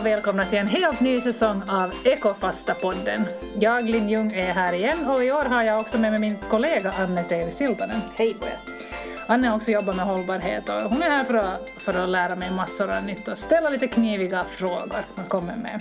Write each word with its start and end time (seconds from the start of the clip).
och 0.00 0.06
välkomna 0.06 0.44
till 0.44 0.58
en 0.58 0.66
helt 0.66 1.00
ny 1.00 1.20
säsong 1.20 1.62
av 1.68 1.92
Ekofasta-podden. 2.04 3.20
Jag, 3.58 3.84
Linn 3.84 4.08
Ljung, 4.08 4.32
är 4.32 4.52
här 4.52 4.72
igen 4.72 5.06
och 5.06 5.24
i 5.24 5.32
år 5.32 5.44
har 5.44 5.62
jag 5.62 5.80
också 5.80 5.98
med 5.98 6.10
mig 6.10 6.20
min 6.20 6.36
kollega 6.50 6.92
Anne 6.98 7.22
Teiri 7.22 7.52
Siltanen. 7.52 8.00
Hej 8.14 8.34
på 8.34 8.46
er! 8.46 8.52
Anne 9.26 9.48
har 9.48 9.56
också 9.56 9.70
jobbat 9.70 9.96
med 9.96 10.04
hållbarhet 10.04 10.68
och 10.68 10.74
hon 10.74 11.02
är 11.02 11.10
här 11.10 11.24
för 11.24 11.34
att, 11.34 11.68
för 11.68 11.94
att 11.94 12.08
lära 12.08 12.36
mig 12.36 12.50
massor 12.50 12.90
av 12.90 13.04
nytt 13.04 13.28
och 13.28 13.38
ställa 13.38 13.70
lite 13.70 13.88
kniviga 13.88 14.44
frågor 14.44 15.04
hon 15.16 15.24
kommer 15.24 15.56
med. 15.56 15.80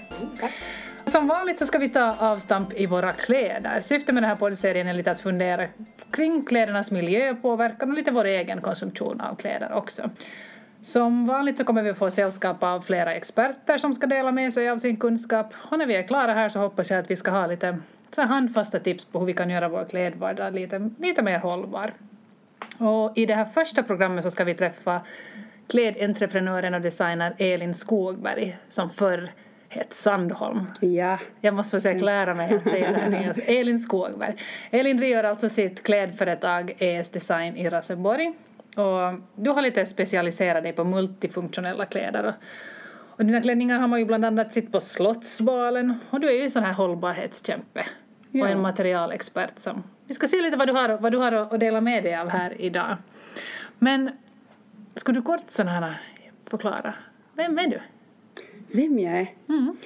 Som 1.06 1.28
vanligt 1.28 1.60
så 1.60 1.66
ska 1.66 1.78
vi 1.78 1.90
ta 1.90 2.16
avstamp 2.20 2.74
i 2.74 2.86
våra 2.86 3.14
kläder. 3.14 3.82
Syftet 3.82 4.14
med 4.16 4.24
den 4.24 4.30
här 4.30 4.38
poddserien 4.38 4.88
är 4.88 4.94
lite 4.94 5.12
att 5.12 5.20
fundera 5.20 5.68
kring 6.12 6.46
klädernas 6.46 6.92
miljöpåverkan 6.92 7.90
och 7.90 7.96
lite 7.96 8.12
vår 8.12 8.26
egen 8.26 8.62
konsumtion 8.62 9.22
av 9.22 9.36
kläder 9.36 9.74
också. 9.74 10.10
Som 10.82 11.26
vanligt 11.26 11.58
så 11.58 11.64
kommer 11.64 11.84
vi 11.84 11.94
få 11.94 12.12
sällskap 12.12 12.64
av 12.64 12.82
flera 12.82 13.16
experter 13.16 13.78
som 13.78 13.94
ska 13.94 14.08
dela 14.08 14.32
med 14.32 14.54
sig 14.54 14.70
av 14.70 14.78
sin 14.78 14.98
kunskap. 14.98 15.54
Och 15.56 15.78
när 15.78 15.86
vi 15.86 15.96
är 15.96 16.04
klara 16.04 16.34
här 16.34 16.50
så 16.50 16.60
hoppas 16.60 16.92
jag 16.92 17.00
att 17.00 17.12
vi 17.12 17.16
ska 17.16 17.32
ha 17.32 17.48
lite 17.48 17.78
så 18.16 18.22
handfasta 18.22 18.80
tips 18.80 19.06
på 19.06 19.20
hur 19.20 19.26
vi 19.26 19.34
kan 19.34 19.50
göra 19.50 19.70
vår 19.70 19.86
klädvardag 19.86 20.54
lite, 20.54 20.90
lite 21.00 21.22
mer 21.22 21.40
hållbar. 21.40 21.94
Och 22.78 23.18
i 23.18 23.26
det 23.26 23.36
här 23.36 23.46
första 23.46 23.84
programmet 23.84 24.24
så 24.24 24.32
ska 24.32 24.44
vi 24.44 24.54
träffa 24.54 25.02
klädentreprenören 25.68 26.74
och 26.74 26.82
designern 26.82 27.34
Elin 27.38 27.74
Skogberg 27.74 28.58
som 28.70 28.90
förr 28.90 29.32
hette 29.70 29.96
Sandholm. 29.96 30.66
Ja. 30.80 31.20
Jag 31.42 31.54
måste 31.54 31.78
försöka 31.78 32.06
lära 32.06 32.34
mig 32.34 32.54
att 32.54 32.70
säga 32.70 32.92
det 32.92 33.00
här 33.00 33.44
Elin 33.46 33.80
Skogberg. 33.80 34.36
Elin 34.72 34.98
driver 34.98 35.24
alltså 35.24 35.50
sitt 35.50 35.84
klädföretag 35.84 36.76
ES 36.80 37.10
Design 37.10 37.58
i 37.58 37.70
Raseborg 37.70 38.34
och 38.80 39.20
du 39.36 39.50
har 39.50 39.62
lite 39.62 39.86
specialiserat 39.86 40.64
dig 40.64 40.74
på 40.74 40.84
multifunktionella 40.84 41.86
kläder. 41.86 42.24
Och, 42.24 42.34
och 43.20 43.26
dina 43.26 43.42
klänningar 43.42 43.80
har 43.80 43.88
man 43.88 44.00
ju 44.00 44.06
bland 44.06 44.26
annat 44.26 44.54
sett 44.54 44.72
på 44.72 44.80
Slottsbalen 44.80 45.94
och 46.10 46.20
du 46.20 46.28
är 46.30 46.34
ju 46.34 46.44
en 46.44 46.52
sån 46.52 46.64
här 46.64 46.74
hållbarhetskämpe 46.74 47.86
ja. 48.32 48.44
och 48.44 48.50
en 48.50 48.62
materialexpert 48.62 49.60
som 49.60 49.84
vi 50.08 50.14
ska 50.14 50.28
se 50.28 50.42
lite 50.42 50.58
vad 50.58 50.68
du 50.68 50.74
har, 50.74 50.98
vad 50.98 51.12
du 51.12 51.18
har 51.18 51.32
att 51.32 51.60
dela 51.60 51.82
med 51.82 52.04
dig 52.04 52.16
av 52.16 52.30
här 52.30 52.62
idag. 52.62 52.98
Men 53.80 54.12
ska 54.96 55.12
du 55.12 55.22
kort 55.22 55.44
sån 55.48 55.68
här 55.68 55.96
förklara, 56.46 56.94
vem 57.34 57.58
är 57.58 57.68
du? 57.68 57.80
Vem 58.72 59.00
jag 59.00 59.20
är? 59.20 59.28
Mm. 59.50 59.78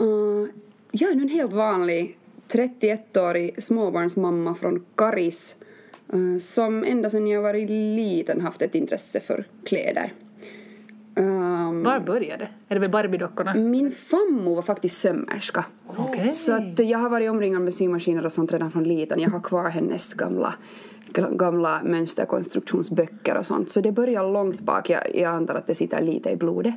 Uh, 0.00 0.48
jag 0.90 1.10
är 1.10 1.14
en 1.14 1.28
helt 1.28 1.52
vanlig 1.52 2.18
31-årig 2.48 3.62
småbarnsmamma 3.62 4.54
från 4.54 4.84
Karis 4.94 5.56
som 6.40 6.84
ända 6.84 7.10
sedan 7.10 7.26
jag 7.26 7.42
var 7.42 7.54
liten 7.96 8.40
haft 8.40 8.62
ett 8.62 8.74
intresse 8.74 9.20
för 9.20 9.44
kläder. 9.64 10.12
Um, 11.18 11.82
Var 11.82 12.00
började 12.00 12.44
det? 12.44 12.48
Är 12.68 12.74
det 12.74 12.80
med 12.80 12.90
Barbiedockorna? 12.90 13.54
Min 13.54 13.90
fammo 13.90 14.54
var 14.54 14.62
faktiskt 14.62 15.00
sömmerska. 15.00 15.64
Okay. 15.96 16.30
Så 16.30 16.52
att 16.52 16.78
jag 16.78 16.98
har 16.98 17.10
varit 17.10 17.30
omringad 17.30 17.62
med 17.62 17.74
symaskiner 17.74 18.26
och 18.26 18.32
sånt 18.32 18.52
redan 18.52 18.70
från 18.70 18.84
liten. 18.84 19.20
Jag 19.20 19.30
har 19.30 19.40
kvar 19.40 19.68
hennes 19.68 20.14
gamla, 20.14 20.54
gamla 21.30 21.80
mönsterkonstruktionsböcker 21.84 23.36
och 23.36 23.46
sånt. 23.46 23.70
Så 23.70 23.80
det 23.80 23.92
börjar 23.92 24.32
långt 24.32 24.60
bak. 24.60 24.90
Jag, 24.90 25.16
jag 25.16 25.34
antar 25.34 25.54
att 25.54 25.66
det 25.66 25.74
sitter 25.74 26.00
lite 26.00 26.30
i 26.30 26.36
blodet. 26.36 26.74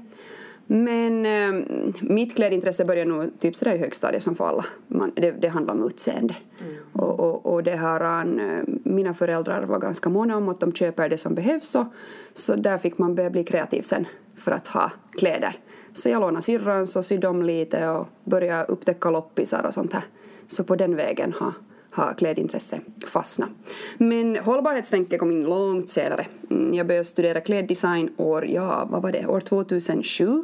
Men 0.67 1.25
eh, 1.25 1.65
mitt 2.01 2.35
klädintresse 2.35 2.85
började 2.85 3.11
nog 3.11 3.39
typ 3.39 3.55
sådär 3.55 3.75
i 3.75 3.77
högstadiet 3.77 4.23
som 4.23 4.35
för 4.35 4.47
alla. 4.47 4.65
Man, 4.87 5.11
det, 5.15 5.31
det 5.31 5.47
handlar 5.47 5.73
om 5.73 5.87
utseende. 5.87 6.35
Mm. 6.61 6.75
Och, 6.93 7.19
och, 7.19 7.53
och, 7.53 7.63
det 7.63 7.75
an, 7.79 8.39
eh, 8.39 8.63
mina 8.83 9.13
föräldrar 9.13 9.63
var 9.63 9.79
ganska 9.79 10.09
måna 10.09 10.37
om 10.37 10.49
att 10.49 10.59
de 10.59 10.73
köper 10.73 11.09
det 11.09 11.17
som 11.17 11.35
behövs 11.35 11.75
och, 11.75 11.85
så 12.33 12.55
där 12.55 12.77
fick 12.77 12.97
man 12.97 13.15
börja 13.15 13.29
bli 13.29 13.43
kreativ 13.43 13.81
sen 13.81 14.05
för 14.35 14.51
att 14.51 14.67
ha 14.67 14.91
kläder. 15.11 15.55
Så 15.93 16.09
jag 16.09 16.21
lånade 16.21 16.41
syrrans 16.41 16.95
och 16.95 17.05
sydde 17.05 17.27
om 17.27 17.43
lite 17.43 17.87
och 17.87 18.07
började 18.23 18.65
upptäcka 18.65 19.09
loppisar 19.09 19.65
och 19.65 19.73
sånt 19.73 19.93
här. 19.93 20.03
Så 20.47 20.63
på 20.63 20.75
den 20.75 20.95
vägen 20.95 21.33
har 21.37 21.53
har 21.91 22.13
klädintresse 22.13 22.79
fastnat. 23.07 23.49
Men 23.97 24.35
hållbarhetstänket 24.35 25.19
kom 25.19 25.31
in 25.31 25.43
långt 25.43 25.89
senare. 25.89 26.25
Mm, 26.49 26.73
jag 26.73 26.87
började 26.87 27.03
studera 27.03 27.41
kläddesign 27.41 28.09
år, 28.17 28.45
ja, 28.47 28.87
vad 28.91 29.01
var 29.01 29.11
det, 29.11 29.27
år 29.27 29.39
2007. 29.39 30.43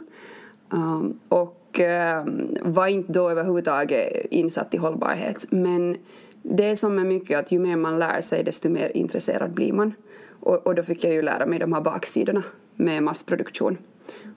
Um, 0.69 1.19
och 1.29 1.79
um, 2.25 2.57
var 2.61 2.87
inte 2.87 3.13
då 3.13 3.29
överhuvudtaget 3.29 4.25
insatt 4.31 4.73
i 4.73 4.77
hållbarhet. 4.77 5.45
Men 5.49 5.97
det 6.41 6.75
som 6.75 6.99
är 6.99 7.03
mycket 7.03 7.39
att 7.39 7.51
ju 7.51 7.59
mer 7.59 7.75
man 7.75 7.99
lär 7.99 8.21
sig 8.21 8.43
desto 8.43 8.69
mer 8.69 8.97
intresserad 8.97 9.51
blir 9.51 9.73
man. 9.73 9.93
Och, 10.39 10.67
och 10.67 10.75
då 10.75 10.83
fick 10.83 11.03
jag 11.03 11.13
ju 11.13 11.21
lära 11.21 11.45
mig 11.45 11.59
de 11.59 11.73
här 11.73 11.81
baksidorna 11.81 12.43
med 12.75 13.03
massproduktion. 13.03 13.77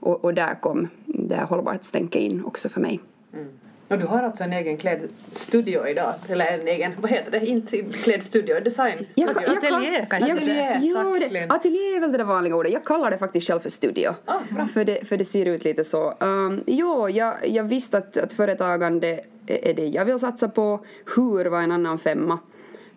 Och, 0.00 0.24
och 0.24 0.34
där 0.34 0.60
kom 0.60 0.88
det 1.06 1.34
här 1.34 1.46
hållbarhetstänket 1.46 2.22
in 2.22 2.44
också 2.44 2.68
för 2.68 2.80
mig. 2.80 3.00
Mm. 3.32 3.48
Och 3.90 3.98
du 3.98 4.06
har 4.06 4.22
alltså 4.22 4.44
en 4.44 4.52
egen 4.52 4.76
klädstudio 4.76 5.88
idag, 5.88 6.14
eller 6.28 6.46
en 6.46 6.68
egen, 6.68 6.92
vad 7.00 7.10
heter 7.10 7.30
det, 7.30 7.46
inte 7.46 7.82
klädstudio, 7.82 8.60
design? 8.60 9.06
Jag, 9.14 9.28
jag, 9.28 9.58
ateljé 9.58 10.06
kanske? 10.10 10.32
Ateljé, 10.32 11.28
det, 11.30 11.46
ateljé 11.48 11.96
är 11.96 12.00
väl 12.00 12.12
det 12.12 12.18
där 12.18 12.24
vanliga 12.24 12.56
ordet. 12.56 12.72
Jag 12.72 12.84
kallar 12.84 13.10
det 13.10 13.18
faktiskt 13.18 13.46
själv 13.46 13.60
för 13.60 13.70
studio. 13.70 14.14
Ah, 14.24 14.38
bra. 14.50 14.66
För, 14.66 14.84
det, 14.84 15.08
för 15.08 15.16
det 15.16 15.24
ser 15.24 15.46
ut 15.46 15.64
lite 15.64 15.84
så. 15.84 16.14
Um, 16.20 16.64
jo, 16.66 17.08
jag, 17.08 17.48
jag 17.48 17.64
visste 17.64 17.98
att, 17.98 18.16
att 18.16 18.32
företagande 18.32 19.20
är 19.46 19.74
det 19.74 19.86
jag 19.86 20.04
vill 20.04 20.18
satsa 20.18 20.48
på. 20.48 20.84
Hur 21.16 21.44
var 21.44 21.60
en 21.60 21.72
annan 21.72 21.98
femma. 21.98 22.38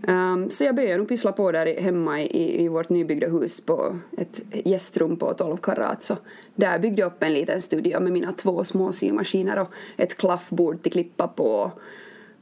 Um, 0.07 0.49
så 0.49 0.63
jag 0.63 0.75
började 0.75 0.97
nog 0.97 1.07
pyssla 1.07 1.31
på 1.31 1.51
där 1.51 1.81
hemma 1.81 2.21
i, 2.21 2.63
i 2.63 2.67
vårt 2.67 2.89
nybyggda 2.89 3.27
hus 3.27 3.65
på 3.65 3.99
ett 4.17 4.41
gästrum 4.65 5.17
på 5.17 5.33
12 5.33 5.57
kvadrat. 5.57 6.01
Så 6.01 6.17
där 6.55 6.79
byggde 6.79 7.01
jag 7.01 7.07
upp 7.07 7.23
en 7.23 7.33
liten 7.33 7.61
studio 7.61 7.99
med 7.99 8.11
mina 8.11 8.31
två 8.31 8.63
små 8.63 8.91
symaskiner 8.91 9.59
och 9.59 9.67
ett 9.97 10.17
klaffbord 10.17 10.83
till 10.83 10.91
klippa 10.91 11.27
på. 11.27 11.71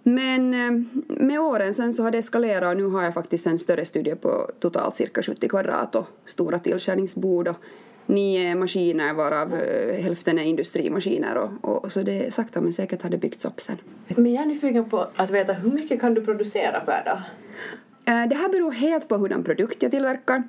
Men 0.03 0.53
um, 0.53 1.03
med 1.07 1.39
åren 1.39 1.73
sen 1.73 1.93
så 1.93 2.03
har 2.03 2.11
det 2.11 2.17
eskalerat 2.17 2.71
och 2.71 2.77
nu 2.77 2.85
har 2.85 3.03
jag 3.03 3.13
faktiskt 3.13 3.47
en 3.47 3.59
större 3.59 3.85
studio 3.85 4.15
på 4.15 4.51
totalt 4.59 4.95
cirka 4.95 5.23
70 5.23 5.47
kvadrat 5.49 5.95
och 5.95 6.07
stora 6.25 6.59
tillskärningsbord 6.59 7.47
och 7.47 7.55
nio 8.11 8.55
maskiner 8.55 9.13
varav 9.13 9.53
uh, 9.53 9.93
hälften 9.93 10.39
är 10.39 10.43
industrimaskiner 10.43 11.37
och, 11.37 11.83
och, 11.83 11.91
så 11.91 12.01
det 12.01 12.33
sakta 12.33 12.61
men 12.61 12.73
säkert 12.73 13.01
har 13.01 13.09
det 13.09 13.17
byggts 13.17 13.45
upp 13.45 13.59
sen. 13.59 13.77
Men 14.07 14.33
jag 14.33 14.41
är 14.41 14.45
nyfiken 14.45 14.89
på 14.89 15.07
att 15.15 15.31
veta 15.31 15.53
hur 15.53 15.71
mycket 15.71 16.01
kan 16.01 16.13
du 16.13 16.25
producera 16.25 16.79
per 16.79 17.05
dag? 17.05 17.21
Uh, 18.09 18.29
det 18.29 18.35
här 18.35 18.49
beror 18.49 18.71
helt 18.71 19.07
på 19.07 19.17
hurdan 19.17 19.43
produkt 19.43 19.83
jag 19.83 19.91
tillverkar. 19.91 20.43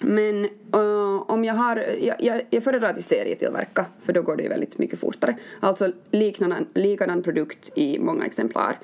Men 0.00 0.44
uh, 0.74 1.22
om 1.30 1.44
jag 1.44 1.54
har, 1.54 1.76
jag, 1.76 2.16
jag, 2.18 2.42
jag 2.50 2.64
föredrar 2.64 2.92
till 2.92 3.04
serietillverka 3.04 3.86
för 4.00 4.12
då 4.12 4.22
går 4.22 4.36
det 4.36 4.42
ju 4.42 4.48
väldigt 4.48 4.78
mycket 4.78 4.98
fortare. 4.98 5.36
Alltså 5.60 5.92
likadan, 6.10 6.66
likadan 6.74 7.22
produkt 7.22 7.70
i 7.74 7.98
många 7.98 8.26
exemplar 8.26 8.78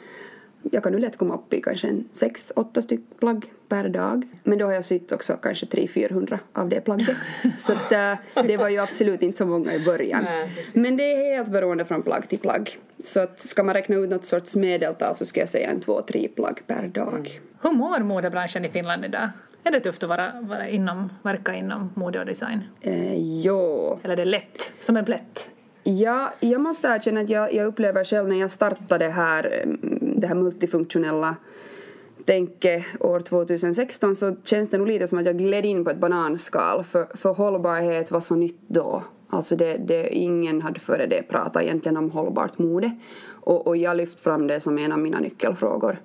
jag 0.73 0.83
kan 0.83 0.93
nu 0.93 0.99
lätt 0.99 1.17
komma 1.17 1.35
upp 1.35 1.53
i 1.53 1.61
kanske 1.61 1.89
en 1.89 2.09
sex, 2.13 2.53
åtta 2.57 2.83
styck 2.83 3.01
plagg 3.21 3.45
per 3.69 3.89
dag. 3.89 4.29
Men 4.43 4.59
då 4.59 4.65
har 4.65 4.73
jag 4.73 4.85
sytt 4.85 5.13
också 5.13 5.37
kanske 5.43 5.67
300-400 5.67 6.39
av 6.53 6.69
det 6.69 6.81
plagget. 6.81 7.17
Så 7.57 7.73
att, 7.73 7.93
äh, 7.93 8.15
det 8.47 8.57
var 8.57 8.69
ju 8.69 8.79
absolut 8.79 9.23
inte 9.23 9.39
så 9.39 9.47
många 9.47 9.75
i 9.75 9.85
början. 9.85 10.27
Men 10.73 10.97
det 10.97 11.13
är 11.13 11.37
helt 11.37 11.53
beroende 11.53 11.85
från 11.85 12.03
plagg 12.03 12.29
till 12.29 12.39
plagg. 12.39 12.79
Så 12.99 13.21
att 13.21 13.41
ska 13.41 13.63
man 13.63 13.75
räkna 13.75 13.97
ut 13.97 14.11
något 14.11 14.27
sorts 14.27 14.57
medeltal 14.57 15.15
så 15.15 15.25
skulle 15.25 15.43
jag 15.43 15.49
säga 15.49 15.71
en 15.71 15.81
två, 15.81 16.03
tre 16.03 16.29
plagg 16.29 16.63
per 16.67 16.89
dag. 16.89 17.09
Mm. 17.09 17.43
Hur 17.63 17.73
mår 17.73 17.99
modebranschen 17.99 18.65
i 18.65 18.69
Finland 18.69 19.05
idag? 19.05 19.29
Är 19.65 19.71
det 19.71 19.81
tufft 19.81 20.03
att 20.03 20.09
vara, 20.09 20.33
vara 20.41 20.69
inom, 20.69 21.13
verka 21.23 21.55
inom 21.55 21.91
mode 21.95 22.21
och 22.21 22.27
design? 22.27 22.61
Eh, 22.81 23.43
jo. 23.43 23.99
Eller 24.03 24.13
är 24.13 24.17
det 24.17 24.25
lätt, 24.25 24.73
som 24.81 24.97
en 24.97 25.05
plätt? 25.05 25.51
Ja, 25.83 26.33
jag 26.41 26.61
måste 26.61 26.89
erkänna 26.89 27.21
att 27.21 27.31
jag, 27.31 27.55
jag 27.55 27.67
upplever 27.67 28.05
själv 28.05 28.29
när 28.29 28.37
jag 28.37 28.51
startade 28.51 29.09
här, 29.09 29.63
mm, 29.63 29.99
det 30.25 30.29
här 30.29 30.35
multifunktionella 30.35 31.37
tänket 32.25 32.85
år 33.01 33.21
2016 33.21 34.15
så 34.15 34.37
känns 34.45 34.71
det 34.71 34.79
nog 34.79 34.87
lite 34.87 35.07
som 35.07 35.19
att 35.19 35.27
jag 35.27 35.39
gled 35.39 35.67
in 35.67 35.85
på 35.85 35.91
ett 35.91 35.99
bananskal 35.99 36.85
för, 36.85 37.17
för 37.17 37.35
hållbarhet 37.35 38.11
var 38.11 38.21
så 38.21 38.35
nytt 38.35 38.61
då. 38.67 39.03
Alltså 39.29 39.57
det, 39.57 39.77
det, 39.77 40.15
ingen 40.15 40.63
hade 40.63 40.81
före 40.81 41.07
det 41.07 41.23
pratat 41.23 41.63
egentligen 41.63 41.97
om 41.97 42.11
hållbart 42.11 42.59
mode 42.59 42.91
och, 43.27 43.67
och 43.67 43.77
jag 43.77 43.97
lyft 43.97 44.21
fram 44.21 44.47
det 44.47 44.61
som 44.61 44.79
en 44.79 44.93
av 44.93 44.99
mina 44.99 45.21
nyckelfrågor. 45.21 46.01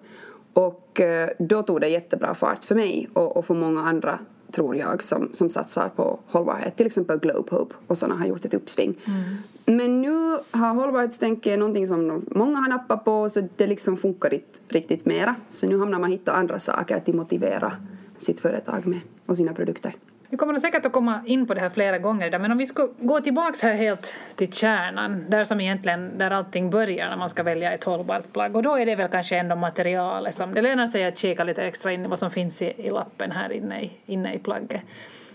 Och 0.54 1.02
eh, 1.02 1.30
då 1.40 1.64
tog 1.64 1.82
det 1.82 1.88
jättebra 1.88 2.34
fart 2.34 2.64
för 2.64 2.76
mig 2.76 3.10
och, 3.14 3.38
och 3.38 3.46
för 3.46 3.54
många 3.54 3.82
andra 3.82 4.20
tror 4.52 4.76
jag, 4.76 5.04
som, 5.04 5.30
som 5.34 5.50
satsar 5.50 5.90
på 5.90 6.20
hållbarhet. 6.28 6.78
Till 6.78 6.86
exempel 6.86 7.20
Globe 7.20 7.56
Hope 7.56 7.76
och 7.88 7.98
sådana 7.98 8.16
har 8.16 8.28
gjort 8.28 8.46
ett 8.46 8.54
uppsving. 8.54 8.98
Mm. 9.06 9.78
Men 9.78 10.02
nu 10.02 10.38
har 10.52 10.74
hållbarhetstänket 10.74 11.60
någonting 11.60 11.88
som 11.88 12.26
många 12.32 12.60
har 12.60 12.70
nappat 12.70 13.06
på 13.06 13.30
så 13.30 13.48
det 13.56 13.68
liksom 13.68 13.98
funkar 13.98 14.34
inte 14.34 14.60
riktigt 14.68 15.06
mera. 15.06 15.36
Så 15.50 15.68
nu 15.68 15.80
hamnar 15.80 16.00
man 16.00 16.12
hitta 16.12 16.32
andra 16.32 16.60
saker 16.60 17.00
till 17.00 17.16
motivera 17.16 17.74
sitt 18.18 18.40
företag 18.40 18.88
med 18.88 19.00
och 19.26 19.38
sina 19.38 19.54
produkter. 19.54 19.96
Vi 20.32 20.38
kommer 20.38 20.60
säkert 20.60 20.86
att 20.86 20.92
komma 20.92 21.22
in 21.26 21.48
på 21.48 21.54
det 21.54 21.62
här 21.62 21.70
flera 21.70 21.98
gånger 21.98 22.28
idag, 22.28 22.42
men 22.42 22.52
om 22.52 22.58
vi 22.58 22.66
ska 22.66 22.88
gå 23.00 23.22
tillbaks 23.22 23.62
här 23.62 23.74
helt 23.74 24.16
till 24.36 24.54
kärnan, 24.54 25.26
där 25.30 25.44
som 25.44 25.62
egentligen, 25.62 26.18
där 26.18 26.32
allting 26.32 26.70
börjar 26.70 27.10
när 27.10 27.18
man 27.18 27.30
ska 27.30 27.44
välja 27.44 27.72
ett 27.72 27.84
hållbart 27.84 28.34
plagg, 28.34 28.56
och 28.56 28.64
då 28.64 28.76
är 28.76 28.86
det 28.86 28.96
väl 28.96 29.10
kanske 29.10 29.38
ändå 29.38 29.56
materialet 29.56 30.36
som, 30.36 30.54
det 30.54 30.62
lönar 30.62 30.88
sig 30.88 31.06
att 31.06 31.18
kika 31.18 31.44
lite 31.44 31.64
extra 31.64 31.92
in 31.92 32.06
i 32.06 32.08
vad 32.08 32.20
som 32.20 32.32
finns 32.32 32.62
i, 32.62 32.74
i 32.78 32.90
lappen 32.90 33.32
här 33.32 33.52
inne 33.52 33.82
i, 33.82 33.92
inne 34.06 34.34
i 34.34 34.40
plagget. 34.40 34.82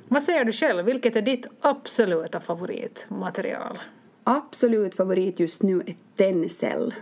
Vad 0.08 0.22
säger 0.22 0.44
du 0.44 0.52
själv, 0.52 0.84
vilket 0.84 1.16
är 1.16 1.22
ditt 1.22 1.46
absoluta 1.60 2.40
favoritmaterial? 2.40 3.78
absolut 4.24 4.94
favorit 4.94 5.40
just 5.40 5.62
nu 5.62 5.82
är 5.86 5.94
Tencel. 6.16 6.94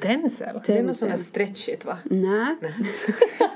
Tencel? 0.00 0.60
Det 0.66 0.78
är 0.78 0.82
något 0.82 0.96
sånt 0.96 1.10
här 1.10 1.18
stretchigt 1.18 1.84
va? 1.84 1.98
Nej. 2.04 2.56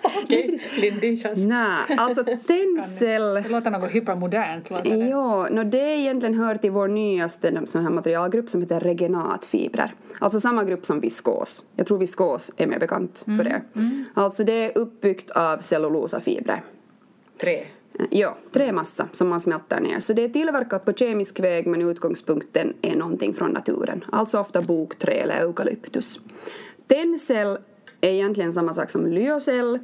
Okej, 0.25 0.63
Linn 0.81 1.01
din 1.01 1.17
chans. 1.17 1.39
Nej, 1.39 1.99
alltså 1.99 2.25
Tencel... 2.47 3.35
Det 3.35 3.49
låter 3.49 3.71
något 3.71 3.91
hypermodernt. 3.91 4.71
Låter 4.71 4.91
det. 4.91 4.97
Ja, 4.97 5.49
no, 5.51 5.65
det 5.65 5.79
egentligen 5.79 6.35
hör 6.35 6.55
till 6.55 6.71
vår 6.71 6.89
nyaste 6.89 7.63
sån 7.67 7.83
här 7.83 7.91
materialgrupp 7.91 8.51
som 8.51 8.61
heter 8.61 8.81
regenatfibrer. 8.81 9.95
Alltså 10.19 10.41
samma 10.41 10.65
grupp 10.65 10.87
som 10.87 11.01
viskos. 11.01 11.65
Jag 11.77 11.87
tror 11.87 11.99
viskos 11.99 12.51
är 12.57 12.67
mer 12.67 12.79
bekant 12.79 13.25
för 13.37 13.47
er. 13.47 13.63
Alltså 14.15 14.45
det 14.45 14.53
är 14.53 14.79
uppbyggt 14.79 15.31
av 15.31 15.59
cellulosafibrer. 15.59 16.63
Tre. 17.41 17.65
Eh, 17.99 18.07
ja, 18.11 18.37
trämassa 18.53 19.09
som 19.13 19.29
man 19.29 19.41
smälter 19.41 19.81
ner. 19.81 20.01
Så 20.01 20.13
det 20.13 20.25
är 20.25 20.29
tillverkat 20.29 20.85
på 20.85 20.93
kemisk 20.93 21.41
väg 21.41 21.67
men 21.67 21.83
utgångspunkten 21.83 22.75
är 22.83 22.97
någonting 22.97 23.35
från 23.35 23.51
naturen. 23.51 24.05
Alltså 24.13 24.39
ofta 24.39 24.63
bokträ 24.63 25.13
eller 25.13 25.41
eukalyptus. 25.41 26.21
Tencel 26.87 27.59
är 28.01 28.11
egentligen 28.11 28.53
samma 28.53 28.75
sak 28.75 28.91
som 28.91 29.07
lyocell 29.07 29.79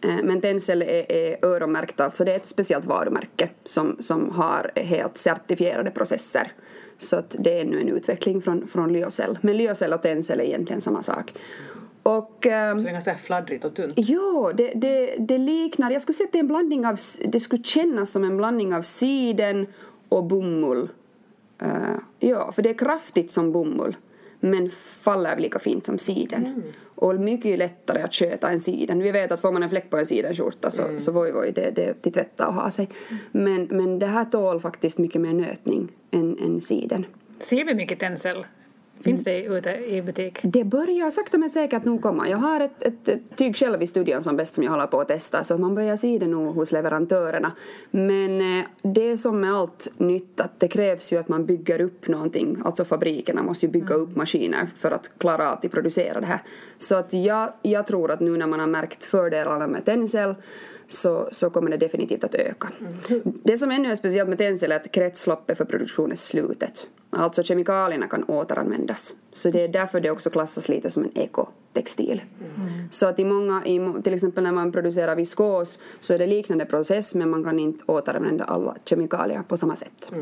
eh, 0.00 0.16
men 0.24 0.40
Tencel 0.40 0.82
är, 0.82 1.12
är 1.12 1.44
öronmärkt, 1.44 2.00
alltså 2.00 2.24
det 2.24 2.32
är 2.32 2.36
ett 2.36 2.46
speciellt 2.46 2.84
varumärke 2.84 3.50
som, 3.64 3.96
som 3.98 4.30
har 4.30 4.70
helt 4.74 5.18
certifierade 5.18 5.90
processer. 5.90 6.52
Så 6.98 7.16
att 7.16 7.36
det 7.38 7.58
är 7.58 7.60
ännu 7.60 7.80
en 7.80 7.88
utveckling 7.88 8.40
från, 8.40 8.66
från 8.66 8.92
lyocell. 8.92 9.38
Men 9.40 9.56
lyocell 9.56 9.92
och 9.92 10.02
Tencel 10.02 10.40
är 10.40 10.44
egentligen 10.44 10.80
samma 10.80 11.02
sak. 11.02 11.32
Och, 12.02 12.46
ehm, 12.46 12.78
Så 12.78 12.84
det 12.84 12.90
är 12.90 12.92
ganska 12.92 13.14
fladdrigt 13.14 13.64
och 13.64 13.74
tunt. 13.74 13.92
Ja, 13.96 14.52
det, 14.56 14.72
det, 14.74 15.16
det 15.18 15.38
liknar, 15.38 15.90
jag 15.90 16.02
skulle 16.02 16.16
säga 16.16 16.26
att 16.26 16.32
det 16.32 16.38
är 16.38 16.40
en 16.40 16.48
blandning 16.48 16.86
av, 16.86 16.96
det 17.24 17.40
skulle 17.40 17.62
kännas 17.62 18.10
som 18.10 18.24
en 18.24 18.36
blandning 18.36 18.74
av 18.74 18.82
siden 18.82 19.66
och 20.08 20.24
bomull. 20.24 20.88
Eh, 21.58 21.68
ja, 22.18 22.52
för 22.52 22.62
det 22.62 22.70
är 22.70 22.74
kraftigt 22.74 23.30
som 23.30 23.52
bomull 23.52 23.96
men 24.40 24.70
faller 24.70 25.36
lika 25.36 25.58
fint 25.58 25.84
som 25.84 25.98
siden. 25.98 26.62
Och 26.94 27.14
mycket 27.14 27.58
lättare 27.58 28.02
att 28.02 28.14
sköta 28.14 28.50
än 28.50 28.60
siden. 28.60 29.02
Vi 29.02 29.10
vet 29.10 29.32
att 29.32 29.40
får 29.40 29.52
man 29.52 29.62
en 29.62 29.70
fläck 29.70 29.90
på 29.90 29.98
en 29.98 30.06
sidenskjorta 30.06 30.70
så, 30.70 30.82
så 30.98 31.12
voi 31.12 31.30
voi, 31.30 31.52
det, 31.52 31.70
det 31.70 32.02
till 32.02 32.12
tvätta 32.12 32.48
och 32.48 32.54
ha 32.54 32.70
sig. 32.70 32.88
Men, 33.32 33.64
men 33.64 33.98
det 33.98 34.06
här 34.06 34.24
tål 34.24 34.60
faktiskt 34.60 34.98
mycket 34.98 35.20
mer 35.20 35.32
nötning 35.32 35.88
än, 36.10 36.38
än 36.38 36.60
siden. 36.60 37.06
Ser 37.38 37.64
vi 37.64 37.74
mycket 37.74 37.98
Tencel? 37.98 38.46
Finns 39.00 39.24
det 39.24 39.42
ute 39.42 39.70
i 39.70 40.02
butik? 40.02 40.38
Det 40.42 40.64
börjar 40.64 41.10
sakta 41.10 41.38
men 41.38 41.50
säkert 41.50 41.84
nog 41.84 42.02
komma. 42.02 42.28
Jag 42.28 42.38
har 42.38 42.60
ett, 42.60 42.82
ett, 42.82 43.08
ett 43.08 43.36
tyg 43.36 43.56
själv 43.56 43.82
i 43.82 43.86
studion 43.86 44.22
som 44.22 44.36
bäst 44.36 44.54
som 44.54 44.64
jag 44.64 44.70
håller 44.70 44.86
på 44.86 45.00
att 45.00 45.08
testa 45.08 45.44
så 45.44 45.58
man 45.58 45.74
börjar 45.74 45.96
se 45.96 46.18
det 46.18 46.26
nog 46.26 46.54
hos 46.54 46.72
leverantörerna. 46.72 47.52
Men 47.90 48.40
eh, 48.40 48.66
det 48.82 49.16
som 49.16 49.40
med 49.40 49.54
allt 49.54 49.88
nytt 49.96 50.40
att 50.40 50.60
det 50.60 50.68
krävs 50.68 51.12
ju 51.12 51.16
att 51.16 51.28
man 51.28 51.46
bygger 51.46 51.80
upp 51.80 52.08
någonting. 52.08 52.58
Alltså 52.64 52.84
fabrikerna 52.84 53.42
måste 53.42 53.66
ju 53.66 53.72
bygga 53.72 53.94
upp 53.94 54.16
maskiner 54.16 54.68
för 54.76 54.90
att 54.90 55.10
klara 55.18 55.52
av 55.52 55.58
att 55.62 55.70
producera 55.70 56.20
det 56.20 56.26
här. 56.26 56.42
Så 56.78 56.96
att 56.96 57.12
jag, 57.12 57.52
jag 57.62 57.86
tror 57.86 58.10
att 58.10 58.20
nu 58.20 58.36
när 58.36 58.46
man 58.46 58.60
har 58.60 58.66
märkt 58.66 59.04
fördelarna 59.04 59.66
med 59.66 59.84
Tencel 59.84 60.34
så, 60.90 61.28
så 61.30 61.50
kommer 61.50 61.70
det 61.70 61.76
definitivt 61.76 62.24
att 62.24 62.34
öka. 62.34 62.68
Det 63.24 63.56
som 63.56 63.70
ännu 63.70 63.90
är 63.90 63.94
speciellt 63.94 64.28
med 64.28 64.38
Tencel 64.38 64.72
är 64.72 64.76
att 64.76 64.92
kretsloppet 64.92 65.58
för 65.58 65.64
produktion 65.64 66.12
är 66.12 66.16
slutet. 66.16 66.88
Alltså 67.10 67.42
kemikalierna 67.42 68.08
kan 68.08 68.24
återanvändas. 68.24 69.14
Så 69.32 69.50
det 69.50 69.64
är 69.64 69.68
därför 69.68 70.00
det 70.00 70.10
också 70.10 70.30
klassas 70.30 70.68
lite 70.68 70.90
som 70.90 71.04
en 71.04 71.18
ekotextil. 71.18 72.22
Så 72.90 73.06
att 73.06 73.18
i 73.18 73.24
många, 73.24 73.66
i, 73.66 74.02
till 74.04 74.14
exempel 74.14 74.44
när 74.44 74.52
man 74.52 74.72
producerar 74.72 75.16
viskos 75.16 75.78
så 76.00 76.14
är 76.14 76.18
det 76.18 76.26
liknande 76.26 76.64
process 76.64 77.14
men 77.14 77.30
man 77.30 77.44
kan 77.44 77.58
inte 77.58 77.84
återanvända 77.86 78.44
alla 78.44 78.76
kemikalier 78.84 79.42
på 79.48 79.56
samma 79.56 79.76
sätt. 79.76 80.12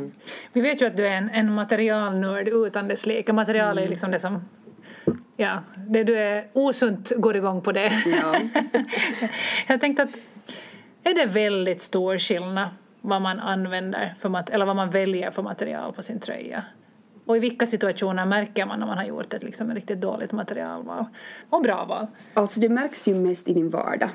Vi 0.53 0.61
vet 0.61 0.82
ju 0.82 0.87
att 0.87 0.97
du 0.97 1.06
är 1.06 1.17
en, 1.17 1.31
en 1.31 1.53
materialnörd 1.55 2.49
utan 2.49 2.88
dess 2.88 3.06
like. 3.06 3.32
Material 3.32 3.79
Mm. 3.79 3.85
är 3.85 3.88
liksom 3.88 4.11
det 4.11 4.19
som... 4.19 4.41
Ja, 5.37 5.59
det 5.88 6.05
du 6.05 6.19
är 6.19 6.47
osunt 6.53 7.12
går 7.17 7.37
igång 7.37 7.61
på 7.62 7.73
det. 7.73 7.93
Ja. 8.06 8.41
Jag 9.69 9.81
tänkte 9.81 10.03
att 10.03 10.11
är 11.08 11.14
det 11.14 11.26
väldigt 11.26 11.81
stor 11.81 12.19
skillnad 12.19 12.69
vad 13.00 13.22
man 13.22 13.40
använder 13.40 14.14
för 14.20 14.44
eller 14.50 14.66
vad 14.66 14.76
man 14.76 14.90
väljer 14.90 15.31
för 15.31 15.43
material 15.43 15.93
på 15.93 16.02
sin 16.02 16.20
tröja? 16.20 16.64
Och 17.26 17.37
i 17.37 17.40
vilka 17.40 17.66
situationer 17.66 18.26
märker 18.26 18.66
man 18.66 18.81
när 18.81 18.87
man 18.87 18.99
har 18.99 19.05
gjort 19.05 19.34
ett 19.34 19.43
liksom 19.43 19.75
riktigt 19.75 20.00
dåligt 20.00 20.32
materialval 20.32 21.05
och 21.50 21.62
bra 21.62 21.84
val? 21.84 22.06
Alltså 22.34 22.60
det 22.60 22.69
märks 22.69 23.08
ju 23.08 23.14
mest 23.14 23.49
i 23.49 23.55
din 23.55 23.70
vardag. 23.70 24.10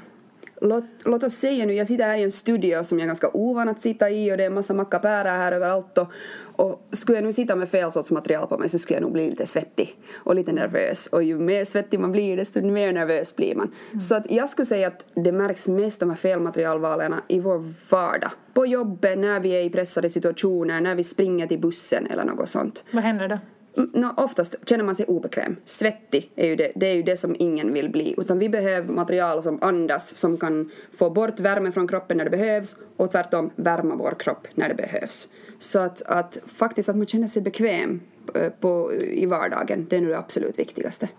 Låt, 0.65 0.83
låt 1.05 1.23
oss 1.23 1.33
säga 1.33 1.65
nu, 1.65 1.73
jag 1.73 1.87
sitter 1.87 2.03
här 2.03 2.17
i 2.17 2.23
en 2.23 2.31
studio 2.31 2.83
som 2.83 2.99
jag 2.99 3.03
är 3.03 3.07
ganska 3.07 3.29
ovan 3.29 3.69
att 3.69 3.81
sitta 3.81 4.09
i 4.09 4.33
och 4.33 4.37
det 4.37 4.43
är 4.43 4.47
en 4.47 4.53
massa 4.53 4.73
mackapärer 4.73 5.37
här 5.37 5.51
överallt 5.51 5.97
och, 5.97 6.07
och 6.55 6.87
skulle 6.91 7.17
jag 7.17 7.25
nu 7.25 7.33
sitta 7.33 7.55
med 7.55 7.69
fel 7.69 7.91
sorts 7.91 8.11
material 8.11 8.47
på 8.47 8.57
mig 8.57 8.69
så 8.69 8.79
skulle 8.79 8.95
jag 8.95 9.01
nog 9.01 9.11
bli 9.11 9.25
lite 9.25 9.47
svettig 9.47 9.97
och 10.15 10.35
lite 10.35 10.51
nervös 10.51 11.07
och 11.07 11.23
ju 11.23 11.39
mer 11.39 11.65
svettig 11.65 11.99
man 11.99 12.11
blir 12.11 12.37
desto 12.37 12.61
mer 12.61 12.93
nervös 12.93 13.35
blir 13.35 13.55
man. 13.55 13.71
Så 13.99 14.15
att 14.15 14.31
jag 14.31 14.49
skulle 14.49 14.65
säga 14.65 14.87
att 14.87 15.05
det 15.15 15.31
märks 15.31 15.67
mest 15.67 15.99
de 15.99 16.09
här 16.09 16.17
felmaterialvalen 16.17 17.13
i 17.27 17.39
vår 17.39 17.73
vardag. 17.89 18.31
På 18.53 18.65
jobbet, 18.65 19.19
när 19.19 19.39
vi 19.39 19.49
är 19.49 19.61
i 19.61 19.69
pressade 19.69 20.09
situationer, 20.09 20.81
när 20.81 20.95
vi 20.95 21.03
springer 21.03 21.47
till 21.47 21.59
bussen 21.59 22.07
eller 22.07 22.23
något 22.23 22.49
sånt. 22.49 22.83
Vad 22.91 23.03
händer 23.03 23.27
då? 23.27 23.37
No, 23.75 24.13
oftast 24.17 24.55
känner 24.69 24.83
man 24.83 24.95
sig 24.95 25.05
obekväm. 25.05 25.55
Svettig 25.65 26.31
är 26.35 26.47
ju 26.47 26.55
det, 26.55 26.71
det 26.75 26.87
är 26.87 26.93
ju 26.93 27.03
det 27.03 27.17
som 27.17 27.35
ingen 27.39 27.73
vill 27.73 27.89
bli. 27.89 28.15
Utan 28.17 28.39
vi 28.39 28.49
behöver 28.49 28.93
material 28.93 29.43
som 29.43 29.63
andas, 29.63 30.15
som 30.15 30.37
kan 30.37 30.71
få 30.91 31.09
bort 31.09 31.39
värme 31.39 31.71
från 31.71 31.87
kroppen 31.87 32.17
när 32.17 32.23
det 32.23 32.29
behövs 32.29 32.75
och 32.97 33.11
tvärtom 33.11 33.51
värma 33.55 33.95
vår 33.95 34.15
kropp 34.19 34.47
när 34.53 34.69
det 34.69 34.75
behövs. 34.75 35.29
Så 35.59 35.79
att, 35.79 36.01
att 36.01 36.37
faktiskt 36.45 36.89
att 36.89 36.95
man 36.95 37.07
känner 37.07 37.27
sig 37.27 37.41
bekväm 37.41 38.01
eh, 38.35 38.49
på, 38.49 38.93
i 38.93 39.25
vardagen, 39.25 39.87
det 39.89 39.95
är 39.95 40.01
nu 40.01 40.09
det 40.09 40.17
absolut 40.17 40.59
viktigaste. 40.59 41.09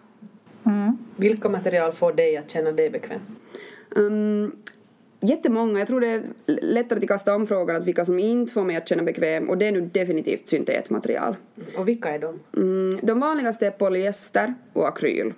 Vilka 1.16 1.48
material 1.48 1.92
får 1.92 2.12
dig 2.12 2.36
att 2.36 2.50
känna 2.50 2.72
dig 2.72 2.90
bekväm? 2.90 3.20
Um, 3.90 4.52
jättemånga. 5.24 5.78
Jag 5.78 5.88
tror 5.88 6.00
det 6.00 6.08
är 6.08 6.22
lättare 6.46 6.98
att 6.98 7.08
kasta 7.08 7.34
om 7.34 7.46
frågan 7.46 7.76
att 7.76 7.84
vilka 7.84 8.04
som 8.04 8.18
inte 8.18 8.52
får 8.52 8.64
mig 8.64 8.76
att 8.76 8.88
känna 8.88 9.02
bekväm 9.02 9.50
och 9.50 9.58
det 9.58 9.66
är 9.66 9.72
nu 9.72 9.80
definitivt 9.80 10.48
syntetmaterial. 10.48 11.36
Och 11.76 11.88
vilka 11.88 12.10
är 12.10 12.18
de? 12.18 12.40
Mm, 12.56 12.98
de 13.02 13.20
vanligaste 13.20 13.66
är 13.66 13.70
polyester 13.70 14.54
och 14.72 14.88
akryl. 14.88 15.34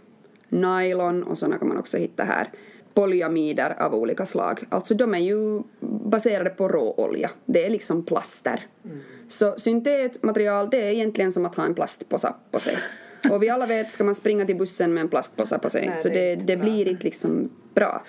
Nylon 0.49 1.23
och 1.23 1.39
sådana 1.39 1.59
kan 1.59 1.69
man 1.69 1.77
också 1.77 1.99
hitta 1.99 2.25
här. 2.25 2.51
Polyamider 2.95 3.83
av 3.83 3.95
olika 3.95 4.27
slag. 4.27 4.61
Alltså 4.69 4.95
de 4.95 5.15
är 5.15 5.19
ju 5.19 5.63
baserade 5.81 6.51
på 6.51 6.69
råolja. 6.69 7.31
Det 7.45 7.67
är 7.67 7.71
liksom 7.71 8.05
plaster. 8.05 8.67
Så 9.29 9.55
syntetmaterial 9.57 10.71
det 10.71 10.81
är 10.81 10.91
egentligen 10.91 11.33
som 11.33 11.47
att 11.47 11.55
ha 11.55 11.65
en 11.65 11.75
plastpåse 11.75 12.33
på 12.51 12.61
sig. 12.61 12.77
Och 13.31 13.43
vi 13.43 13.49
alla 13.49 13.67
vet, 13.67 13.93
ska 13.93 14.05
man 14.05 14.15
springa 14.15 14.47
till 14.47 14.57
bussen 14.57 14.95
med 14.95 15.01
en 15.01 15.09
plastpåse 15.09 15.59
på 15.59 15.71
sig 15.71 15.87
Nej, 15.89 15.99
så 15.99 16.09
det 16.09 16.37
det, 16.37 16.45
det 16.45 16.57
blir 16.57 16.89
inte 16.89 17.05
liksom 17.05 17.51
bra. 17.75 18.03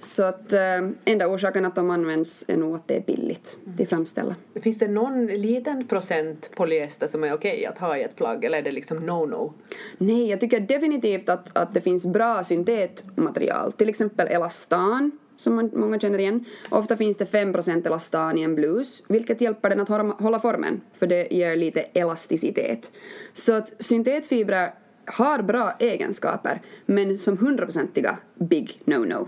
Så 0.00 0.24
att 0.24 0.52
äh, 0.52 0.60
enda 1.04 1.28
orsaken 1.28 1.64
att 1.64 1.74
de 1.74 1.90
används 1.90 2.44
är 2.48 2.56
nog 2.56 2.74
att 2.74 2.88
det 2.88 2.96
är 2.96 3.00
billigt 3.00 3.58
till 3.76 3.88
framställa. 3.88 4.34
Finns 4.62 4.78
det 4.78 4.88
någon 4.88 5.26
liten 5.26 5.86
procent 5.86 6.50
polyester 6.56 7.06
som 7.06 7.24
är 7.24 7.34
okej 7.34 7.66
att 7.66 7.78
ha 7.78 7.96
i 7.96 8.02
ett 8.02 8.16
plagg 8.16 8.44
eller 8.44 8.58
är 8.58 8.62
det 8.62 8.72
liksom 8.72 8.98
no-no? 8.98 9.52
Nej, 9.98 10.30
jag 10.30 10.40
tycker 10.40 10.60
definitivt 10.60 11.28
att, 11.28 11.56
att 11.56 11.74
det 11.74 11.80
finns 11.80 12.06
bra 12.06 12.44
syntetmaterial. 12.44 13.72
Till 13.72 13.88
exempel 13.88 14.28
elastan, 14.28 15.10
som 15.36 15.54
man, 15.54 15.70
många 15.74 15.98
känner 15.98 16.18
igen. 16.18 16.44
Ofta 16.68 16.96
finns 16.96 17.16
det 17.16 17.24
5% 17.24 17.86
elastan 17.86 18.38
i 18.38 18.42
en 18.42 18.54
blus, 18.54 19.02
vilket 19.08 19.40
hjälper 19.40 19.70
den 19.70 19.80
att 19.80 19.88
hålla, 20.20 20.40
formen, 20.40 20.80
för 20.94 21.06
det 21.06 21.28
ger 21.30 21.56
lite 21.56 21.80
elasticitet. 21.92 22.92
Så 23.32 23.52
att 23.52 23.82
syntetfibrer 23.82 24.74
har 25.06 25.42
bra 25.42 25.72
egenskaper, 25.78 26.60
men 26.86 27.18
som 27.18 27.38
hundraprocentiga 27.38 28.18
big 28.34 28.80
no-no. 28.84 29.26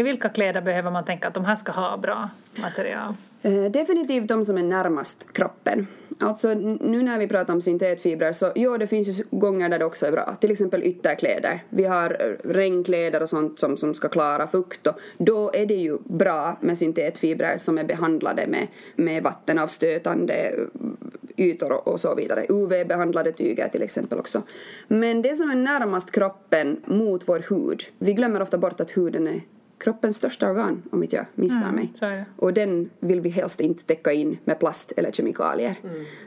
I 0.00 0.02
vilka 0.02 0.28
kläder 0.28 0.60
behöver 0.60 0.90
man 0.90 1.04
tänka 1.04 1.28
att 1.28 1.34
de 1.34 1.44
här 1.44 1.56
ska 1.56 1.72
ha 1.72 1.96
bra 1.96 2.30
material? 2.62 3.14
Eh, 3.42 3.64
definitivt 3.64 4.28
de 4.28 4.44
som 4.44 4.58
är 4.58 4.62
närmast 4.62 5.32
kroppen. 5.32 5.86
Alltså 6.18 6.54
nu 6.54 7.02
när 7.02 7.18
vi 7.18 7.28
pratar 7.28 7.54
om 7.54 7.60
syntetfibrer 7.60 8.32
så 8.32 8.52
jo, 8.54 8.76
det 8.76 8.86
finns 8.86 9.08
ju 9.08 9.24
gånger 9.30 9.68
där 9.68 9.78
det 9.78 9.84
också 9.84 10.06
är 10.06 10.12
bra. 10.12 10.34
Till 10.40 10.50
exempel 10.50 10.82
ytterkläder. 10.82 11.64
Vi 11.68 11.84
har 11.84 12.16
eh, 12.20 12.48
regnkläder 12.48 13.22
och 13.22 13.30
sånt 13.30 13.58
som, 13.58 13.76
som 13.76 13.94
ska 13.94 14.08
klara 14.08 14.46
fukt 14.46 14.86
och 14.86 14.94
då 15.18 15.50
är 15.54 15.66
det 15.66 15.74
ju 15.74 15.98
bra 16.04 16.56
med 16.60 16.78
syntetfibrer 16.78 17.56
som 17.56 17.78
är 17.78 17.84
behandlade 17.84 18.46
med, 18.46 18.66
med 18.96 19.22
vattenavstötande 19.22 20.34
eh, 20.34 21.44
ytor 21.46 21.72
och, 21.72 21.88
och 21.88 22.00
så 22.00 22.14
vidare. 22.14 22.46
UV-behandlade 22.48 23.32
tyger 23.32 23.68
till 23.68 23.82
exempel 23.82 24.18
också. 24.18 24.42
Men 24.88 25.22
det 25.22 25.34
som 25.34 25.50
är 25.50 25.54
närmast 25.54 26.10
kroppen 26.10 26.80
mot 26.84 27.28
vår 27.28 27.44
hud, 27.48 27.82
vi 27.98 28.12
glömmer 28.12 28.42
ofta 28.42 28.58
bort 28.58 28.80
att 28.80 28.96
huden 28.96 29.26
är 29.26 29.40
kroppens 29.80 30.16
största 30.16 30.50
organ 30.50 30.82
om 30.92 31.02
inte 31.02 31.16
jag 31.16 31.26
misstar 31.34 31.72
mig. 31.72 31.92
så 31.94 32.06
är 32.06 32.16
det. 32.16 32.24
Och 32.36 32.52
den 32.52 32.90
vill 33.00 33.20
vi 33.20 33.28
helst 33.28 33.60
inte 33.60 33.84
täcka 33.84 34.12
in 34.12 34.38
med 34.44 34.58
plast 34.58 34.92
eller 34.96 35.12
kemikalier. 35.12 35.78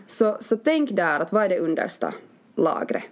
Så, 0.05 0.37
så 0.39 0.57
tänk 0.57 0.91
där 0.91 1.19
att 1.19 1.31
vad 1.31 1.43
är 1.43 1.49
det 1.49 1.59
understa 1.59 2.13
lagret? 2.55 3.03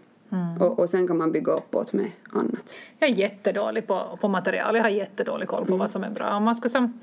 Och, 0.60 0.80
och 0.80 0.90
sen 0.90 1.08
kan 1.08 1.18
man 1.18 1.32
bygga 1.32 1.54
uppåt 1.54 1.94
med 1.94 2.12
annat. 2.30 2.76
Jag 3.00 3.10
är 3.10 3.14
jättedålig 3.14 3.88
på, 3.88 4.18
på 4.22 4.28
material. 4.28 4.76
Jag 4.76 4.84
har 4.84 4.90
jättedålig 4.90 5.48
koll 5.48 5.66
på 5.66 5.78
vad 5.78 5.92
som 5.92 6.04
är 6.04 6.10
bra. 6.10 6.36
Om 6.36 6.44
man 6.44 6.56
skulle 6.56 6.70
som... 6.70 7.00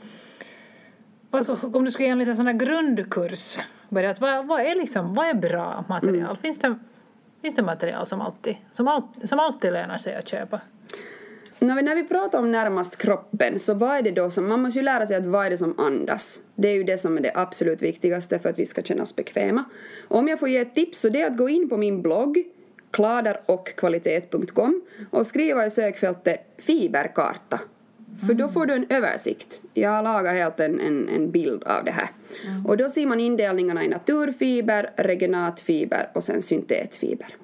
Om 1.61 1.85
du 1.85 1.91
skulle 1.91 2.07
ge 2.07 2.13
en 2.13 2.19
liten 2.19 2.37
sån 2.37 2.47
här 2.47 2.55
grundkurs, 2.55 3.59
börja, 3.89 4.11
att 4.11 4.21
vad, 4.21 4.47
vad, 4.47 4.61
är 4.61 4.75
liksom, 4.75 5.15
vad 5.15 5.27
är 5.27 5.35
bra 5.35 5.85
material? 5.89 6.31
Mm. 6.31 6.37
Finns, 6.37 6.59
det, 6.59 6.79
finns 7.43 7.55
det 7.55 7.63
material 7.63 8.07
som 8.07 8.21
alltid, 8.21 8.57
som, 8.73 8.89
all, 8.89 9.03
som 9.25 9.39
alltid 9.39 9.73
lönar 9.73 9.99
sig 9.99 10.15
att 10.15 10.29
köpa? 10.29 10.61
När 11.59 11.77
vi, 11.77 11.83
när 11.83 11.95
vi 11.95 12.05
pratar 12.05 12.39
om 12.39 12.51
närmast 12.51 12.97
kroppen, 12.97 13.59
så 13.59 13.75
vad 13.75 13.97
är 13.97 14.03
det 14.03 14.11
då 14.11 14.31
som, 14.31 14.49
man 14.49 14.63
måste 14.63 14.79
ju 14.79 14.85
lära 14.85 15.07
sig 15.07 15.17
att 15.17 15.27
vad 15.27 15.47
är 15.47 15.51
det 15.51 15.59
som 15.59 15.79
andas? 15.79 16.41
Det 16.55 16.69
är 16.69 16.75
ju 16.75 16.85
det 16.85 16.99
som 16.99 17.17
är 17.17 17.21
det 17.21 17.33
absolut 17.35 17.83
viktigaste 17.83 18.39
för 18.39 18.49
att 18.49 18.59
vi 18.59 18.67
ska 18.67 18.83
känna 18.83 19.03
oss 19.03 19.17
bekväma. 19.17 19.65
Om 20.09 20.29
jag 20.29 20.41
får 20.41 20.49
ge 20.49 20.59
ett 20.59 20.75
tips 20.75 21.01
så 21.01 21.09
det 21.09 21.23
är 21.23 21.27
att 21.27 21.37
gå 21.37 21.49
in 21.49 21.69
på 21.69 21.77
min 21.77 22.03
blogg, 22.03 22.45
kladerochkvalitet.com 22.91 24.83
och 25.11 25.27
skriva 25.27 25.67
i 25.67 25.71
sökfältet 25.71 26.41
fiberkarta. 26.59 27.61
För 28.27 28.35
då 28.35 28.49
får 28.49 28.67
du 28.67 28.75
en 28.75 28.87
översikt. 28.89 29.63
Jag 29.75 29.91
har 29.91 30.03
lagat 30.03 30.35
helt 30.35 30.61
en, 30.61 30.81
en, 30.81 31.09
en 31.09 31.31
bild 31.31 31.65
av 31.65 31.85
det 31.85 31.91
här. 31.91 32.09
Och 32.67 32.77
då 32.77 32.89
ser 32.89 33.07
man 33.07 33.21
indelningarna 33.21 33.85
i 33.85 33.89
naturfiber, 33.89 34.91
regionatfiber 34.97 36.11
och 36.15 36.23
sen 36.23 36.43
syntetfiber. 36.43 37.37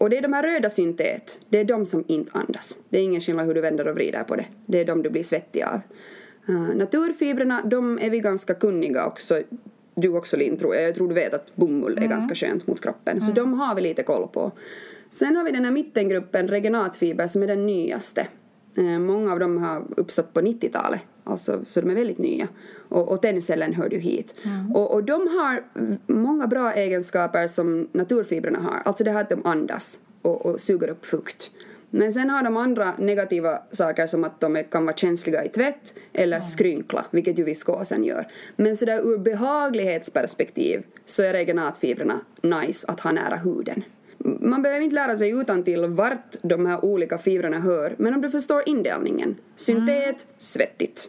Och 0.00 0.10
det 0.10 0.18
är 0.18 0.22
de 0.22 0.32
här 0.32 0.42
röda 0.42 0.70
syntet, 0.70 1.40
det 1.48 1.58
är 1.58 1.64
de 1.64 1.86
som 1.86 2.04
inte 2.06 2.38
andas. 2.38 2.78
Det 2.88 2.98
är 2.98 3.02
ingen 3.02 3.20
skillnad 3.20 3.46
hur 3.46 3.54
du 3.54 3.60
vänder 3.60 3.88
och 3.88 3.94
vrider 3.94 4.24
på 4.24 4.36
det. 4.36 4.44
Det 4.66 4.80
är 4.80 4.84
de 4.84 5.02
du 5.02 5.10
blir 5.10 5.22
svettig 5.22 5.62
av. 5.62 5.80
Uh, 6.48 6.74
naturfibrerna, 6.74 7.62
de 7.64 7.98
är 7.98 8.10
vi 8.10 8.20
ganska 8.20 8.54
kunniga 8.54 9.06
också. 9.06 9.42
Du 9.94 10.08
också 10.08 10.36
Linn, 10.36 10.56
tror 10.56 10.74
jag. 10.74 10.84
Jag 10.84 10.94
tror 10.94 11.08
du 11.08 11.14
vet 11.14 11.34
att 11.34 11.56
bomull 11.56 11.98
är 11.98 12.06
ganska 12.06 12.34
skönt 12.34 12.66
mot 12.66 12.80
kroppen. 12.80 13.20
Så 13.20 13.32
de 13.32 13.54
har 13.54 13.74
vi 13.74 13.82
lite 13.82 14.02
koll 14.02 14.28
på. 14.28 14.52
Sen 15.10 15.36
har 15.36 15.44
vi 15.44 15.50
den 15.50 15.64
här 15.64 15.72
mittengruppen 15.72 16.48
regenatfiber 16.48 17.26
som 17.26 17.42
är 17.42 17.46
den 17.46 17.66
nyaste. 17.66 18.26
Eh, 18.76 18.98
Många 18.98 19.32
av 19.32 19.38
dem 19.38 19.58
har 19.58 19.84
uppstått 19.96 20.34
på 20.34 20.40
90-talet, 20.40 21.00
alltså, 21.24 21.60
så 21.66 21.80
de 21.80 21.90
är 21.90 21.94
väldigt 21.94 22.18
nya. 22.18 22.48
Och, 22.88 23.08
och 23.08 23.22
tenncellen 23.22 23.74
hör 23.74 23.90
ju 23.90 23.98
hit. 23.98 24.34
Och, 24.74 24.94
och 24.94 25.04
de 25.04 25.28
har 25.28 25.64
många 26.06 26.46
bra 26.46 26.72
egenskaper 26.72 27.46
som 27.46 27.88
naturfibrerna 27.92 28.58
har. 28.58 28.82
Alltså 28.84 29.04
det 29.04 29.10
här 29.10 29.20
att 29.20 29.30
de 29.30 29.46
andas 29.46 29.98
och, 30.22 30.46
och 30.46 30.60
suger 30.60 30.88
upp 30.88 31.06
fukt. 31.06 31.50
Men 31.90 32.12
sen 32.12 32.30
har 32.30 32.42
de 32.42 32.56
andra 32.56 32.94
negativa 32.98 33.62
saker 33.70 34.06
som 34.06 34.24
att 34.24 34.40
de 34.40 34.64
kan 34.70 34.84
vara 34.84 34.96
känsliga 34.96 35.44
i 35.44 35.48
tvätt 35.48 35.94
eller 36.12 36.40
skrynkla, 36.40 37.04
vilket 37.10 37.38
ju 37.38 37.44
viskosen 37.44 38.04
gör. 38.04 38.26
Men 38.56 38.76
sådär 38.76 39.00
ur 39.00 39.18
behaglighetsperspektiv 39.18 40.82
så 41.04 41.22
är 41.22 41.32
regenatfibrerna 41.32 42.20
nice 42.42 42.88
att 42.88 43.00
ha 43.00 43.12
nära 43.12 43.36
huden. 43.36 43.82
Man 44.24 44.62
behöver 44.62 44.84
inte 44.84 44.94
lära 44.94 45.16
sig 45.16 45.30
utan 45.30 45.62
till 45.62 45.86
vart 45.86 46.36
de 46.42 46.66
här 46.66 46.84
olika 46.84 47.18
fibrerna 47.18 47.60
hör, 47.60 47.94
men 47.98 48.14
om 48.14 48.20
du 48.20 48.30
förstår 48.30 48.62
indelningen. 48.66 49.36
Syntet, 49.56 50.26
svettigt. 50.38 51.08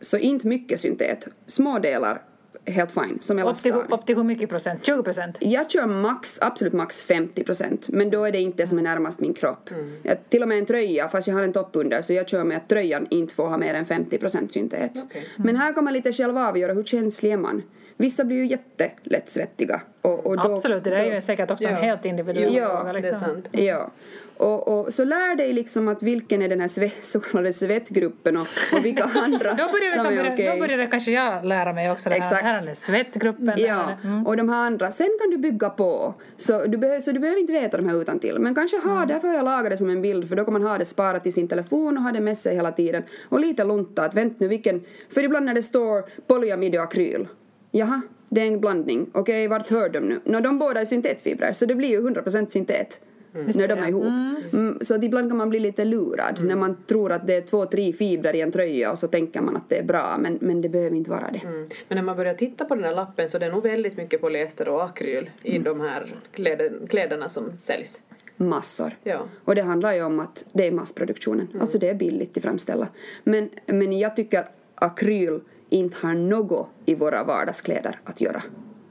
Så 0.00 0.18
inte 0.18 0.46
mycket 0.46 0.80
syntet. 0.80 1.28
Små 1.46 1.78
delar, 1.78 2.22
helt 2.64 2.92
fine, 2.92 3.18
som 3.20 3.38
Upp 3.38 3.56
till, 3.56 3.72
upp 3.72 4.06
till 4.06 4.16
hur 4.16 4.24
mycket 4.24 4.48
procent? 4.48 4.86
20 4.86 5.02
procent? 5.02 5.36
Jag 5.40 5.70
kör 5.70 5.86
max, 5.86 6.38
absolut 6.42 6.72
max 6.72 7.02
50 7.02 7.44
procent, 7.44 7.88
men 7.88 8.10
då 8.10 8.24
är 8.24 8.32
det 8.32 8.40
inte 8.40 8.62
det 8.62 8.66
som 8.66 8.78
är 8.78 8.82
närmast 8.82 9.20
min 9.20 9.34
kropp. 9.34 9.70
Jag, 10.02 10.28
till 10.28 10.42
och 10.42 10.48
med 10.48 10.58
en 10.58 10.66
tröja, 10.66 11.08
fast 11.08 11.28
jag 11.28 11.34
har 11.34 11.42
en 11.42 11.52
topp 11.52 11.70
under, 11.72 12.00
så 12.00 12.12
jag 12.12 12.28
kör 12.28 12.44
med 12.44 12.56
att 12.56 12.68
tröjan 12.68 13.06
inte 13.10 13.34
får 13.34 13.48
ha 13.48 13.58
mer 13.58 13.74
än 13.74 13.86
50 13.86 14.18
procent 14.18 14.52
syntet. 14.52 14.92
Okej. 15.04 15.26
Men 15.36 15.56
här 15.56 15.72
kan 15.72 15.84
man 15.84 15.92
lite 15.92 16.12
själv 16.12 16.38
avgöra 16.38 16.72
hur 16.72 16.84
känslig 16.84 17.32
är 17.32 17.36
man. 17.36 17.62
Vissa 18.02 18.24
blir 18.24 18.36
ju 18.36 18.46
jättelätt 18.46 19.28
svettiga. 19.30 19.80
Och, 20.02 20.26
och 20.26 20.36
då, 20.36 20.54
Absolut, 20.54 20.84
det 20.84 20.90
där 20.90 20.96
är 20.96 21.14
ju 21.14 21.20
säkert 21.20 21.50
också 21.50 21.68
en 21.68 21.74
Ja. 21.74 21.80
helt 21.80 22.04
individuell 22.04 22.54
Ja, 22.54 22.66
fråga. 22.78 22.92
Det 22.92 22.98
är 22.98 23.02
Liksom. 23.02 23.20
sant. 23.20 23.48
Ja. 23.52 23.90
Och, 24.36 24.68
och, 24.68 24.92
så 24.92 25.04
lär 25.04 25.36
dig 25.36 25.52
liksom 25.52 25.88
att 25.88 26.02
vilken 26.02 26.42
är 26.42 26.48
den 26.48 26.60
här 26.60 26.68
sve, 26.68 26.90
så 27.02 27.20
kallade 27.20 27.52
svettgruppen 27.52 28.36
och, 28.36 28.46
och 28.72 28.84
vilka 28.84 29.04
andra 29.14 29.50
Då 29.50 29.56
börjar, 29.56 29.96
det, 29.96 30.02
som 30.02 30.18
är 30.18 30.32
okej. 30.34 30.50
då 30.52 30.58
börjar 30.58 30.78
det 30.78 30.86
kanske 30.86 31.10
jag 31.10 31.44
lära 31.44 31.72
mig 31.72 31.90
också. 31.90 32.08
Det 32.08 32.14
här, 32.14 32.22
Exakt. 32.22 32.42
här 32.42 32.62
är 32.62 32.66
den 32.66 32.76
svettgruppen. 32.76 33.52
Ja, 33.56 33.90
mm. 34.04 34.26
och 34.26 34.36
de 34.36 34.48
här 34.48 34.66
andra. 34.66 34.90
Sen 34.90 35.08
kan 35.20 35.30
du 35.30 35.38
bygga 35.38 35.70
på. 35.70 36.14
Så 36.36 36.64
du, 36.66 36.78
behöver, 36.78 37.00
så 37.00 37.12
du 37.12 37.20
behöver 37.20 37.40
inte 37.40 37.52
veta 37.52 37.76
de 37.76 37.88
här 37.88 38.02
utan 38.02 38.18
till. 38.18 38.38
Men 38.38 38.54
kanske 38.54 38.76
ha, 38.76 39.04
därför 39.06 39.28
har 39.28 39.34
jag 39.34 39.44
lagat 39.44 39.70
det 39.70 39.76
som 39.76 39.90
en 39.90 40.02
bild, 40.02 40.28
för 40.28 40.36
då 40.36 40.44
kan 40.44 40.52
man 40.52 40.62
ha 40.62 40.78
det 40.78 40.84
sparat 40.84 41.26
i 41.26 41.30
sin 41.32 41.48
telefon 41.48 41.96
och 41.98 42.02
ha 42.04 42.12
det 42.12 42.20
med 42.20 42.38
sig 42.38 42.54
hela 42.54 42.72
tiden. 42.72 43.02
Och 43.28 43.40
lite 43.40 43.64
lunta, 43.64 44.04
att 44.04 44.14
vänta 44.14 44.36
nu 44.38 44.48
vilken, 44.48 44.84
för 45.14 45.22
ibland 45.24 45.46
när 45.46 45.54
det 45.54 45.62
står 45.62 46.04
polyamid 46.26 46.74
och 46.74 46.82
akryl, 46.82 47.28
jaha, 47.72 48.00
det 48.28 48.40
är 48.40 48.46
en 48.46 48.60
blandning. 48.60 49.10
Okej, 49.12 49.48
vart 49.48 49.70
hör 49.70 49.88
de 49.88 50.00
nu? 50.00 50.20
Nå, 50.24 50.40
de 50.40 50.58
båda 50.58 50.80
är 50.80 50.84
syntetfibrer, 50.84 51.52
så 51.52 51.66
det 51.66 51.74
blir 51.74 51.88
ju 51.88 52.00
100% 52.00 52.46
syntet. 52.46 53.00
När 53.32 53.68
de 53.68 53.78
är 53.78 53.88
ihop. 53.88 54.04
Mm. 54.52 54.78
så 54.80 54.94
att 54.94 55.04
ibland 55.04 55.30
kan 55.30 55.36
man 55.36 55.50
bli 55.50 55.60
lite 55.60 55.84
lurad 55.84 56.44
när 56.44 56.56
man 56.56 56.76
tror 56.86 57.12
att 57.12 57.26
det 57.26 57.34
är 57.34 57.40
två, 57.40 57.66
tre 57.66 57.92
fibrer 57.92 58.34
i 58.34 58.40
en 58.40 58.52
tröja 58.52 58.92
och 58.92 58.98
så 58.98 59.08
tänker 59.08 59.40
man 59.40 59.56
att 59.56 59.68
det 59.68 59.78
är 59.78 59.82
bra, 59.82 60.18
men, 60.18 60.38
men 60.40 60.60
det 60.60 60.68
behöver 60.68 60.96
inte 60.96 61.10
vara 61.10 61.30
det. 61.30 61.46
Mm. 61.46 61.68
Men 61.88 61.96
när 61.96 62.02
man 62.02 62.16
börjar 62.16 62.34
titta 62.34 62.64
på 62.64 62.74
den 62.74 62.84
här 62.84 62.94
lappen 62.94 63.28
så 63.28 63.38
det 63.38 63.46
är 63.46 63.50
nog 63.50 63.62
väldigt 63.62 63.96
mycket 63.96 64.20
polyester 64.20 64.68
och 64.68 64.84
akryl 64.84 65.30
i 65.42 65.58
de 65.58 65.80
här 65.80 66.14
kläder, 66.32 66.72
kläderna 66.88 67.28
som 67.28 67.58
säljs. 67.58 68.00
Massor. 68.36 68.96
Ja. 69.02 69.20
Och 69.44 69.54
det 69.54 69.62
handlar 69.62 69.92
ju 69.92 70.02
om 70.02 70.20
att 70.20 70.44
det 70.52 70.66
är 70.66 70.70
massproduktionen. 70.70 71.48
Alltså 71.60 71.78
det 71.78 71.88
är 71.88 71.94
billigt 71.94 72.36
att 72.36 72.42
framställa. 72.42 72.88
Men, 73.24 73.50
men 73.66 73.98
jag 73.98 74.16
tycker 74.16 74.48
akryl 74.74 75.40
inte 75.72 75.96
har 76.00 76.14
något 76.14 76.68
i 76.84 76.94
våra 76.94 77.24
vardagskläder 77.24 77.98
att 78.04 78.20
göra. 78.20 78.42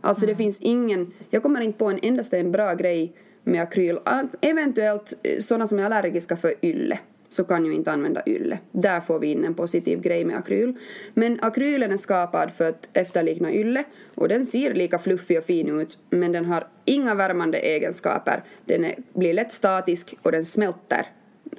Alltså 0.01 0.25
det 0.25 0.35
finns 0.35 0.61
ingen, 0.61 1.13
jag 1.29 1.43
kommer 1.43 1.61
inte 1.61 1.79
på 1.79 1.85
en 1.85 1.99
endaste 2.01 2.37
en 2.37 2.51
bra 2.51 2.73
grej 2.73 3.13
med 3.43 3.61
akryl. 3.61 3.99
Eventuellt 4.41 5.13
eh, 5.23 5.39
sådana 5.39 5.67
som 5.67 5.79
är 5.79 5.83
allergiska 5.83 6.37
för 6.37 6.53
ylle 6.61 6.99
så 7.29 7.43
kan 7.43 7.65
ju 7.65 7.73
inte 7.73 7.91
använda 7.91 8.23
ylle. 8.25 8.59
Där 8.71 8.99
får 8.99 9.19
vi 9.19 9.27
in 9.27 9.45
en 9.45 9.53
positiv 9.53 10.01
grej 10.01 10.25
med 10.25 10.37
akryl. 10.37 10.77
Men 11.13 11.39
akrylen 11.41 11.91
är 11.91 11.97
skapad 11.97 12.51
för 12.51 12.69
att 12.69 12.89
efterlikna 12.93 13.53
ylle 13.53 13.83
och 14.15 14.27
den 14.27 14.45
ser 14.45 14.73
lika 14.73 14.99
fluffig 14.99 15.37
och 15.37 15.43
fin 15.43 15.79
ut 15.79 15.99
men 16.09 16.31
den 16.31 16.45
har 16.45 16.67
inga 16.85 17.15
värmande 17.15 17.57
egenskaper. 17.57 18.43
Den 18.65 18.85
är, 18.85 18.95
blir 19.13 19.33
lätt 19.33 19.51
statisk 19.51 20.15
och 20.21 20.31
den 20.31 20.45
smälter 20.45 21.07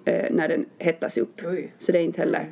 eh, 0.04 0.30
när 0.30 0.48
den 0.48 0.66
hettas 0.78 1.18
upp. 1.18 1.40
Oj. 1.44 1.72
Så 1.78 1.92
det 1.92 1.98
är 1.98 2.02
inte 2.02 2.20
heller 2.20 2.48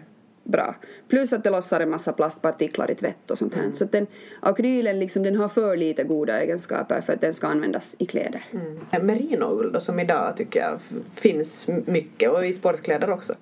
bra. 0.51 0.75
Plus 1.09 1.33
att 1.33 1.45
det 1.45 1.51
lossar 1.51 1.81
en 1.81 1.91
massa 1.91 2.13
plastpartiklar 2.13 2.91
i 2.91 2.95
tvätt 2.95 3.31
och 3.31 3.39
sånt 3.39 3.55
här. 3.55 3.71
Så 3.73 3.85
att 3.85 3.93
den, 3.93 4.07
akrylen 4.41 4.99
liksom, 4.99 5.23
den 5.23 5.37
har 5.37 5.49
för 5.49 5.77
lite 5.77 6.05
goda 6.05 6.41
egenskaper 6.41 7.01
för 7.01 7.13
att 7.13 7.21
den 7.21 7.35
ska 7.35 7.47
användas 7.47 7.97
i 7.99 8.07
kläder. 8.07 8.45
Mm. 8.53 9.07
Merinoull 9.07 9.73
då 9.73 9.81
som 9.81 10.01
idag 10.01 10.37
tycker 10.37 10.61
jag 10.61 10.79
finns 11.15 11.69
mycket 11.87 12.31
och 12.31 12.47
i 12.47 12.53
sportkläder 12.53 13.11
också. 13.11 13.35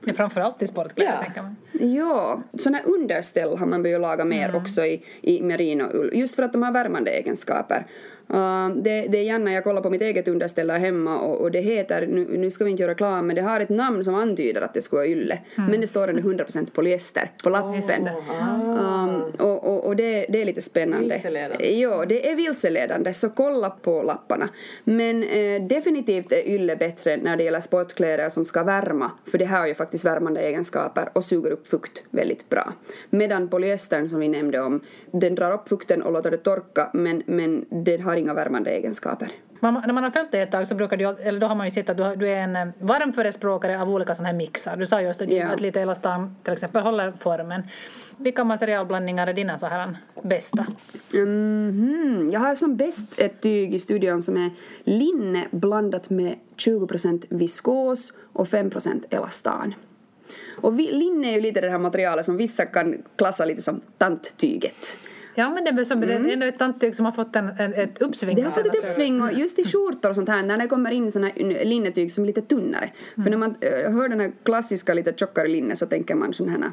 Men 0.00 0.14
framförallt 0.14 0.62
i 0.62 0.66
sportkläder 0.66 1.12
Ja. 1.12 1.24
tänker 1.24 1.42
man. 1.42 1.56
Ja, 1.94 2.42
såna 2.58 2.80
underställ 2.82 3.56
har 3.56 3.66
man 3.66 3.82
börjat 3.82 4.00
laga 4.00 4.24
mer 4.24 4.56
också 4.56 4.84
i, 4.84 5.02
i 5.20 5.42
merinoull, 5.42 6.10
just 6.14 6.34
för 6.34 6.42
att 6.42 6.52
de 6.52 6.62
har 6.62 6.72
värmande 6.72 7.10
egenskaper. 7.10 7.86
Uh, 8.34 8.68
det, 8.76 9.00
det 9.08 9.18
är 9.18 9.22
gärna, 9.22 9.52
jag 9.52 9.64
kollar 9.64 9.82
på 9.82 9.90
mitt 9.90 10.02
eget 10.02 10.28
underställ 10.28 10.70
här 10.70 10.78
hemma 10.78 11.20
och, 11.20 11.40
och 11.40 11.50
det 11.50 11.60
heter, 11.60 12.06
nu, 12.06 12.38
nu 12.38 12.50
ska 12.50 12.64
vi 12.64 12.70
inte 12.70 12.82
göra 12.82 12.92
reklam, 12.92 13.26
men 13.26 13.36
det 13.36 13.42
har 13.42 13.60
ett 13.60 13.68
namn 13.68 14.04
som 14.04 14.14
antyder 14.14 14.60
att 14.60 14.74
det 14.74 14.82
ska 14.82 14.96
vara 14.96 15.06
ylle. 15.06 15.38
Men 15.54 15.80
det 15.80 15.86
står 15.86 16.08
under 16.08 16.22
100% 16.22 16.72
polyester 16.72 17.30
på 17.44 17.50
lappen. 17.50 18.08
Um, 18.80 19.22
och 19.38 19.68
och, 19.68 19.84
och 19.84 19.96
det, 19.96 20.26
det 20.28 20.40
är 20.40 20.44
lite 20.44 20.62
spännande. 20.62 21.14
Vilseledande. 21.14 21.78
Ja, 21.78 22.04
det 22.04 22.30
är 22.30 22.36
vilseledande, 22.36 23.14
så 23.14 23.30
kolla 23.30 23.70
på 23.70 24.02
lapparna. 24.02 24.48
Men 24.84 25.22
eh, 25.22 25.62
definitivt 25.62 26.32
är 26.32 26.48
ylle 26.48 26.76
bättre 26.76 27.16
när 27.16 27.36
det 27.36 27.44
gäller 27.44 27.60
sportkläder 27.60 28.28
som 28.28 28.44
ska 28.44 28.62
värma, 28.62 29.10
för 29.30 29.38
det 29.38 29.44
har 29.44 29.66
ju 29.66 29.74
faktiskt 29.74 30.04
värmande 30.04 30.40
egenskaper 30.40 31.08
och 31.12 31.24
suger 31.24 31.50
upp 31.50 31.66
fukt 31.66 32.02
väldigt 32.10 32.48
bra. 32.48 32.72
Medan 33.10 33.48
polyestern 33.48 34.08
som 34.08 34.20
vi 34.20 34.28
nämnde 34.28 34.60
om, 34.60 34.80
den 35.10 35.34
drar 35.34 35.52
upp 35.52 35.68
fukten 35.68 36.02
och 36.02 36.12
låter 36.12 36.30
det 36.30 36.36
torka, 36.36 36.90
men, 36.94 37.22
men 37.26 37.64
den 37.70 38.02
har 38.02 38.16
inga 38.18 38.34
värmande 38.34 38.70
egenskaper. 38.70 39.28
Man, 39.60 39.82
när 39.86 39.92
man 39.92 40.04
har 40.04 40.10
följt 40.10 40.32
det 40.32 40.40
ett 40.40 40.50
tag 40.50 40.66
så 40.66 40.74
brukar 40.74 40.96
du, 40.96 41.04
eller 41.04 41.40
då 41.40 41.46
har 41.46 41.54
man 41.54 41.66
ju 41.66 41.70
sett 41.70 41.88
att 41.88 41.96
du, 41.96 42.16
du 42.16 42.28
är 42.28 42.42
en 42.42 42.56
eh, 42.56 42.68
varm 42.78 43.12
förespråkare 43.12 43.80
av 43.82 43.90
olika 43.90 44.14
sådana 44.14 44.28
här 44.28 44.36
mixar. 44.36 44.76
Du 44.76 44.86
sa 44.86 45.00
just 45.00 45.22
att, 45.22 45.28
Ja. 45.30 45.46
att 45.46 45.60
lite 45.60 45.80
elastan 45.80 46.36
till 46.42 46.52
exempel 46.52 46.82
håller 46.82 47.12
formen. 47.20 47.62
Vilka 48.16 48.44
materialblandningar 48.44 49.26
är 49.26 49.32
dina 49.32 49.58
så 49.58 49.66
här 49.66 49.96
bästa? 50.22 50.66
Mhm. 51.12 52.30
Jag 52.32 52.40
har 52.40 52.54
som 52.54 52.76
bäst 52.76 53.20
ett 53.20 53.40
tyg 53.40 53.74
i 53.74 53.78
studion 53.78 54.22
som 54.22 54.36
är 54.36 54.50
linne 54.84 55.46
blandat 55.50 56.10
med 56.10 56.34
20% 56.56 57.24
viskos 57.28 58.12
och 58.32 58.46
5% 58.48 59.04
elastan. 59.10 59.74
Och 60.60 60.78
vi, 60.78 60.92
linne 60.92 61.28
är 61.28 61.32
ju 61.34 61.40
lite 61.40 61.60
det 61.60 61.70
här 61.70 61.78
materialet 61.78 62.24
som 62.24 62.36
vissa 62.36 62.66
kan 62.66 63.02
klassa 63.16 63.44
lite 63.44 63.62
som 63.62 63.80
tanttyget. 63.98 64.96
Ja 65.38 65.50
men 65.50 65.64
det 65.64 65.70
är 65.70 65.84
som, 65.84 66.02
är 66.02 66.08
ändå 66.08 66.46
ett 66.46 66.58
tanttyg 66.58 66.96
som 66.96 67.04
har 67.04 67.12
fått 67.12 67.36
en, 67.36 67.50
en, 67.58 67.74
ett 67.74 68.02
uppsving. 68.02 68.36
Det 68.36 68.42
har 68.42 68.50
fått 68.50 68.60
ett 68.60 68.66
alltså. 68.66 68.82
uppsving 68.82 69.22
och 69.22 69.32
just 69.32 69.58
i 69.58 69.64
skjortor 69.64 70.10
och 70.10 70.16
sånt 70.16 70.28
här 70.28 70.42
när 70.42 70.58
det 70.58 70.66
kommer 70.66 70.90
in 70.90 71.12
såna 71.12 71.26
här 71.26 71.64
linnetyg 71.64 72.12
som 72.12 72.24
är 72.24 72.26
lite 72.26 72.42
tunnare. 72.42 72.90
För 73.14 73.30
när 73.30 73.36
man 73.36 73.54
eh, 73.60 73.92
hör 73.92 74.08
den 74.08 74.20
här 74.20 74.32
klassiska 74.42 74.94
lite 74.94 75.12
tjockare 75.16 75.48
linne 75.48 75.76
så 75.76 75.86
tänker 75.86 76.14
man 76.14 76.32
sån 76.32 76.48
här 76.48 76.70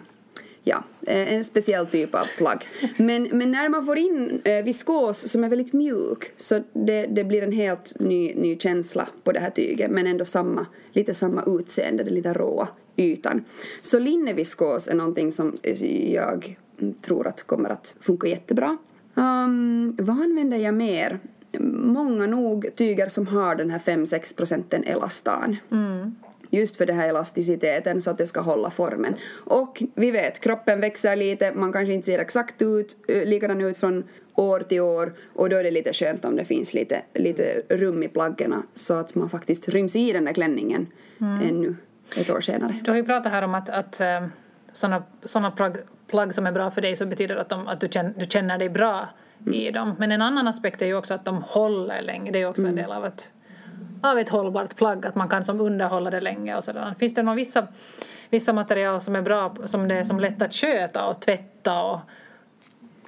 Ja, 0.63 0.83
eh, 1.07 1.33
en 1.33 1.43
speciell 1.43 1.87
typ 1.87 2.15
av 2.15 2.25
plagg. 2.37 2.67
Men, 2.97 3.23
men 3.23 3.51
när 3.51 3.69
man 3.69 3.85
får 3.85 3.97
in 3.97 4.41
eh, 4.43 4.63
viskos 4.63 5.31
som 5.31 5.43
är 5.43 5.49
väldigt 5.49 5.73
mjuk 5.73 6.31
så 6.37 6.63
det, 6.73 7.05
det 7.05 7.23
blir 7.23 7.41
en 7.41 7.51
helt 7.51 7.99
ny, 7.99 8.35
ny 8.35 8.57
känsla 8.57 9.07
på 9.23 9.31
det 9.31 9.39
här 9.39 9.49
tyget 9.49 9.91
men 9.91 10.07
ändå 10.07 10.25
samma, 10.25 10.65
lite 10.93 11.13
samma 11.13 11.43
utseende, 11.47 12.03
den 12.03 12.13
lite 12.13 12.33
råa 12.33 12.67
ytan. 12.95 13.45
Så 13.81 13.99
linneviskos 13.99 14.87
är 14.87 14.95
någonting 14.95 15.31
som 15.31 15.57
jag 16.11 16.45
mm, 16.45 16.55
tror 17.01 17.27
att 17.27 17.43
kommer 17.43 17.69
att 17.69 17.95
funka 18.01 18.27
jättebra. 18.27 18.77
Um, 19.15 19.95
vad 19.99 20.21
använder 20.21 20.57
jag 20.57 20.73
mer? 20.73 21.19
Många 21.59 22.25
nog 22.25 22.75
tyger 22.75 23.09
som 23.09 23.27
har 23.27 23.55
den 23.55 23.69
här 23.69 23.79
5-6 23.79 24.37
procenten 24.37 24.83
elastan. 24.83 25.57
Mm. 25.71 26.15
Just 26.49 26.75
för 26.77 26.85
den 26.85 26.95
här 26.95 27.09
elasticiteten 27.09 28.01
så 28.01 28.11
att 28.11 28.17
det 28.17 28.27
ska 28.27 28.41
hålla 28.41 28.69
formen. 28.69 29.15
Och 29.33 29.83
vi 29.95 30.11
vet, 30.11 30.39
kroppen 30.39 30.81
växer 30.81 31.15
lite, 31.15 31.51
man 31.55 31.71
kanske 31.71 31.93
inte 31.93 32.05
ser 32.05 32.19
exakt 32.19 32.61
ut, 32.61 32.97
eh, 33.07 33.25
likadan 33.25 33.61
ut 33.61 33.77
från 33.77 34.03
år 34.35 34.59
till 34.59 34.81
år 34.81 35.13
och 35.33 35.49
då 35.49 35.55
är 35.55 35.63
det 35.63 35.71
lite 35.71 35.93
skönt 35.93 36.25
om 36.25 36.35
det 36.35 36.45
finns 36.45 36.73
lite, 36.73 37.01
lite 37.13 37.61
rum 37.69 38.03
i 38.03 38.07
plaggen 38.07 38.53
så 38.73 38.93
att 38.93 39.15
man 39.15 39.29
faktiskt 39.29 39.69
ryms 39.69 39.95
i 39.95 40.11
den 40.11 40.25
där 40.25 40.33
klänningen 40.33 40.87
ännu 41.19 41.75
ett 42.15 42.29
år 42.29 42.41
senare. 42.41 42.75
Du 42.83 42.91
har 42.91 42.97
ju 42.97 43.03
pratat 43.03 43.31
här 43.31 43.41
om 43.41 43.55
att, 43.55 43.69
att 43.69 44.01
eh, 44.83 44.99
såna, 45.25 45.51
plagg, 45.51 45.77
plagg 46.07 46.33
som 46.33 46.45
är 46.45 46.51
bra 46.51 46.71
för 46.71 46.81
dig 46.81 46.95
så 46.95 47.05
betyder 47.05 47.35
att, 47.35 47.49
de, 47.49 47.67
att 47.67 47.79
du, 47.79 47.87
känner, 47.91 48.13
du 48.17 48.25
känner 48.25 48.57
dig 48.57 48.69
bra 48.69 49.09
i 49.51 49.71
dem. 49.71 49.95
Men 49.99 50.11
en 50.11 50.21
annan 50.21 50.47
aspekt 50.47 50.81
är 50.81 50.85
ju 50.85 50.95
också 50.95 51.13
att 51.13 51.25
de 51.25 51.43
håller 51.43 52.01
länge. 52.01 52.31
Det 52.31 52.37
är 52.37 52.41
ju 52.41 52.49
också 52.49 52.67
en 52.67 52.75
del 52.75 52.91
av 52.91 53.05
ett, 53.05 53.31
av 54.01 54.19
ett 54.19 54.29
hållbart 54.29 54.75
plagg, 54.75 55.05
att 55.05 55.15
man 55.15 55.29
kan 55.29 55.43
som 55.43 55.61
underhålla 55.61 56.09
det 56.09 56.21
länge 56.21 56.55
och 56.55 56.63
sådär. 56.63 56.95
Finns 56.99 57.15
det 57.15 57.23
några 57.23 57.35
vissa, 57.35 57.67
vissa 58.29 58.53
material 58.53 59.01
som 59.01 59.15
är 59.15 59.21
bra, 59.21 59.55
som 59.65 59.87
det 59.87 59.95
är 59.95 60.03
som 60.03 60.19
lätt 60.19 60.41
att 60.41 60.53
sköta 60.53 61.05
och 61.05 61.21
tvätta 61.21 61.83
och 61.83 61.99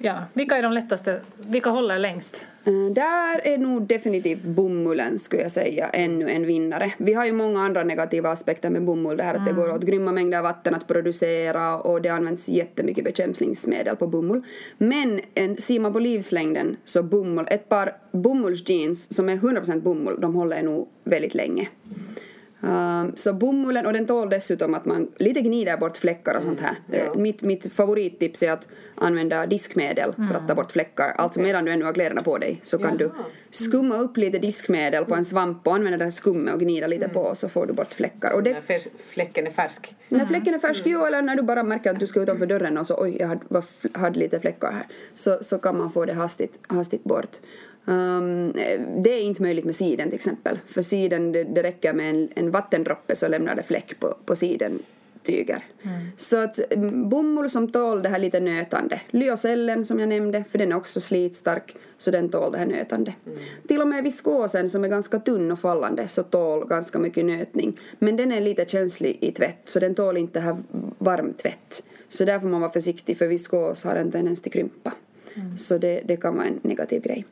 ja, 0.00 0.22
vilka 0.32 0.56
är 0.56 0.62
de 0.62 0.72
lättaste, 0.72 1.20
vilka 1.36 1.70
håller 1.70 1.98
längst? 1.98 2.46
Eh, 2.64 2.92
Där 2.92 3.46
är 3.46 3.58
nog 3.58 3.82
definitivt 3.82 4.42
bomullen, 4.42 5.18
skulle 5.18 5.42
jag 5.42 5.50
säga, 5.50 5.88
ännu 5.88 6.30
en 6.30 6.46
vinnare. 6.46 6.92
Vi 6.98 7.14
har 7.14 7.24
ju 7.26 7.32
många 7.32 7.60
andra 7.60 7.84
negativa 7.84 8.30
aspekter 8.30 8.70
med 8.70 8.84
bomull, 8.84 9.16
det 9.16 9.22
här 9.22 9.34
att 9.34 9.44
det 9.44 9.52
går 9.52 9.72
åt 9.72 9.82
grymma 9.82 10.12
mängder 10.12 10.42
vatten 10.42 10.74
att 10.74 10.86
producera 10.86 11.78
och 11.78 12.02
det 12.02 12.08
används 12.08 12.48
jättemycket 12.48 13.04
bekämpningsmedel 13.04 13.96
på 13.96 14.06
bomull. 14.06 14.42
Men 14.78 15.20
en, 15.34 15.56
ser 15.56 15.80
man 15.80 15.92
på 15.92 15.98
livslängden 15.98 16.76
så 16.84 17.02
bomull, 17.02 17.46
ett 17.50 17.68
par 17.68 17.96
bomullsjeans 18.12 19.14
som 19.14 19.28
är 19.28 19.36
100% 19.36 19.80
bomull, 19.80 20.20
de 20.20 20.34
håller 20.34 20.62
nog 20.62 20.88
väldigt 21.04 21.34
länge. 21.34 21.68
Um, 22.60 23.12
så 23.16 23.32
bomullen, 23.32 23.86
och 23.86 23.92
den 23.92 24.06
tål 24.06 24.30
dessutom 24.30 24.74
att 24.74 24.84
man 24.84 25.08
lite 25.16 25.40
gnider 25.40 25.76
bort 25.76 25.96
fläckar 25.96 26.34
och 26.36 26.42
sånt 26.42 26.60
här. 26.60 26.74
Eh, 26.92 27.14
Mitt, 27.14 27.42
mitt 27.42 27.72
favorittips 27.72 28.42
är 28.42 28.52
att 28.52 28.68
använda 28.94 29.46
diskmedel 29.46 30.12
för 30.28 30.34
att 30.34 30.48
ta 30.48 30.54
bort 30.54 30.72
fläckar. 30.72 31.14
Alltså 31.18 31.40
medan 31.40 31.64
du 31.64 31.72
ännu 31.72 31.84
har 31.84 31.92
kläderna 31.92 32.22
på 32.22 32.38
dig 32.38 32.60
så 32.62 32.78
kan 32.78 32.96
du 32.96 33.10
skumma 33.50 33.96
upp 33.96 34.16
lite 34.16 34.38
diskmedel 34.38 35.04
på 35.04 35.14
en 35.14 35.24
svamp 35.24 35.66
och 35.66 35.74
använda 35.74 35.98
det 35.98 36.04
här 36.04 36.10
skummet 36.10 36.54
och 36.54 36.60
gnida 36.60 36.86
lite 36.86 37.08
på 37.08 37.34
så 37.34 37.48
får 37.48 37.66
du 37.66 37.72
bort 37.72 37.94
fläckar. 37.94 38.34
Och 38.36 38.42
det, 38.42 38.52
När 38.52 38.60
färs- 38.60 38.88
fläcken 39.10 39.46
är 39.46 39.50
färsk. 39.50 39.94
när 40.08 40.26
fläcken 40.26 40.54
är 40.54 40.58
färsk, 40.58 40.82
jo, 40.86 41.04
eller 41.04 41.22
när 41.22 41.36
du 41.36 41.42
bara 41.42 41.62
märker 41.62 41.90
att 41.90 42.00
du 42.00 42.06
ska 42.06 42.20
utanför 42.22 42.46
dörren 42.46 42.78
och 42.78 42.86
så 42.86 43.02
oj, 43.02 43.16
jag 43.20 43.28
hade, 43.28 43.62
hade 43.92 44.18
lite 44.18 44.40
fläckar 44.40 44.72
här, 44.72 44.86
så, 45.14 45.38
så 45.40 45.58
kan 45.58 45.78
man 45.78 45.90
få 45.90 46.04
det 46.04 46.12
hastigt, 46.12 46.58
hastigt 46.66 47.04
bort. 47.04 47.36
Um, 47.84 48.52
det 49.02 49.10
är 49.10 49.20
inte 49.20 49.42
möjligt 49.42 49.64
med 49.64 49.74
siden 49.74 50.08
till 50.08 50.16
exempel, 50.16 50.58
för 50.66 50.82
siden 50.82 51.32
det, 51.32 51.44
det 51.44 51.62
räcker 51.62 51.92
med 51.92 52.10
en, 52.10 52.28
en 52.34 52.50
vattendroppe 52.50 53.16
så 53.16 53.28
lämnar 53.28 53.54
det 53.54 53.62
fläck 53.62 54.00
på, 54.00 54.14
på 54.24 54.36
siden 54.36 54.82
tyger. 55.22 55.64
Så 56.16 56.36
att 56.36 56.72
mm, 56.72 57.08
bomull 57.08 57.50
som 57.50 57.68
tål 57.68 58.02
det 58.02 58.08
här 58.08 58.18
lite 58.18 58.40
nötande. 58.40 59.00
Lyocellen 59.10 59.84
som 59.84 60.00
jag 60.00 60.08
nämnde, 60.08 60.44
för 60.50 60.58
den 60.58 60.72
är 60.72 60.76
också 60.76 61.00
slitstark, 61.00 61.76
så 61.98 62.10
den 62.10 62.28
tål 62.28 62.52
det 62.52 62.58
här 62.58 62.66
nötande. 62.66 63.14
Till 63.68 63.80
och 63.80 63.88
med 63.88 64.04
viskosen 64.04 64.70
som 64.70 64.84
är 64.84 64.88
ganska 64.88 65.18
tunn 65.18 65.52
och 65.52 65.58
fallande 65.58 66.08
så 66.08 66.22
tål 66.22 66.66
ganska 66.68 66.98
mycket 66.98 67.24
nötning. 67.24 67.80
Men 67.98 68.16
den 68.16 68.32
är 68.32 68.40
lite 68.40 68.64
känslig 68.64 69.18
i 69.20 69.32
tvätt, 69.32 69.58
så 69.64 69.80
den 69.80 69.94
tål 69.94 70.16
inte 70.16 70.40
här 70.40 70.56
varm 70.98 71.32
tvätt. 71.32 71.82
Så 72.08 72.24
där 72.24 72.40
får 72.40 72.48
man 72.48 72.60
vara 72.60 72.72
försiktig, 72.72 73.18
för 73.18 73.26
viskos 73.26 73.84
har 73.84 73.96
en 73.96 74.10
tendens 74.10 74.42
till 74.42 74.52
krympa. 74.52 74.92
Mm. 75.40 75.56
Så 75.56 75.78
det, 75.78 76.02
det 76.04 76.16
kan 76.16 76.36
vara 76.36 76.46
en 76.46 76.60
negativ 76.62 77.02
grej. 77.02 77.24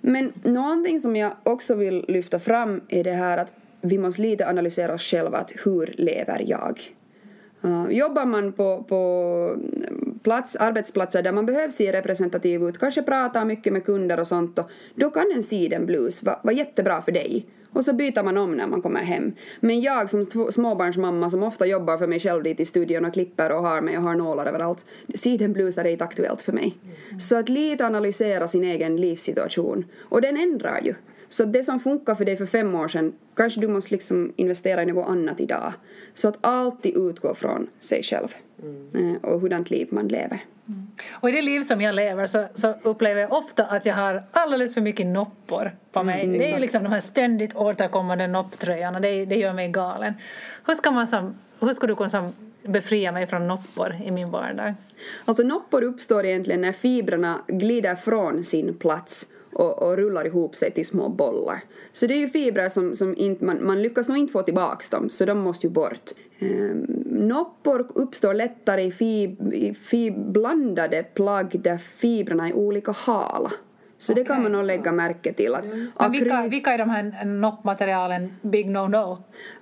Men 0.00 0.32
någonting 0.42 1.00
som 1.00 1.16
jag 1.16 1.32
också 1.42 1.74
vill 1.74 2.04
lyfta 2.08 2.38
fram 2.38 2.80
är 2.88 3.04
det 3.04 3.12
här 3.12 3.38
att 3.38 3.52
vi 3.80 3.98
måste 3.98 4.22
lite 4.22 4.48
analysera 4.48 4.94
oss 4.94 5.02
själva, 5.02 5.38
att 5.38 5.52
hur 5.64 5.94
lever 5.98 6.44
jag? 6.46 6.80
Uh, 7.64 7.86
jobbar 7.90 8.24
man 8.24 8.52
på, 8.52 8.82
på 8.88 9.56
plats, 10.22 10.56
arbetsplatser 10.56 11.22
där 11.22 11.32
man 11.32 11.46
behöver 11.46 11.70
se 11.70 11.92
representativ 11.92 12.62
ut, 12.62 12.78
kanske 12.78 13.02
pratar 13.02 13.44
mycket 13.44 13.72
med 13.72 13.84
kunder 13.84 14.20
och 14.20 14.26
sånt, 14.26 14.58
och 14.58 14.70
då 14.94 15.10
kan 15.10 15.32
en 15.34 15.42
sidenblus 15.42 16.22
vara 16.22 16.38
vara 16.42 16.54
jättebra 16.54 17.02
för 17.02 17.12
dig. 17.12 17.46
Och 17.72 17.84
så 17.84 17.92
byter 17.92 18.22
man 18.22 18.36
om 18.36 18.56
när 18.56 18.66
man 18.66 18.82
kommer 18.82 19.00
hem. 19.00 19.32
Men 19.60 19.80
jag 19.80 20.10
som 20.10 20.24
småbarnsmamma 20.50 21.30
som 21.30 21.42
ofta 21.42 21.66
jobbar 21.66 21.98
för 21.98 22.06
mig 22.06 22.20
själv 22.20 22.42
dit 22.42 22.60
i 22.60 22.64
studion 22.64 23.04
och 23.04 23.12
klipper 23.12 23.52
och 23.52 23.62
har 23.62 23.80
mig 23.80 23.96
och 23.96 24.02
har 24.02 24.14
nålar 24.14 24.46
överallt, 24.46 24.86
sidenblusar 25.14 25.84
är 25.84 25.88
inte 25.88 26.04
aktuellt 26.04 26.42
för 26.42 26.52
mig. 26.52 26.76
Så 27.18 27.36
att 27.36 27.48
lite 27.48 27.86
analysera 27.86 28.48
sin 28.48 28.64
egen 28.64 28.96
livssituation. 28.96 29.84
Och 30.00 30.20
den 30.20 30.36
ändrar 30.36 30.80
ju. 30.82 30.94
Så 31.32 31.44
det 31.44 31.62
som 31.62 31.80
funkar 31.80 32.14
för 32.14 32.24
dig 32.24 32.36
för 32.36 32.46
fem 32.46 32.74
år 32.74 32.88
sedan, 32.88 33.12
kanske 33.34 33.60
du 33.60 33.68
måste 33.68 33.94
liksom 33.94 34.32
investera 34.36 34.82
i 34.82 34.86
något 34.86 35.08
annat 35.08 35.40
idag. 35.40 35.72
Så 36.14 36.28
att 36.28 36.38
alltid 36.40 36.96
utgå 36.96 37.34
från 37.34 37.66
sig 37.80 38.02
själv. 38.02 38.34
Eh, 38.94 39.30
Och 39.30 39.40
hurdant 39.40 39.70
liv 39.70 39.88
man 39.90 40.08
lever. 40.08 40.44
Och 41.10 41.28
i 41.28 41.32
det 41.32 41.42
liv 41.42 41.62
som 41.62 41.80
jag 41.80 41.94
lever 41.94 42.26
så, 42.26 42.44
så 42.54 42.74
upplever 42.82 43.20
jag 43.20 43.32
ofta 43.32 43.64
att 43.64 43.86
jag 43.86 43.94
har 43.94 44.22
alldeles 44.32 44.74
för 44.74 44.80
mycket 44.80 45.06
noppor 45.06 45.72
på 45.92 46.02
mig. 46.02 46.26
det 46.26 46.48
är 46.48 46.54
ju 46.54 46.58
liksom 46.58 46.82
de 46.82 46.92
här 46.92 47.00
ständigt 47.00 47.56
återkommande 47.56 48.26
nopptröjorna, 48.26 49.00
det, 49.00 49.24
det 49.24 49.36
gör 49.36 49.52
mig 49.52 49.68
galen. 49.68 50.14
Hur 50.66 50.74
ska, 50.74 50.90
man 50.90 51.06
som, 51.06 51.34
hur 51.60 51.72
ska 51.72 51.86
du 51.86 51.96
kunna 51.96 52.08
som 52.08 52.32
befria 52.62 53.12
mig 53.12 53.26
från 53.26 53.48
noppor 53.48 53.96
i 54.04 54.10
min 54.10 54.30
vardag? 54.30 54.74
Alltså 55.24 55.42
noppor 55.42 55.82
uppstår 55.82 56.26
egentligen 56.26 56.60
när 56.60 56.72
fibrerna 56.72 57.42
glider 57.46 57.94
från 57.94 58.42
sin 58.42 58.74
plats 58.74 59.28
och, 59.52 59.82
och 59.82 59.96
rullar 59.96 60.24
ihop 60.24 60.54
sig 60.54 60.70
till 60.70 60.86
små 60.86 61.08
bollar. 61.08 61.64
Så 61.92 62.06
det 62.06 62.14
är 62.14 62.18
ju 62.18 62.28
fibrer 62.28 62.68
som, 62.68 62.96
som 62.96 63.16
inte, 63.16 63.44
man, 63.44 63.66
man 63.66 63.82
lyckas 63.82 64.08
nog 64.08 64.18
inte 64.18 64.32
få 64.32 64.42
tillbaka, 64.42 64.96
dem, 64.96 65.10
så 65.10 65.24
de 65.24 65.38
måste 65.38 65.66
ju 65.66 65.72
bort. 65.72 66.10
Ehm, 66.38 66.86
noppor 67.06 67.86
uppstår 67.94 68.34
lättare 68.34 68.82
i, 68.82 68.90
fib, 68.90 69.52
i 69.52 69.74
fib, 69.74 70.32
blandade 70.32 71.02
plagg 71.02 71.60
där 71.60 71.78
fibrerna 71.78 72.48
är 72.48 72.52
olika 72.52 72.92
hala. 72.92 73.52
Så 74.02 74.14
det 74.14 74.24
kan 74.24 74.42
man 74.42 74.52
nog 74.52 74.64
lägga 74.64 74.92
märke 74.92 75.32
till. 75.32 75.54
Att 75.54 75.68
vilka, 75.68 76.34
akry- 76.34 76.50
vilka 76.50 76.70
är 76.70 76.78
de 76.78 76.90
här 76.90 77.24
noppmaterialen 77.24 78.32
big 78.42 78.66
no-no? 78.70 79.12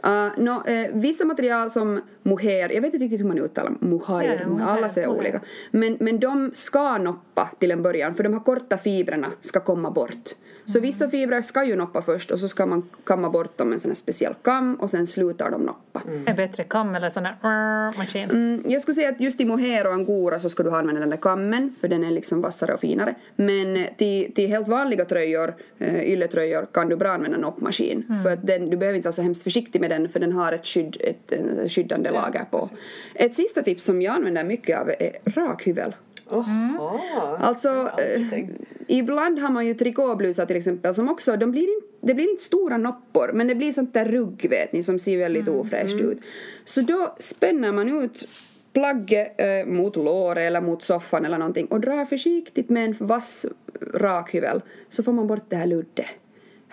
Uh, 0.07 0.29
no, 0.45 0.63
eh, 0.67 0.87
vissa 0.93 1.25
material 1.25 1.71
som 1.71 2.01
mohair, 2.23 2.73
jag 2.75 2.83
vet 2.83 2.95
inte 2.95 3.05
riktigt 3.05 3.21
hur 3.21 3.27
man 3.29 3.39
uttalar 3.39 3.73
mohair, 3.81 4.47
Ja, 4.59 4.65
alla 4.65 4.89
säger 4.89 5.09
mohair. 5.09 5.21
olika. 5.21 5.41
Men, 5.71 5.97
men 6.01 6.21
de 6.21 6.51
ska 6.55 6.99
noppa 6.99 7.51
till 7.59 7.71
en 7.71 7.83
början 7.83 8.15
för 8.15 8.23
de 8.25 8.33
här 8.33 8.41
korta 8.41 8.79
fibrerna 8.79 9.27
ska 9.41 9.61
komma 9.61 9.91
bort. 9.91 10.25
Så 10.71 10.79
Mm. 10.79 10.89
vissa 10.89 11.09
fibrer 11.09 11.41
ska 11.41 11.65
ju 11.65 11.77
noppa 11.77 12.03
först 12.03 12.31
och 12.31 12.39
så 12.39 12.49
ska 12.49 12.67
man 12.67 12.89
kamma 13.05 13.31
bort 13.31 13.59
dem 13.59 13.69
med 13.69 13.75
en 13.75 13.81
sån 13.81 13.91
här 13.91 13.95
speciell 13.95 14.35
kam 14.43 14.75
och 14.75 14.91
sen 14.91 15.07
slutar 15.07 15.51
de 15.51 15.63
noppa. 15.63 16.03
En 16.27 16.37
bättre 16.37 16.65
kam 16.65 16.95
eller 16.95 17.11
sån 17.11 17.27
här 17.27 17.99
maskin? 17.99 18.31
Mm, 18.31 18.63
jag 18.67 18.81
skulle 18.81 18.95
säga 18.95 19.09
att 19.09 19.21
just 19.21 19.41
i 19.41 19.45
mohair 19.45 19.87
och 19.87 19.93
angora 19.93 20.39
så 20.39 20.49
ska 20.51 20.63
du 20.63 20.71
använda 20.71 21.01
den 21.01 21.11
där 21.11 21.17
kammen 21.17 21.75
för 21.81 21.89
den 21.89 22.05
är 22.05 22.11
liksom 22.11 22.41
vassare 22.41 22.75
och 22.75 22.81
finare. 22.81 23.15
Men 23.37 23.77
eh, 23.77 23.87
till, 23.97 24.35
till 24.35 24.49
helt 24.49 24.69
vanliga 24.69 25.05
tröjor, 25.05 25.55
uh, 25.81 26.05
ylletröjor, 26.05 26.67
kan 26.73 26.89
du 26.89 26.97
bra 26.97 27.13
använda 27.13 27.37
en 27.37 27.43
noppmaskin. 27.43 28.21
För 28.23 28.33
att 28.33 28.47
den, 28.47 28.71
du 28.71 28.77
behöver 28.77 28.97
inte 28.97 29.07
vara 29.07 29.13
så 29.13 29.23
hemskt 29.23 29.43
försiktig 29.43 29.81
med 29.81 29.91
den 29.91 30.09
för 30.09 30.21
den 30.21 30.33
har 30.33 30.53
ett, 30.53 30.67
skydd, 30.67 30.97
ett 31.01 31.33
eh, 31.33 31.69
skyddande 31.69 32.11
lager 32.11 32.45
på. 32.51 32.69
Ett 33.15 33.35
sista 33.35 33.63
tips 33.63 33.85
som 33.85 34.03
jag 34.03 34.15
använder 34.15 34.45
mycket 34.45 34.79
av 34.79 34.89
är 34.89 35.13
rakhyvel. 35.25 35.95
Oho, 36.31 36.99
Alltså, 37.39 37.91
eh, 37.99 38.45
ibland 38.89 39.39
har 39.39 39.51
man 39.51 39.67
ju 39.67 39.75
trikåblusar 39.75 40.47
till 40.47 40.57
exempel 40.57 40.95
som 40.95 41.09
också, 41.09 41.37
de 41.37 41.51
blir 41.51 41.75
inte, 41.75 41.87
det 42.01 42.15
blir 42.15 42.31
inte 42.31 42.43
stora 42.43 42.77
noppor 42.77 43.31
men 43.35 43.47
det 43.47 43.55
blir 43.55 43.73
sånt 43.73 43.95
där 43.95 44.05
rugg 44.05 44.47
vet 44.51 44.73
ni 44.73 44.83
som 44.83 44.99
ser 44.99 45.19
väldigt 45.19 45.49
ofräscht 45.49 46.01
ut. 46.01 46.19
Så 46.65 46.81
då 46.81 47.15
spänner 47.19 47.73
man 47.73 48.03
ut 48.03 48.29
plagget 48.73 49.41
eh, 49.41 49.67
mot 49.67 49.97
låret 49.97 50.47
eller 50.47 50.61
mot 50.61 50.83
soffan 50.83 51.25
eller 51.25 51.39
någonting 51.39 51.67
och 51.67 51.81
drar 51.81 52.05
försiktigt 52.05 52.69
med 52.69 52.85
en 52.85 53.07
vass 53.07 53.47
rakhyvel 53.95 54.61
så 54.89 55.03
får 55.03 55.13
man 55.13 55.27
bort 55.27 55.45
det 55.49 55.57
här 55.57 55.67
luddet. 55.67 56.07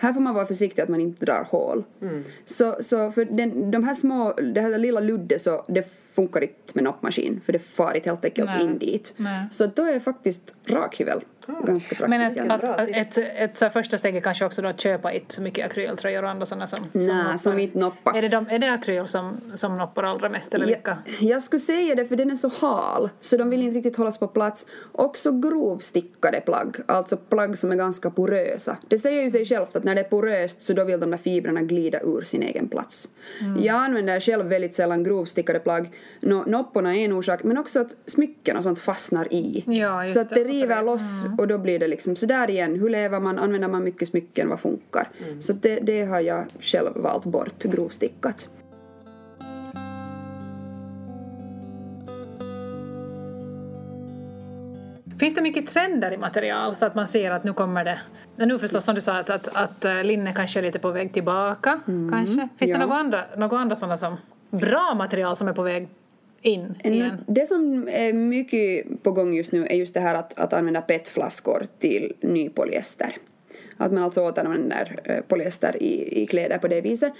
Här 0.00 0.12
får 0.12 0.20
man 0.20 0.34
vara 0.34 0.46
försiktig 0.46 0.82
att 0.82 0.88
man 0.88 1.00
inte 1.00 1.24
drar 1.24 1.44
hål. 1.50 1.84
Så, 2.44 2.76
så 2.80 3.10
för 3.10 3.24
den, 3.24 3.70
de 3.70 3.84
här 3.84 3.94
små, 3.94 4.32
det 4.32 4.60
här 4.60 4.78
lilla 4.78 5.00
luddet 5.00 5.40
så 5.40 5.64
det 5.68 5.82
funkar 6.14 6.42
inte 6.42 6.72
med 6.74 6.84
noppmaskin 6.84 7.40
för 7.44 7.52
det 7.52 7.58
far 7.58 7.94
inte 7.96 8.10
helt 8.10 8.24
enkelt 8.24 8.50
Nej. 8.50 8.64
in 8.64 8.78
dit. 8.78 9.14
Nej. 9.16 9.46
Så 9.50 9.66
då 9.66 9.82
är 9.82 10.00
faktiskt 10.00 10.54
rakhyvel 10.66 11.20
ganska 11.66 11.94
praktiskt. 11.94 12.08
Men 12.08 12.20
ett, 12.20 12.64
att, 12.64 12.64
att, 12.64 12.88
ett, 12.88 13.18
ett, 13.18 13.60
här 13.60 13.70
första 13.70 13.98
steg 13.98 14.16
är 14.16 14.20
kanske 14.20 14.44
också 14.44 14.62
då 14.62 14.68
att 14.68 14.80
köpa 14.80 15.12
inte 15.12 15.34
så 15.34 15.42
mycket 15.42 15.66
akryltröjor 15.66 16.22
och 16.22 16.30
andra 16.30 16.46
sådana 16.46 16.66
som, 16.66 16.78
som 16.78 16.88
Nej, 16.92 17.06
noppar. 17.06 17.36
som 17.36 17.58
inte 17.58 17.78
noppar. 17.78 18.16
Är 18.16 18.22
det, 18.22 18.28
de, 18.28 18.46
är 18.50 18.58
det 18.58 18.72
akryl 18.72 19.08
som, 19.08 19.40
som 19.54 19.78
noppar 19.78 20.02
allra 20.02 20.28
mest 20.28 20.54
eller 20.54 20.66
vilka? 20.66 20.98
Jag, 21.20 21.30
jag 21.30 21.42
skulle 21.42 21.60
säga 21.60 21.94
det 21.94 22.04
för 22.04 22.16
den 22.16 22.30
är 22.30 22.34
så 22.34 22.48
hal 22.48 23.08
så 23.20 23.36
de 23.36 23.50
vill 23.50 23.62
inte 23.62 23.78
riktigt 23.78 23.96
hållas 23.96 24.18
på 24.18 24.28
plats. 24.28 24.66
Också 24.92 25.32
grovstickade 25.32 26.40
plagg, 26.40 26.76
alltså 26.86 27.16
plagg 27.16 27.58
som 27.58 27.72
är 27.72 27.76
ganska 27.76 28.10
porösa. 28.10 28.76
Det 28.88 28.98
säger 28.98 29.22
ju 29.22 29.30
sig 29.30 29.44
självt 29.44 29.76
att 29.76 29.84
när 29.84 29.94
det 29.94 30.00
är 30.00 30.04
poröst 30.04 30.62
så 30.62 30.72
då 30.72 30.84
vill 30.84 31.00
de 31.00 31.10
där 31.10 31.18
fibrerna 31.18 31.62
glida 31.62 32.00
ur 32.00 32.22
sin 32.22 32.42
egen 32.42 32.68
plats. 32.68 33.08
Mm. 33.40 33.64
Jag 33.64 33.76
använder 33.76 34.20
själv 34.20 34.46
väldigt 34.46 34.74
sällan 34.74 35.04
grovstickade 35.04 35.58
plagg. 35.58 35.90
Nå, 36.20 36.44
nopporna 36.46 36.96
är 36.96 37.04
en 37.04 37.12
orsak 37.12 37.44
men 37.44 37.58
också 37.58 37.80
att 37.80 37.96
smycken 38.06 38.56
och 38.56 38.62
sånt 38.62 38.78
fastnar 38.78 39.32
i. 39.32 39.64
Ja, 39.66 40.06
så 40.06 40.20
att 40.20 40.30
det. 40.30 40.44
det 40.44 40.50
river 40.50 40.82
loss 40.82 41.24
och 41.38 41.48
då 41.48 41.58
blir 41.58 41.78
det 41.78 41.88
liksom 41.88 42.16
så 42.16 42.26
där 42.26 42.50
igen. 42.50 42.80
Hur 42.80 42.88
lever 42.88 43.20
man? 43.20 43.38
Använder 43.38 43.68
man 43.68 43.84
mycket 43.84 44.08
smycken? 44.08 44.48
Vad 44.48 44.60
funkar? 44.60 45.08
Så 45.40 45.52
att 45.52 45.62
det, 45.62 45.80
det 45.80 46.04
har 46.04 46.20
jag 46.20 46.44
själv 46.60 46.90
valt 46.96 47.24
bort, 47.24 47.62
grovstickat. 47.62 48.48
Finns 55.18 55.34
det 55.34 55.42
mycket 55.42 55.66
trender 55.68 56.12
i 56.12 56.16
material 56.16 56.74
så 56.74 56.86
att 56.86 56.94
man 56.94 57.06
ser 57.06 57.30
att 57.30 57.44
nu 57.44 57.52
kommer 57.52 57.84
det... 57.84 58.00
Nu 58.36 58.58
förstås 58.58 58.84
som 58.84 58.94
du 58.94 59.00
sa 59.00 59.18
att, 59.18 59.30
att, 59.30 59.56
att 59.56 59.84
eh, 59.84 60.04
linne 60.04 60.32
kanske 60.32 60.60
är 60.60 60.62
lite 60.62 60.78
på 60.78 60.90
väg 60.90 61.12
tillbaka. 61.12 61.80
kanske. 61.86 62.08
Finns 62.26 62.38
Mm, 62.38 62.48
ja. 62.58 62.66
det 62.66 62.78
några 62.78 62.94
andra, 62.94 63.24
några 63.36 63.58
andra 63.58 63.76
sådana 63.76 63.96
som 63.96 64.16
bra 64.50 64.94
material 64.94 65.36
som 65.36 65.48
är 65.48 65.52
på 65.52 65.62
väg 65.62 65.88
in 66.42 66.74
igen? 66.84 67.24
Det 67.26 67.46
som 67.46 67.88
är 67.88 68.12
mycket 68.12 68.86
på 69.02 69.12
gång 69.12 69.34
just 69.34 69.52
nu 69.52 69.66
är 69.66 69.74
just 69.74 69.94
det 69.94 70.00
här 70.00 70.14
att, 70.14 70.38
att 70.38 70.52
använda 70.52 70.80
PET-flaskor 70.80 71.66
till 71.78 72.12
ny 72.20 72.48
polyester. 72.48 73.16
Att 73.80 73.92
man 73.92 74.02
alltså 74.02 74.20
återanvänder 74.20 75.00
eh, 75.04 75.20
polyester 75.20 75.82
i, 75.82 76.22
i 76.22 76.26
kläder 76.26 76.58
på 76.58 76.68
det 76.68 76.80
viset. 76.80 77.12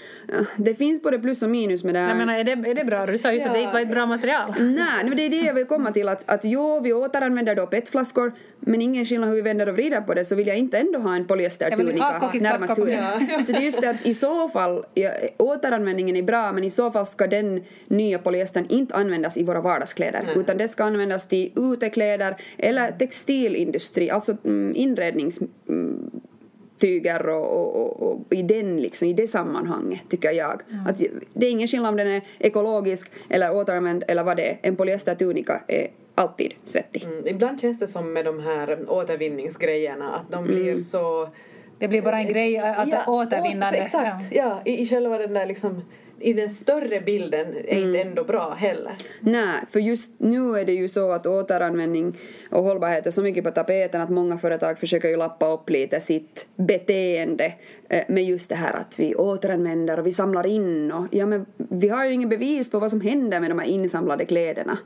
Det 0.57 0.75
finns 0.75 1.03
både 1.03 1.19
plus 1.19 1.43
och 1.43 1.49
minus 1.49 1.83
med 1.83 1.95
det 1.95 1.99
här. 1.99 2.07
Jag 2.07 2.17
menar, 2.17 2.33
är 2.33 2.43
det, 2.43 2.51
är 2.51 2.75
det 2.75 2.85
bra? 2.85 3.05
Du 3.05 3.17
sa 3.17 3.31
just 3.31 3.45
att 3.45 3.53
det 3.53 3.59
inte 3.59 3.73
var 3.73 3.81
ett 3.81 3.91
bra 3.91 4.05
material. 4.05 4.53
Nej, 4.59 5.03
men 5.03 5.17
det 5.17 5.25
är 5.25 5.29
det 5.29 5.41
jag 5.41 5.53
vill 5.53 5.65
komma 5.65 5.91
till 5.91 6.09
att, 6.09 6.29
att 6.29 6.45
jo, 6.45 6.79
vi 6.79 6.93
återanvänder 6.93 7.55
då 7.55 7.67
PET-flaskor 7.67 8.33
men 8.59 8.81
ingen 8.81 9.05
skillnad 9.05 9.29
hur 9.29 9.35
vi 9.35 9.41
vänder 9.41 9.69
och 9.69 9.75
vrider 9.75 10.01
på 10.01 10.13
det 10.13 10.25
så 10.25 10.35
vill 10.35 10.47
jag 10.47 10.57
inte 10.57 10.77
ändå 10.77 10.99
ha 10.99 11.15
en 11.15 11.25
polyestertunika 11.25 12.29
närmast 12.33 12.77
huden. 12.77 13.03
Så 13.43 13.51
det 13.51 13.57
är 13.57 13.61
just 13.61 13.81
det 13.81 13.89
att 13.89 14.05
i 14.05 14.13
så 14.13 14.49
fall, 14.49 14.85
ja, 14.93 15.11
återanvändningen 15.37 16.15
är 16.15 16.21
bra 16.21 16.51
men 16.51 16.63
i 16.63 16.69
så 16.69 16.91
fall 16.91 17.05
ska 17.05 17.27
den 17.27 17.63
nya 17.87 18.19
polyestern 18.19 18.65
inte 18.69 18.95
användas 18.95 19.37
i 19.37 19.43
våra 19.43 19.61
vardagskläder 19.61 20.25
utan 20.35 20.57
det 20.57 20.67
ska 20.67 20.83
användas 20.83 21.27
till 21.27 21.51
utekläder 21.55 22.37
eller 22.57 22.91
textilindustri, 22.91 24.09
alltså 24.09 24.37
mm, 24.45 24.75
inrednings... 24.75 25.39
Mm, 25.69 26.11
tyger 26.79 27.29
och, 27.29 27.51
och, 27.55 27.75
och, 27.75 28.11
och 28.11 28.33
i 28.33 28.41
den 28.41 28.77
liksom, 28.81 29.07
i 29.07 29.13
det 29.13 29.27
sammanhanget 29.27 30.01
tycker 30.09 30.31
jag. 30.31 30.61
Att 30.87 31.01
det 31.33 31.45
är 31.45 31.51
ingen 31.51 31.67
skillnad 31.67 31.89
om 31.89 31.97
den 31.97 32.07
är 32.07 32.21
ekologisk 32.39 33.11
eller 33.29 33.55
återanvänd 33.55 34.03
eller 34.07 34.23
vad 34.23 34.37
det 34.37 34.49
är. 34.49 34.57
En 34.61 34.75
polyestertunika 34.75 35.61
är 35.67 35.87
alltid 36.15 36.53
svettig. 36.65 37.03
Mm, 37.03 37.27
ibland 37.27 37.61
känns 37.61 37.79
det 37.79 37.87
som 37.87 38.13
med 38.13 38.25
de 38.25 38.39
här 38.39 38.79
återvinningsgrejerna 38.87 40.09
att 40.15 40.31
de 40.31 40.43
blir 40.43 40.77
så... 40.77 41.29
Det 41.79 41.87
blir 41.87 42.01
bara 42.01 42.19
en 42.19 42.27
grej 42.27 42.57
att 42.57 42.87
Ja, 42.87 43.03
återvinnande. 43.07 43.79
åter- 43.79 43.83
Exakt, 43.83 44.25
ja. 44.31 44.61
I, 44.65 44.81
i 44.81 44.85
själva 44.87 45.17
den 45.17 45.33
där 45.33 45.45
liksom 45.45 45.81
i 46.21 46.33
den 46.33 46.49
större 46.49 47.01
bilden 47.01 47.47
är 47.67 47.77
Mm. 47.77 47.87
inte 47.89 48.01
ändå 48.01 48.23
bra 48.23 48.53
heller. 48.53 48.93
Nej, 49.19 49.59
för 49.69 49.79
just 49.79 50.11
nu 50.17 50.59
är 50.59 50.65
det 50.65 50.73
ju 50.73 50.89
så 50.89 51.11
att 51.11 51.27
återanvändning 51.27 52.17
och 52.49 52.63
hållbarhet 52.63 53.05
är 53.07 53.11
så 53.11 53.21
mycket 53.21 53.43
på 53.43 53.51
tapeten 53.51 54.01
att 54.01 54.09
många 54.09 54.37
företag 54.37 54.79
försöker 54.79 55.09
ju 55.09 55.15
lappa 55.17 55.47
upp 55.53 55.69
lite 55.69 55.99
sitt 55.99 56.47
beteende 56.55 57.53
eh, 57.89 58.03
med 58.07 58.23
just 58.25 58.49
det 58.49 58.55
här 58.55 58.73
att 58.73 58.99
vi 58.99 59.15
återanvänder 59.15 59.99
och 59.99 60.05
vi 60.07 60.13
samlar 60.13 60.45
in 60.45 60.91
och 60.91 61.05
ja 61.11 61.25
men 61.25 61.45
vi 61.55 61.89
har 61.89 62.05
ju 62.05 62.13
ingen 62.13 62.29
bevis 62.29 62.71
på 62.71 62.79
vad 62.79 62.91
som 62.91 63.01
händer 63.01 63.39
med 63.39 63.51
de 63.51 63.59
här 63.59 63.67
insamlade 63.67 64.25
kläderna. 64.25 64.77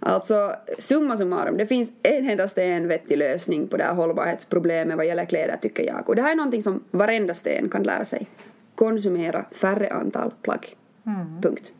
Alltså 0.00 0.52
summa 0.78 1.16
summarum, 1.16 1.56
det 1.56 1.66
finns 1.66 1.92
en 2.02 2.30
endast 2.30 2.58
en 2.58 2.88
vettig 2.88 3.18
lösning 3.18 3.68
på 3.68 3.76
det 3.76 3.84
här 3.84 3.94
hållbarhetsproblemet 3.94 4.96
vad 4.96 5.06
gäller 5.06 5.24
kläder 5.24 5.56
tycker 5.62 5.86
jag 5.86 6.08
och 6.08 6.16
det 6.16 6.22
här 6.22 6.32
är 6.32 6.36
någonting 6.36 6.62
som 6.62 6.84
varenda 6.90 7.34
sten 7.34 7.68
kan 7.68 7.82
lära 7.82 8.04
sig. 8.04 8.26
Konsumera 8.74 9.44
färre 9.52 9.88
antal 9.92 10.32
plagg. 10.42 10.76
Punkt. 11.42 11.72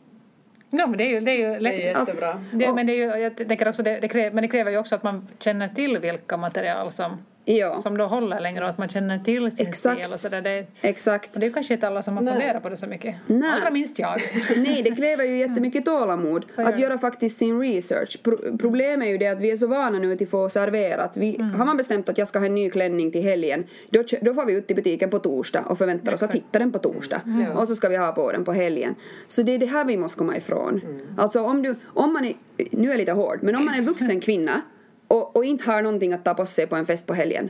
Ja, 0.69 0.87
men 0.87 0.97
det 0.97 1.03
är 1.03 1.09
ju, 1.09 1.19
det 1.19 1.31
är 1.31 1.53
ju 1.53 1.59
lätt. 1.59 1.77
Det 1.77 1.87
är 1.89 1.95
Alltså, 1.95 2.15
jättebra. 2.15 2.43
Det, 2.51 2.73
men, 2.73 2.87
det 2.87 2.93
är 2.93 3.17
ju, 3.17 3.23
jag 3.23 3.37
tänker 3.37 3.67
också, 3.69 3.83
det, 3.83 3.99
det 3.99 4.07
kräver, 4.07 4.31
men 4.31 4.41
det 4.41 4.47
kräver 4.47 4.71
ju 4.71 4.77
också 4.77 4.95
att 4.95 5.03
man 5.03 5.27
känner 5.39 5.67
till 5.69 5.97
vilka 5.97 6.37
material 6.37 6.91
som, 6.91 7.17
Ja. 7.45 7.79
som 7.79 7.97
då 7.97 8.05
håller 8.05 8.39
längre 8.39 8.63
och 8.63 8.69
att 8.69 8.77
man 8.77 8.89
känner 8.89 9.19
till 9.19 9.51
sin 9.51 9.67
Exakt. 9.67 9.99
stil 10.01 10.11
och 10.13 10.19
sådär. 10.19 10.41
Det, 10.41 10.65
Exakt. 10.81 11.33
och 11.33 11.39
det 11.39 11.45
är 11.45 11.47
ju 11.47 11.53
kanske 11.53 11.73
inte 11.73 11.87
alla 11.87 12.03
som 12.03 12.17
har 12.17 12.23
funderat 12.25 12.63
på 12.63 12.69
det 12.69 12.77
så 12.77 12.87
mycket. 12.87 13.15
Nej. 13.27 13.49
Allra 13.49 13.71
minst 13.71 13.99
jag. 13.99 14.21
Nej, 14.57 14.83
det 14.83 14.95
kräver 14.95 15.23
ju 15.23 15.37
jättemycket 15.37 15.85
tålamod 15.85 16.45
Så 16.47 16.61
gör 16.61 16.69
att 16.69 16.79
göra 16.79 16.97
faktiskt 16.97 17.37
sin 17.37 17.59
research. 17.61 18.19
Pro- 18.23 18.57
problemet 18.57 19.05
är 19.07 19.11
ju 19.11 19.17
det 19.17 19.27
att 19.27 19.41
vi 19.41 19.51
är 19.51 19.55
så 19.55 19.67
vana 19.67 19.99
nu 19.99 20.13
att 20.13 20.29
få 20.29 20.49
serverat. 20.49 21.17
Vi, 21.17 21.35
Mm. 21.35 21.51
Har 21.55 21.65
man 21.65 21.77
bestämt 21.77 22.09
att 22.09 22.17
jag 22.17 22.27
ska 22.27 22.39
ha 22.39 22.45
en 22.45 22.55
ny 22.55 22.69
klänning 22.69 23.11
till 23.11 23.21
helgen, 23.23 23.63
då, 23.89 24.03
då 24.21 24.33
får 24.33 24.45
vi 24.45 24.53
ut 24.53 24.67
till 24.67 24.75
butiken 24.75 25.09
på 25.09 25.19
torsdag 25.19 25.61
och 25.61 25.77
förväntar 25.77 26.13
oss 26.13 26.23
att 26.23 26.29
Exakt. 26.29 26.45
hitta 26.45 26.59
den 26.59 26.71
på 26.71 26.79
torsdag. 26.79 27.21
Ja. 27.25 27.59
Och 27.59 27.67
så 27.67 27.75
ska 27.75 27.89
vi 27.89 27.97
ha 27.97 28.11
på 28.11 28.31
den 28.31 28.45
på 28.45 28.53
helgen. 28.53 28.95
Så 29.27 29.43
det 29.43 29.51
är 29.55 29.57
det 29.59 29.65
här 29.65 29.85
vi 29.85 29.97
måste 29.97 30.17
komma 30.17 30.37
ifrån. 30.37 30.81
Alltså 31.17 31.41
om 31.43 31.61
du, 31.61 31.75
om 31.85 32.13
man 32.13 32.25
är, 32.25 32.33
nu 32.71 32.87
är 32.87 32.91
jag 32.91 32.97
lite 32.97 33.11
hård, 33.11 33.39
men 33.41 33.55
om 33.55 33.65
man 33.65 33.75
är 33.75 33.81
vuxen 33.81 34.19
kvinna 34.21 34.61
och, 35.07 35.35
och 35.35 35.45
inte 35.45 35.71
har 35.71 35.81
någonting 35.81 36.13
att 36.13 36.25
ta 36.25 36.33
på 36.33 36.45
sig 36.45 36.67
på 36.67 36.75
en 36.75 36.85
fest 36.85 37.07
på 37.07 37.13
helgen, 37.13 37.49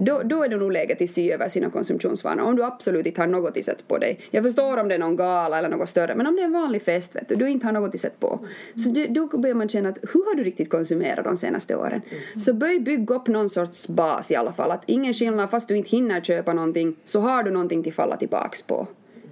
då, 0.00 0.22
då 0.24 0.42
är 0.42 0.48
det 0.48 0.56
nog 0.56 0.72
läge 0.72 0.94
till 0.96 1.04
att 1.04 1.10
se 1.10 1.32
över 1.32 1.48
sina 1.48 1.70
konsumtionsvanor. 1.70 2.42
Om 2.42 2.56
du 2.56 2.64
absolut 2.64 3.06
inte 3.06 3.20
har 3.20 3.28
något 3.28 3.56
i 3.56 3.62
sätt 3.62 3.88
på 3.88 3.98
dig. 3.98 4.20
Jag 4.30 4.44
förstår 4.44 4.76
om 4.76 4.88
det 4.88 4.94
är 4.94 4.98
någon 4.98 5.16
gala 5.16 5.58
eller 5.58 5.68
något 5.68 5.88
större, 5.88 6.14
men 6.14 6.26
om 6.26 6.36
det 6.36 6.42
är 6.42 6.46
en 6.46 6.52
vanlig 6.52 6.82
fest, 6.82 7.16
vet 7.16 7.28
du, 7.28 7.34
du 7.34 7.48
inte 7.48 7.66
har 7.66 7.72
något 7.72 7.94
i 7.94 7.98
sätt 7.98 8.20
på. 8.20 8.46
Så 8.74 8.90
det, 8.90 9.06
då 9.06 9.26
börjar 9.26 9.54
man 9.54 9.68
känna 9.68 9.88
att 9.88 9.98
hur 10.02 10.24
har 10.24 10.34
du 10.34 10.44
riktigt 10.44 10.70
konsumerat 10.70 11.24
de 11.24 11.36
senaste 11.36 11.76
åren? 11.76 12.02
Så 12.36 12.54
börj 12.54 12.80
bygga 12.80 13.14
upp 13.14 13.28
någon 13.28 13.50
sorts 13.50 13.88
bas 13.88 14.30
i 14.30 14.36
alla 14.36 14.52
fall. 14.52 14.70
Att 14.70 14.82
ingen 14.86 15.14
skillnad, 15.14 15.50
fast 15.50 15.68
du 15.68 15.76
inte 15.76 15.90
hinner 15.90 16.20
köpa 16.20 16.52
någonting, 16.52 16.96
så 17.04 17.20
har 17.20 17.42
du 17.42 17.50
någonting 17.50 17.82
till 17.82 17.94
falla 17.94 18.16
tillbaks 18.16 18.62
på. 18.62 18.86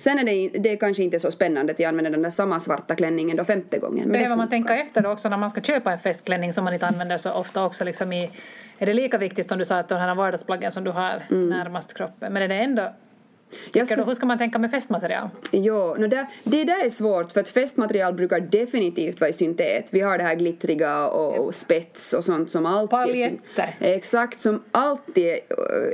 Sen 0.04 0.18
är 0.18 0.24
det, 0.24 0.58
det 0.58 0.72
är 0.72 0.76
kanske 0.76 1.02
inte 1.02 1.18
så 1.18 1.30
spännande 1.30 1.72
att 1.72 1.78
jag 1.78 1.88
använder 1.88 2.10
den 2.10 2.22
där 2.22 2.30
samma 2.30 2.60
svarta 2.60 2.94
klänningen 2.94 3.36
då 3.36 3.44
femte 3.44 3.78
gången. 3.78 4.12
Behöver 4.12 4.36
man 4.36 4.48
tänka 4.48 4.76
efter 4.76 5.02
då 5.02 5.10
också 5.10 5.28
när 5.28 5.36
man 5.36 5.50
ska 5.50 5.60
köpa 5.60 5.92
en 5.92 5.98
festklänning 5.98 6.52
som 6.52 6.64
man 6.64 6.72
inte 6.74 6.86
använder 6.86 7.18
så 7.18 7.32
ofta 7.32 7.64
också 7.64 7.84
liksom 7.84 8.12
i 8.12 8.30
är 8.78 8.86
det 8.86 8.92
lika 8.92 9.18
viktigt 9.18 9.48
som 9.48 9.58
du 9.58 9.64
sa 9.64 9.78
att 9.78 9.88
de 9.88 9.94
här 9.94 10.14
vardagsplaggen 10.14 10.72
som 10.72 10.84
du 10.84 10.90
har 10.90 11.22
Mm. 11.30 11.48
närmast 11.48 11.94
kroppen? 11.94 12.32
Men 12.32 12.42
är 12.42 12.48
det 12.48 12.54
ändå... 12.54 12.92
Jag 13.72 13.88
du, 13.88 13.94
hur 13.94 14.14
ska 14.14 14.26
man 14.26 14.38
tänka 14.38 14.58
med 14.58 14.70
festmaterial? 14.70 15.28
Jo, 15.50 15.94
no 15.98 16.06
det, 16.06 16.26
det 16.44 16.64
där 16.64 16.84
är 16.84 16.90
svårt 16.90 17.32
för 17.32 17.40
att 17.40 17.48
festmaterial 17.48 18.14
brukar 18.14 18.40
definitivt 18.40 19.20
vara 19.20 19.30
i 19.30 19.32
syntet. 19.32 19.86
Vi 19.90 20.00
har 20.00 20.18
det 20.18 20.24
här 20.24 20.34
glittriga 20.34 21.08
och, 21.08 21.46
och 21.46 21.54
spets 21.54 22.12
och 22.12 22.24
sånt 22.24 22.50
som 22.50 22.66
alltid 22.66 22.98
är 22.98 23.04
Paljetter. 23.04 23.76
Exakt, 23.80 24.40
som 24.40 24.62
alltid 24.70 25.26
är, 25.26 25.38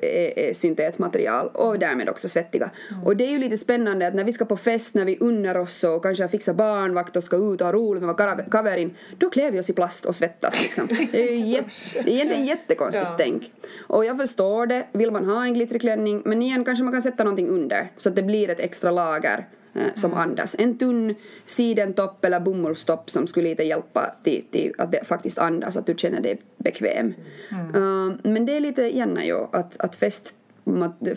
är, 0.03 0.39
är 0.39 0.53
syntetmaterial 0.53 1.49
och 1.49 1.79
därmed 1.79 2.09
också 2.09 2.29
svettiga. 2.29 2.71
Och 3.05 3.17
det 3.17 3.25
är 3.25 3.31
ju 3.31 3.39
lite 3.39 3.57
spännande 3.57 4.07
att 4.07 4.15
när 4.15 4.25
vi 4.25 4.33
ska 4.33 4.45
på 4.45 4.57
fest, 4.57 4.95
när 4.95 5.05
vi 5.05 5.19
unnar 5.21 5.57
oss 5.57 5.85
och 5.85 6.03
kanske 6.03 6.25
har 6.25 6.29
fixat 6.29 6.57
barnvakt 6.57 7.17
och 7.17 7.25
ska 7.25 7.37
ut 7.37 7.61
och 7.61 7.67
ha 7.67 7.73
roligt 7.73 8.03
med 8.03 8.17
vår 8.19 8.51
kaverin, 8.51 8.97
då 9.19 9.31
klär 9.31 9.51
vi 9.51 9.61
oss 9.61 9.71
i 9.71 9.73
plast 9.73 10.05
och 10.05 10.15
svettas 10.15 10.63
liksom. 10.63 10.87
Det 11.13 11.29
är 11.29 11.33
ju 11.33 11.47
jätte, 11.47 11.71
är 11.99 12.09
egentligen 12.09 12.45
jättekonstigt 12.45 13.07
Ja. 13.11 13.15
tänk. 13.19 13.53
Och 13.87 14.05
jag 14.05 14.17
förstår 14.17 14.67
det, 14.67 14.87
vill 14.93 15.11
man 15.11 15.25
ha 15.25 15.45
en 15.45 15.55
glittrig 15.55 15.81
klänning, 15.81 16.23
men 16.25 16.43
igen 16.43 16.65
kanske 16.65 16.85
man 16.85 16.93
kan 16.93 17.03
sätta 17.03 17.25
någonting 17.25 17.49
under 17.51 17.89
så 17.97 18.09
att 18.09 18.17
det 18.17 18.23
blir 18.23 18.51
ett 18.51 18.61
extra 18.61 18.91
lager 18.91 19.49
eh, 19.75 19.95
som 19.95 20.15
andas. 20.15 20.57
En 20.59 20.79
tunn 20.79 21.15
sidentopp 21.45 22.25
eller 22.25 22.41
bomullstopp 22.41 23.11
som 23.11 23.27
skulle 23.27 23.49
lite 23.49 23.63
hjälpa 23.63 24.15
till, 24.25 24.45
till 24.51 24.75
att 24.79 24.93
det 24.93 25.05
faktiskt 25.05 25.39
andas, 25.39 25.77
att 25.77 25.87
du 25.87 25.95
känner 25.97 26.21
dig 26.21 26.41
bekväm. 26.57 27.15
Eh, 27.51 28.31
men 28.31 28.47
det 28.47 28.57
är 28.57 28.61
lite 28.61 28.83
gärna 28.83 29.25
ju 29.25 29.39
att, 29.53 29.81
att 29.81 29.97
fest 29.97 30.35
mat- 30.35 30.40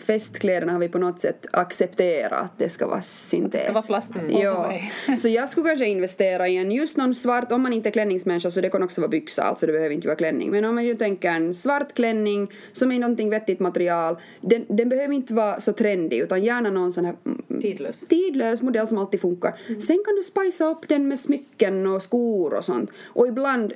festkläderna 0.00 0.72
har 0.72 0.78
vi 0.78 0.88
på 0.88 0.98
något 0.98 1.20
sätt 1.20 1.46
accepterat 1.52 2.32
att 2.32 2.58
det 2.58 2.68
ska 2.68 2.86
vara 2.86 3.00
syntet. 3.00 3.60
ska 3.60 3.72
vara 3.72 3.82
plast 3.82 4.16
mm. 4.16 4.30
Ja, 4.30 4.80
så 5.18 5.28
jag 5.28 5.48
skulle 5.48 5.68
kanske 5.68 5.86
investera 5.86 6.48
i 6.48 6.56
en 6.56 6.70
just 6.70 6.96
någon 6.96 7.14
svart, 7.14 7.52
om 7.52 7.62
man 7.62 7.72
inte 7.72 7.88
är 7.88 7.90
klänningsmänniska 7.90 8.50
så 8.50 8.60
det 8.60 8.70
kan 8.70 8.82
också 8.82 9.00
vara 9.00 9.08
byxa, 9.08 9.42
alltså 9.42 9.66
det 9.66 9.72
behöver 9.72 9.94
inte 9.94 10.08
vara 10.08 10.16
klänning. 10.16 10.50
Men 10.50 10.64
om 10.64 10.74
man 10.74 10.84
ju 10.84 10.94
tänker 10.94 11.30
en 11.30 11.54
svart 11.54 11.94
klänning 11.94 12.50
som 12.72 12.92
är 12.92 12.98
någonting 12.98 13.30
vettigt 13.30 13.60
material, 13.60 14.16
den, 14.40 14.64
den 14.68 14.88
behöver 14.88 15.14
inte 15.14 15.34
vara 15.34 15.60
så 15.60 15.72
trendig 15.72 16.18
utan 16.18 16.44
gärna 16.44 16.70
någon 16.70 16.92
sån 16.92 17.04
här 17.04 17.14
mm, 17.26 17.60
Tidlös. 17.60 18.00
tidlös 18.00 18.62
modell 18.62 18.86
som 18.86 18.98
alltid 18.98 19.20
funkar. 19.20 19.54
Sen 19.66 20.02
kan 20.04 20.16
du 20.16 20.22
spicea 20.22 20.66
upp 20.66 20.88
den 20.88 21.08
med 21.08 21.18
smycken 21.18 21.86
och 21.86 22.02
skor 22.02 22.54
och 22.54 22.64
sånt. 22.64 22.90
Och 23.04 23.28
ibland 23.28 23.72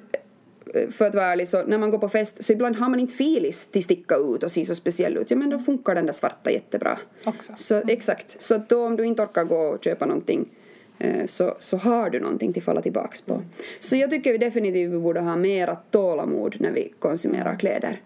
för 0.91 1.07
att 1.07 1.15
vara 1.15 1.27
ärlig, 1.27 1.49
så 1.49 1.63
när 1.63 1.79
man 1.79 1.91
går 1.91 1.99
på 1.99 2.09
fest 2.09 2.45
så 2.45 2.53
ibland 2.53 2.77
har 2.77 2.89
man 2.89 3.01
inte 3.01 3.15
filis 3.15 3.67
till 3.67 3.83
sticka 3.83 4.17
ut 4.17 4.43
och 4.43 4.53
se 4.53 4.65
så 4.65 4.75
speciell 4.75 5.17
ut. 5.17 5.31
Ja 5.31 5.37
men 5.37 5.51
då 5.51 5.59
funkar 5.59 5.95
den 5.95 6.07
där 6.07 6.13
svarta 6.13 6.51
jättebra. 6.51 6.99
Också. 7.25 7.53
Så 7.57 7.83
exakt. 7.89 8.43
Så 8.43 8.55
att 8.55 8.69
då 8.69 8.87
om 8.87 8.97
du 8.97 9.05
inte 9.05 9.23
orkar 9.23 9.45
gå 9.45 9.59
och 9.59 9.85
köpa 9.85 10.07
någonting 10.07 10.49
eh, 10.99 11.27
så, 11.27 11.57
så 11.59 11.77
har 11.77 12.11
du 12.11 12.21
någonting 12.21 12.53
till 12.53 12.63
falla 12.63 12.83
tillbaks 12.83 13.21
på. 13.23 13.43
Så 13.81 13.97
jag 13.97 14.11
tycker 14.11 14.33
vi 14.33 14.39
definitivt 14.39 15.03
borde 15.03 15.21
ha 15.21 15.37
mera 15.37 15.77
tålamod 15.77 16.57
när 16.61 16.73
vi 16.73 16.93
konsumerar 16.99 17.57
kläder. 17.57 18.01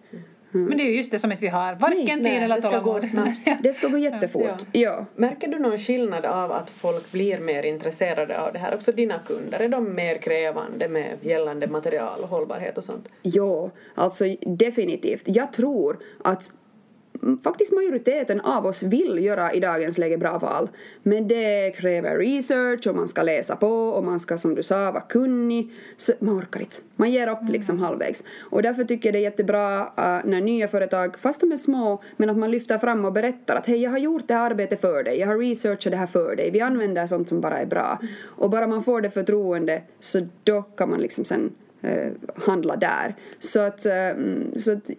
Men 0.52 0.78
det 0.78 0.82
är 0.84 0.86
ju 0.86 0.96
just 0.96 1.10
det 1.10 1.18
som 1.18 1.32
inte 1.32 1.44
vi 1.44 1.48
har, 1.48 1.74
varken 1.74 2.06
tid 2.06 2.22
nej, 2.22 2.36
eller 2.36 2.56
det 2.56 2.62
ska 2.62 2.78
gå 2.78 3.00
tålamod. 3.00 3.34
Det 3.62 3.72
ska 3.72 3.88
gå 3.88 3.98
jättefort. 3.98 4.44
Ja. 4.72 4.80
Ja. 4.80 5.06
Märker 5.16 5.48
du 5.48 5.58
någon 5.58 5.78
skillnad 5.78 6.24
av 6.24 6.52
att 6.52 6.70
folk 6.70 7.12
blir 7.12 7.40
mer 7.40 7.62
intresserade 7.62 8.40
av 8.40 8.52
det 8.52 8.58
här? 8.58 8.74
Också 8.74 8.92
dina 8.92 9.18
kunder, 9.26 9.60
är 9.60 9.68
de 9.68 9.94
mer 9.94 10.18
krävande 10.18 10.88
med 10.88 11.18
gällande 11.20 11.66
material 11.66 12.20
och 12.22 12.28
hållbarhet 12.28 12.78
och 12.78 12.84
sånt? 12.84 13.08
Ja, 13.22 13.70
alltså 13.94 14.24
definitivt. 14.40 15.22
Jag 15.24 15.52
tror 15.52 15.98
att 16.24 16.42
mm, 16.50 16.61
faktiskt 17.44 17.72
majoriteten 17.72 18.40
av 18.40 18.66
oss 18.66 18.82
vill 18.82 19.24
göra 19.24 19.52
i 19.52 19.60
dagens 19.60 19.98
läge 19.98 20.18
bra 20.18 20.38
val. 20.38 20.68
Men 21.02 21.28
det 21.28 21.70
kräver 21.76 22.18
research 22.18 22.86
och 22.86 22.96
man 22.96 23.08
ska 23.08 23.22
läsa 23.22 23.56
på 23.56 23.68
och 23.68 24.04
man 24.04 24.20
ska 24.20 24.38
som 24.38 24.54
du 24.54 24.62
sa 24.62 24.90
vara 24.90 25.02
kunnig. 25.02 25.70
Så 25.96 26.12
man 26.18 26.38
orkar 26.38 26.60
inte. 26.60 26.76
Man 26.96 27.10
ger 27.10 27.28
upp 27.28 27.48
liksom 27.48 27.78
halvvägs. 27.78 28.24
Och 28.40 28.62
därför 28.62 28.84
tycker 28.84 29.08
jag 29.08 29.14
det 29.14 29.18
är 29.18 29.22
jättebra 29.22 29.80
uh, 29.80 30.30
när 30.30 30.40
nya 30.40 30.68
företag, 30.68 31.18
fast 31.18 31.40
de 31.40 31.52
är 31.52 31.56
små, 31.56 32.02
men 32.16 32.30
att 32.30 32.36
man 32.36 32.50
lyfter 32.50 32.78
fram 32.78 33.04
och 33.04 33.12
berättar 33.12 33.56
att 33.56 33.66
hej 33.66 33.82
jag 33.82 33.90
har 33.90 33.98
gjort 33.98 34.28
det 34.28 34.34
här 34.34 34.50
arbetet 34.50 34.80
för 34.80 35.02
dig, 35.02 35.18
jag 35.18 35.26
har 35.26 35.38
researchat 35.38 35.90
det 35.90 35.96
här 35.96 36.06
för 36.06 36.36
dig, 36.36 36.50
vi 36.50 36.60
använder 36.60 37.06
sånt 37.06 37.28
som 37.28 37.40
bara 37.40 37.58
är 37.58 37.66
bra. 37.66 37.98
Och 38.24 38.50
bara 38.50 38.66
man 38.66 38.82
får 38.82 39.00
det 39.00 39.10
förtroende 39.10 39.82
så 40.00 40.26
då 40.44 40.62
kan 40.62 40.90
man 40.90 41.00
liksom 41.00 41.24
sen 41.24 41.52
eh, 41.82 42.12
handla 42.36 42.76
där. 42.76 43.14
Så 43.38 43.60
att, 43.60 43.86
eh, 43.86 44.08
mm, 44.08 44.54
så 44.56 44.72
att 44.72 44.90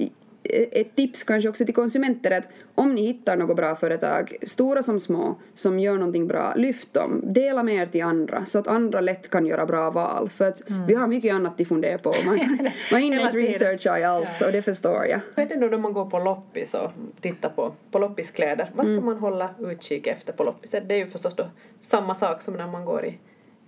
ett 0.71 0.95
tips 0.95 1.23
kanske 1.23 1.49
också 1.49 1.65
till 1.65 1.73
konsumenter 1.73 2.31
att 2.31 2.49
om 2.75 2.95
ni 2.95 3.05
hittar 3.05 3.37
något 3.37 3.55
bra 3.55 3.75
företag, 3.75 4.35
stora 4.41 4.83
som 4.83 4.99
små, 4.99 5.35
som 5.53 5.79
gör 5.79 5.93
någonting 5.93 6.27
bra, 6.27 6.53
lyft 6.55 6.93
dem. 6.93 7.21
Dela 7.23 7.63
med 7.63 7.75
er 7.75 7.85
till 7.85 8.03
andra 8.03 8.45
så 8.45 8.59
att 8.59 8.67
andra 8.67 9.01
lätt 9.01 9.29
kan 9.29 9.45
göra 9.45 9.65
bra 9.65 9.91
val. 9.91 10.29
För 10.29 10.47
att 10.47 10.61
vi 10.87 10.95
har 10.95 11.07
mycket 11.07 11.33
annat 11.33 11.61
att 11.61 11.67
fundera 11.67 11.97
på. 11.97 12.13
Man, 12.25 12.35
man 12.91 13.01
hinner 13.01 13.25
inte 13.25 13.37
researcha 13.37 13.99
i 13.99 14.03
allt 14.03 14.41
och 14.45 14.51
det 14.51 14.61
förstår 14.61 15.05
jag. 15.05 15.19
Hur 15.35 15.43
är 15.43 15.47
det 15.47 15.55
då 15.55 15.67
när 15.67 15.77
man 15.77 15.93
går 15.93 16.05
på 16.05 16.19
loppis 16.19 16.73
och 16.73 16.91
tittar 17.21 17.49
på, 17.49 17.73
på 17.91 17.99
loppiskläder? 17.99 18.69
Vad 18.75 18.85
ska 18.85 19.01
man 19.01 19.17
hålla 19.17 19.49
utkik 19.59 20.07
efter 20.07 20.33
på 20.33 20.43
loppis? 20.43 20.71
Det 20.71 20.93
är 20.93 20.97
ju 20.97 21.07
förstås 21.07 21.35
då 21.35 21.45
samma 21.81 22.15
sak 22.15 22.41
som 22.41 22.53
när 22.53 22.67
man 22.67 22.85
går 22.85 23.05
i, 23.05 23.17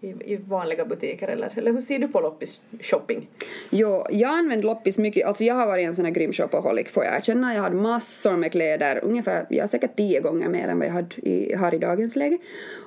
i, 0.02 0.08
i 0.08 0.36
vanliga 0.48 0.86
butiker 0.86 1.28
eller, 1.28 1.52
eller 1.58 1.74
hur 1.74 1.82
ser 1.82 2.00
du 2.00 2.08
på 2.08 2.20
loppis-shopping? 2.22 3.28
Jo, 3.70 4.06
jag 4.12 4.30
använder 4.30 4.66
loppis 4.68 4.98
mycket, 5.00 5.28
alltså 5.28 5.44
jag 5.44 5.56
har 5.56 5.66
varit 5.68 5.86
en 5.88 5.96
sån 5.96 6.06
här 6.06 6.12
grym 6.12 6.34
shopaholic 6.34 6.88
får 6.90 7.04
jag 7.06 7.16
erkänna. 7.16 7.56
Jag 7.56 7.62
hade 7.62 7.76
massor 7.76 8.38
med 8.38 8.52
kläder, 8.52 9.00
ungefär, 9.04 9.46
jag 9.50 9.64
har 9.64 9.68
säkert 9.68 9.96
tio 9.96 10.20
gånger 10.22 10.50
mer 10.50 10.68
än 10.68 10.80
vad 10.80 10.88
jag 10.88 10.94
hade 10.94 11.16
i, 11.30 11.56
har 11.56 11.74
i 11.74 11.78
dagens 11.78 12.16
läge. 12.16 12.38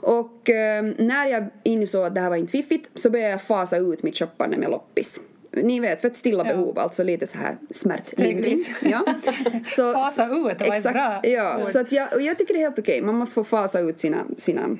Och 0.02 0.50
eh, 0.50 0.84
när 0.98 1.26
jag 1.26 1.44
insåg 1.62 2.04
att 2.04 2.14
det 2.14 2.20
här 2.20 2.28
var 2.30 2.36
inte 2.36 2.52
fiffigt 2.52 2.90
så 2.94 3.10
började 3.10 3.30
jag 3.30 3.42
fasa 3.42 3.76
ut 3.78 4.02
mitt 4.02 4.16
shoppande 4.16 4.56
med 4.56 4.70
loppis. 4.70 5.20
Ni 5.50 5.80
vet, 5.80 6.00
för 6.00 6.08
ett 6.08 6.16
stilla 6.16 6.46
Ja. 6.46 6.52
behov, 6.56 6.78
alltså 6.78 7.02
lite 7.04 7.26
så 7.26 7.38
här 7.38 7.56
smärtlindring. 7.70 8.64
Ja. 8.82 9.04
Så, 9.64 9.92
Fasa 9.92 10.24
ut, 10.26 10.58
det 10.58 10.68
var 10.68 10.76
ett 10.76 10.82
bra 10.92 11.20
Ja, 11.22 11.58
ord. 11.58 11.64
så 11.64 11.80
att 11.80 11.92
jag, 11.92 12.12
och 12.14 12.22
jag 12.22 12.38
tycker 12.38 12.54
det 12.54 12.60
är 12.60 12.64
helt 12.64 12.78
okej, 12.78 13.02
man 13.02 13.14
måste 13.14 13.34
få 13.34 13.44
fasa 13.44 13.80
ut 13.80 13.98
sina, 13.98 14.24
sina 14.36 14.76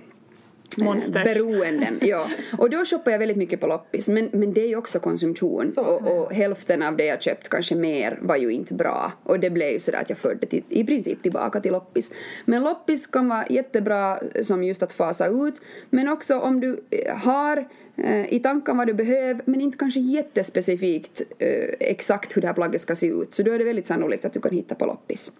Monsters. 0.77 1.25
beroenden. 1.25 1.99
Ja. 2.09 2.31
Och 2.59 2.71
då 2.71 2.85
shoppar 2.85 3.11
jag 3.11 3.19
väldigt 3.19 3.37
mycket 3.37 3.61
på 3.61 3.67
loppis. 3.67 4.09
Men, 4.09 4.29
men 4.33 4.53
det 4.53 4.61
är 4.61 4.69
ju 4.69 4.77
också 4.77 5.01
konsumtion. 5.01 5.71
Så, 5.71 5.83
och, 5.83 6.19
och 6.19 6.33
hälften 6.33 6.83
av 6.83 6.97
det 6.97 7.05
jag 7.05 7.23
köpt, 7.23 7.49
kanske 7.49 7.75
mer, 7.75 8.19
var 8.23 8.37
ju 8.37 8.51
inte 8.51 8.75
bra. 8.75 9.13
Och 9.23 9.41
det 9.41 9.51
blev 9.51 9.71
ju 9.71 9.81
sådär 9.81 10.01
att 10.01 10.11
jag 10.11 10.19
förde 10.19 10.47
till, 10.47 10.63
i 10.69 10.85
princip 10.85 11.23
tillbaka 11.23 11.61
till 11.61 11.73
loppis. 11.73 12.13
Men 12.45 12.63
loppis 12.63 13.07
kan 13.07 13.29
vara 13.29 13.47
jättebra 13.51 14.21
som 14.43 14.65
just 14.65 14.83
att 14.83 14.93
fasa 14.93 15.27
ut. 15.27 15.61
Men 15.91 16.09
också 16.09 16.39
om 16.39 16.61
du 16.61 16.85
eh, 16.91 17.17
har 17.17 17.69
eh, 17.97 18.33
i 18.35 18.41
tanken 18.41 18.77
vad 18.77 18.87
du 18.87 18.95
behöver 18.95 19.43
men 19.45 19.61
inte 19.61 19.79
kanske 19.79 20.01
jättespecifikt 20.01 21.23
eh, 21.39 21.49
exakt 21.81 22.37
hur 22.37 22.43
det 22.43 22.47
här 22.47 22.55
plagget 22.55 22.81
ska 22.81 22.95
se 22.95 23.07
ut. 23.07 23.35
Så 23.35 23.43
då 23.43 23.53
är 23.53 23.59
det 23.59 23.65
väldigt 23.65 23.87
sannolikt 23.87 24.25
att 24.25 24.33
du 24.33 24.41
kan 24.41 24.53
hitta 24.53 24.75
på 24.75 24.87
loppis. 24.87 25.33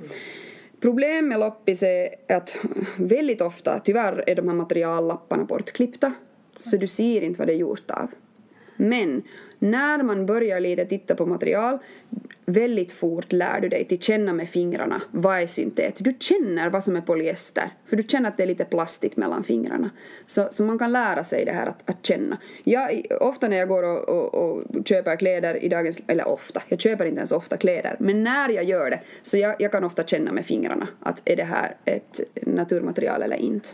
Problem 0.81 1.29
med 1.29 1.41
loppis 1.41 1.83
är 1.83 2.09
att 2.29 2.57
väldigt 2.97 3.41
ofta, 3.41 3.79
tyvärr, 3.79 4.25
är 4.27 4.35
de 4.35 4.49
här 4.49 4.55
materiallapparna 4.55 5.45
bortklippta. 5.45 6.13
Så 6.57 6.77
du 6.77 6.87
ser 6.87 7.21
inte 7.21 7.39
vad 7.39 7.49
det 7.49 7.55
är 7.55 7.59
gjort 7.59 7.91
av. 7.91 8.11
Men 8.77 9.23
när 9.59 10.03
man 10.03 10.27
börjar 10.27 10.61
lite 10.61 10.85
titta 10.85 11.15
på 11.15 11.27
material, 11.27 11.79
väldigt 12.49 12.93
fort 12.93 13.33
lär 13.33 13.61
du 13.61 13.69
dig 13.69 13.85
till 13.85 13.99
känna 13.99 14.33
med 14.33 14.49
fingrarna 14.49 15.03
vad 15.11 15.43
är 15.43 15.47
syntet. 15.47 15.97
Du 16.01 16.17
känner 16.21 16.71
vad 16.71 16.85
som 16.85 16.97
är 16.97 17.01
polyester, 17.01 17.71
för 17.87 17.97
du 17.97 18.03
känner 18.03 18.29
att 18.29 18.37
det 18.37 18.43
är 18.43 18.47
lite 18.47 18.65
plastigt 18.65 19.17
mellan 19.17 19.45
fingrarna. 19.45 19.91
Så, 20.27 20.49
så 20.51 20.65
man 20.65 20.79
kan 20.79 20.93
lära 20.93 21.25
sig 21.25 21.45
det 21.45 21.53
här 21.53 21.67
att, 21.67 21.91
att 21.91 22.07
känna. 22.07 22.39
Jag, 22.65 23.03
ofta 23.21 23.49
när 23.49 23.57
jag 23.57 23.69
går 23.69 23.83
och, 23.83 24.09
och, 24.09 24.35
och 24.35 24.63
köper 24.85 25.17
kläder 25.17 25.65
i 25.65 25.69
dagens, 25.69 26.01
eller 26.07 26.29
ofta, 26.29 26.63
jag 26.69 26.81
köper 26.81 27.05
inte 27.05 27.19
ens 27.19 27.33
ofta 27.33 27.57
kläder, 27.57 27.97
men 28.01 28.25
när 28.25 28.49
jag 28.49 28.65
gör 28.65 28.91
det 28.91 29.01
så 29.23 29.39
jag, 29.39 29.55
jag 29.59 29.73
kan 29.73 29.85
ofta 29.85 30.05
känna 30.05 30.33
med 30.33 30.47
fingrarna 30.47 30.89
att 31.01 31.23
är 31.25 31.37
det 31.37 31.45
här 31.45 31.77
ett 31.85 32.21
naturmaterial 32.47 33.23
eller 33.23 33.37
inte. 33.37 33.69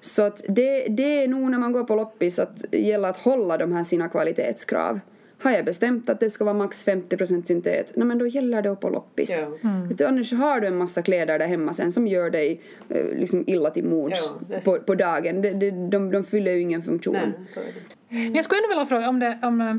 Så 0.00 0.22
att 0.22 0.44
det, 0.48 0.86
det 0.88 1.22
är 1.22 1.28
nog 1.28 1.50
när 1.50 1.58
man 1.58 1.72
går 1.72 1.84
på 1.84 1.94
loppis 1.94 2.38
att 2.38 2.64
gäller 2.72 3.08
att 3.08 3.16
hålla 3.16 3.56
de 3.56 3.72
här 3.72 3.84
sina 3.84 4.08
kvalitetskrav. 4.08 5.00
Har 5.42 5.50
jag 5.50 5.64
bestämt 5.64 6.10
att 6.10 6.20
det 6.20 6.30
ska 6.30 6.44
vara 6.44 6.54
max 6.54 6.86
50% 6.86 7.44
syntet, 7.44 7.92
nej 7.94 8.06
men 8.06 8.18
då 8.18 8.26
gäller 8.26 8.62
det 8.62 8.76
på 8.76 8.88
loppis. 8.88 9.40
Ja. 9.40 9.70
Vet 9.88 9.98
du, 9.98 10.04
annars 10.04 10.32
har 10.32 10.60
du 10.60 10.66
en 10.66 10.76
massa 10.76 11.02
kläder 11.02 11.38
där 11.38 11.46
hemma 11.46 11.72
sen 11.72 11.92
som 11.92 12.06
gör 12.06 12.30
dig 12.30 12.60
eh, 12.88 13.04
liksom 13.18 13.44
illa 13.46 13.70
till 13.70 13.84
mods 13.84 14.30
Ja, 14.50 14.60
på, 14.64 14.78
på 14.78 14.94
dagen. 14.94 15.42
De, 15.42 15.52
de, 15.52 15.70
de, 15.70 16.10
de 16.10 16.24
fyller 16.24 16.52
ju 16.52 16.60
ingen 16.60 16.82
funktion. 16.82 17.14
Nej. 17.14 17.74
Men 18.08 18.34
jag 18.34 18.44
skulle 18.44 18.58
ändå 18.58 18.68
vilja 18.68 18.86
fråga 18.86 19.08
om 19.08 19.20
det, 19.20 19.38
om, 19.42 19.60
eh, 19.60 19.74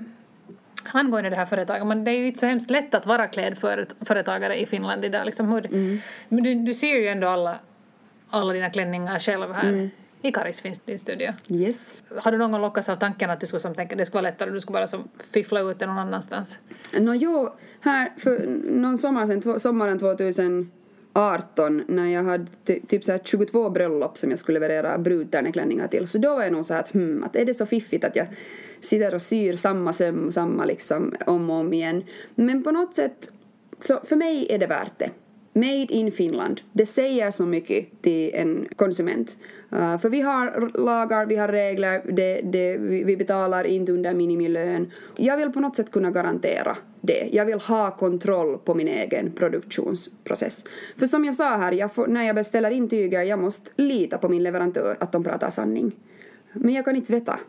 angående 0.93 1.29
det 1.29 1.35
här 1.35 1.45
företaget, 1.45 1.87
men 1.87 2.03
det 2.03 2.11
är 2.11 2.17
ju 2.17 2.27
inte 2.27 2.39
så 2.39 2.45
hemskt 2.45 2.69
lätt 2.69 2.95
att 2.95 3.05
vara 3.05 3.27
klädföretagare 3.27 4.61
i 4.61 4.65
Finland 4.65 5.05
idag. 5.05 5.25
Liksom 5.25 5.51
hur, 5.51 5.69
Men 6.29 6.43
du, 6.43 6.55
du 6.55 6.73
ser 6.73 6.95
ju 6.95 7.07
ändå 7.07 7.27
alla, 7.27 7.59
alla 8.29 8.53
dina 8.53 8.69
klänningar 8.69 9.19
själv 9.19 9.53
här. 9.53 9.71
I 9.73 9.89
Karis 10.31 10.61
finns 10.61 10.79
din 10.79 10.99
studio. 10.99 11.33
Yes. 11.49 11.95
Har 12.17 12.31
du 12.31 12.37
någon 12.37 12.51
gång 12.51 12.61
lockats 12.61 12.89
av 12.89 12.95
tanken 12.95 13.29
att 13.29 13.39
du 13.39 13.47
skulle 13.47 13.59
som 13.59 13.75
tänka 13.75 13.95
det 13.95 14.05
skulle 14.05 14.21
vara 14.21 14.31
lättare, 14.31 14.49
du 14.49 14.59
skulle 14.59 14.73
bara 14.73 14.87
som 14.87 15.07
fiffla 15.31 15.59
ut 15.59 15.79
det 15.79 15.85
någon 15.85 15.97
annanstans? 15.97 16.57
Nå 16.99 17.13
jo, 17.13 17.49
här 17.81 18.13
för 18.17 18.45
någon 18.71 18.97
sommar 18.97 19.41
två- 19.41 19.59
sommaren 19.59 19.99
2018 19.99 21.83
när 21.87 22.07
jag 22.07 22.23
hade 22.23 22.45
ty, 22.65 22.79
typ 22.87 23.03
så 23.03 23.11
här 23.11 23.19
22 23.23 23.69
bröllop 23.69 24.17
som 24.17 24.29
jag 24.29 24.39
skulle 24.39 24.59
leverera 24.59 24.97
brudtärneklänningar 24.97 25.87
till 25.87 26.07
så 26.07 26.17
då 26.17 26.35
var 26.35 26.43
jag 26.43 26.53
nog 26.53 26.65
så 26.65 26.73
här 26.73 26.81
att 26.81 26.93
hmm, 26.93 27.23
att 27.23 27.35
är 27.35 27.45
det 27.45 27.53
så 27.53 27.65
fiffigt 27.65 28.03
att 28.03 28.15
jag 28.15 28.27
sitter 28.79 29.13
och 29.15 29.21
syr 29.21 29.55
samma 29.55 29.93
söm, 29.93 30.31
samma 30.31 30.65
liksom 30.65 31.15
om 31.25 31.49
och 31.49 31.55
om 31.55 31.73
igen. 31.73 32.03
Men 32.35 32.63
på 32.63 32.71
något 32.71 32.95
sätt, 32.95 33.31
så 33.79 33.99
för 34.03 34.15
mig 34.15 34.47
är 34.49 34.57
det 34.57 34.67
värt 34.67 34.99
det. 34.99 35.09
Made 35.57 35.93
in 35.93 36.11
Finland. 36.11 36.61
Det 36.71 36.85
säger 36.85 37.31
så 37.31 37.45
mycket 37.45 38.01
till 38.01 38.31
en 38.33 38.67
konsument. 38.75 39.37
Uh, 39.73 39.97
för 39.97 40.09
vi 40.09 40.21
har 40.21 40.71
lagar, 40.79 41.25
vi 41.25 41.35
har 41.35 41.47
regler, 41.47 42.01
det, 42.11 42.41
det, 42.43 42.77
vi 42.77 43.17
betalar 43.17 43.63
inte 43.63 43.91
under 43.91 44.13
minimilön. 44.13 44.91
Jag 45.15 45.37
vill 45.37 45.51
på 45.51 45.59
något 45.59 45.75
sätt 45.75 45.91
kunna 45.91 46.11
garantera 46.11 46.77
det. 47.01 47.29
Jag 47.31 47.45
vill 47.45 47.59
ha 47.59 47.91
kontroll 47.91 48.57
på 48.57 48.75
min 48.75 48.87
egen 48.87 49.31
produktionsprocess. 49.31 50.65
För 50.97 51.05
som 51.05 51.25
jag 51.25 51.35
sa 51.35 51.57
här, 51.57 51.71
jag 51.71 51.93
får, 51.93 52.07
när 52.07 52.23
jag 52.23 52.35
beställer 52.35 52.71
intyger, 52.71 53.21
jag 53.21 53.39
måste 53.39 53.71
lita 53.75 54.17
på 54.17 54.29
min 54.29 54.43
leverantör 54.43 54.97
att 54.99 55.11
de 55.11 55.23
pratar 55.23 55.49
sanning. 55.49 55.91
Men 56.53 56.73
jag 56.73 56.85
kan 56.85 56.95
inte 56.95 57.13
veta. 57.13 57.39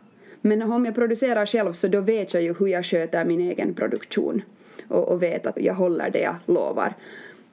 Men 0.41 0.61
om 0.61 0.85
jag 0.85 0.95
producerar 0.95 1.45
själv 1.45 1.71
så 1.71 1.87
då 1.87 2.01
vet 2.01 2.33
jag 2.33 2.43
ju 2.43 2.53
hur 2.53 2.67
jag 2.67 2.85
sköter 2.85 3.25
min 3.25 3.39
egen 3.39 3.73
produktion 3.73 4.41
och, 4.87 5.07
och 5.07 5.23
vet 5.23 5.45
att 5.45 5.57
jag 5.61 5.73
håller 5.73 6.09
det 6.09 6.19
jag 6.19 6.35
lovar. 6.45 6.93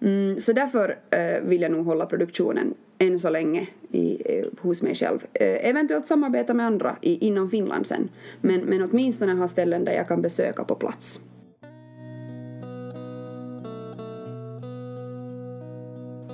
Mm, 0.00 0.40
så 0.40 0.52
därför 0.52 0.98
eh, 1.10 1.40
vill 1.42 1.62
jag 1.62 1.72
nog 1.72 1.86
hålla 1.86 2.06
produktionen 2.06 2.74
än 2.98 3.18
så 3.18 3.30
länge 3.30 3.66
i, 3.90 4.22
eh, 4.24 4.46
hos 4.60 4.82
mig 4.82 4.94
själv. 4.94 5.18
Eh, 5.32 5.68
eventuellt 5.68 6.06
samarbeta 6.06 6.54
med 6.54 6.66
andra 6.66 6.96
i, 7.00 7.26
inom 7.26 7.50
Finland 7.50 7.86
sen. 7.86 8.08
Men, 8.40 8.60
men 8.60 8.82
åtminstone 8.82 9.32
ha 9.32 9.48
ställen 9.48 9.84
där 9.84 9.92
jag 9.92 10.08
kan 10.08 10.22
besöka 10.22 10.64
på 10.64 10.74
plats. 10.74 11.20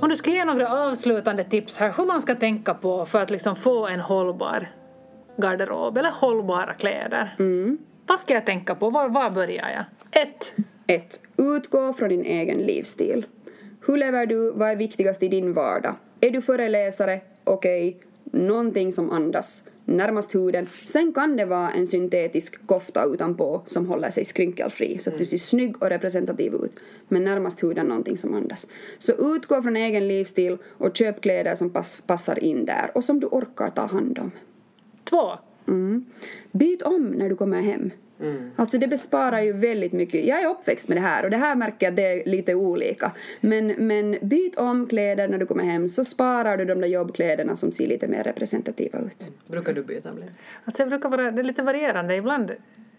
Om 0.00 0.08
du 0.08 0.16
skulle 0.16 0.36
ge 0.36 0.44
några 0.44 0.68
avslutande 0.68 1.44
tips 1.44 1.78
här 1.78 1.94
hur 1.96 2.06
man 2.06 2.22
ska 2.22 2.34
tänka 2.34 2.74
på 2.74 3.06
för 3.06 3.20
att 3.20 3.30
liksom 3.30 3.56
få 3.56 3.86
en 3.86 4.00
hållbar 4.00 4.68
garderob 5.36 5.98
eller 5.98 6.10
hållbara 6.10 6.74
kläder. 6.74 7.34
Vad 8.06 8.20
ska 8.20 8.34
jag 8.34 8.46
tänka 8.46 8.74
på? 8.74 8.90
Var, 8.90 9.08
var 9.08 9.30
börjar 9.30 9.68
jag? 9.68 9.84
Ett. 10.22 10.54
1. 10.86 11.20
Utgå 11.36 11.92
från 11.92 12.08
din 12.08 12.24
egen 12.24 12.58
livsstil. 12.58 13.26
Hur 13.86 13.96
lever 13.96 14.26
du? 14.26 14.50
Vad 14.50 14.70
är 14.70 14.76
viktigast 14.76 15.22
i 15.22 15.28
din 15.28 15.52
vardag? 15.52 15.94
Är 16.20 16.30
du 16.30 16.42
föreläsare? 16.42 17.20
Okej. 17.44 18.00
Någonting 18.24 18.92
som 18.92 19.10
andas 19.10 19.64
närmast 19.84 20.34
huden. 20.34 20.66
Sen 20.84 21.12
kan 21.12 21.36
det 21.36 21.44
vara 21.44 21.70
en 21.70 21.86
syntetisk 21.86 22.66
kofta 22.66 23.04
utanpå 23.04 23.62
som 23.66 23.86
håller 23.86 24.10
sig 24.10 24.24
skrynkelfri 24.24 24.98
så 24.98 25.10
att 25.10 25.18
du 25.18 25.24
ser 25.24 25.36
snygg 25.36 25.82
och 25.82 25.88
representativ 25.88 26.54
ut. 26.54 26.76
Men 27.08 27.24
närmast 27.24 27.62
huden 27.62 27.86
någonting 27.86 28.16
som 28.16 28.34
andas. 28.34 28.66
Så 28.98 29.36
utgå 29.36 29.62
från 29.62 29.76
egen 29.76 30.08
livsstil 30.08 30.58
och 30.78 30.96
köp 30.96 31.20
kläder 31.20 31.54
som 31.54 31.70
pass, 31.70 32.02
passar 32.06 32.44
in 32.44 32.64
där 32.64 32.90
och 32.94 33.04
som 33.04 33.20
du 33.20 33.26
orkar 33.26 33.70
ta 33.70 33.86
hand 33.86 34.18
om. 34.18 34.30
Två. 35.04 35.32
Mm. 35.68 36.04
Byt 36.52 36.82
om 36.82 37.06
när 37.06 37.28
du 37.28 37.36
kommer 37.36 37.60
hem. 37.60 37.90
Alltså 38.56 38.78
det 38.78 38.88
besparar 38.88 39.40
ju 39.40 39.52
väldigt 39.52 39.92
mycket. 39.92 40.24
Jag 40.24 40.42
är 40.42 40.48
uppväxt 40.48 40.88
med 40.88 40.96
det 40.96 41.00
här 41.00 41.24
och 41.24 41.30
det 41.30 41.36
här 41.36 41.56
märker 41.56 41.86
jag 41.86 41.92
att 41.92 41.96
det 41.96 42.06
är 42.06 42.30
lite 42.30 42.54
olika. 42.54 43.12
Men, 43.40 43.66
men 43.66 44.18
byt 44.22 44.56
om 44.56 44.86
kläder 44.86 45.28
när 45.28 45.38
du 45.38 45.46
kommer 45.46 45.64
hem 45.64 45.88
så 45.88 46.04
sparar 46.04 46.56
du 46.56 46.64
de 46.64 46.80
där 46.80 46.88
jobbkläderna 46.88 47.56
som 47.56 47.72
ser 47.72 47.86
lite 47.86 48.08
mer 48.08 48.22
representativa 48.22 48.98
ut. 48.98 49.26
Brukar 49.46 49.72
du 49.72 49.82
byta 49.82 50.12
Blin? 50.12 50.30
Alltså 50.64 50.82
jag 50.82 50.88
brukar 50.88 51.08
vara, 51.08 51.30
det 51.30 51.40
är 51.40 51.44
lite 51.44 51.62
varierande. 51.62 52.16
Ibland, 52.16 52.50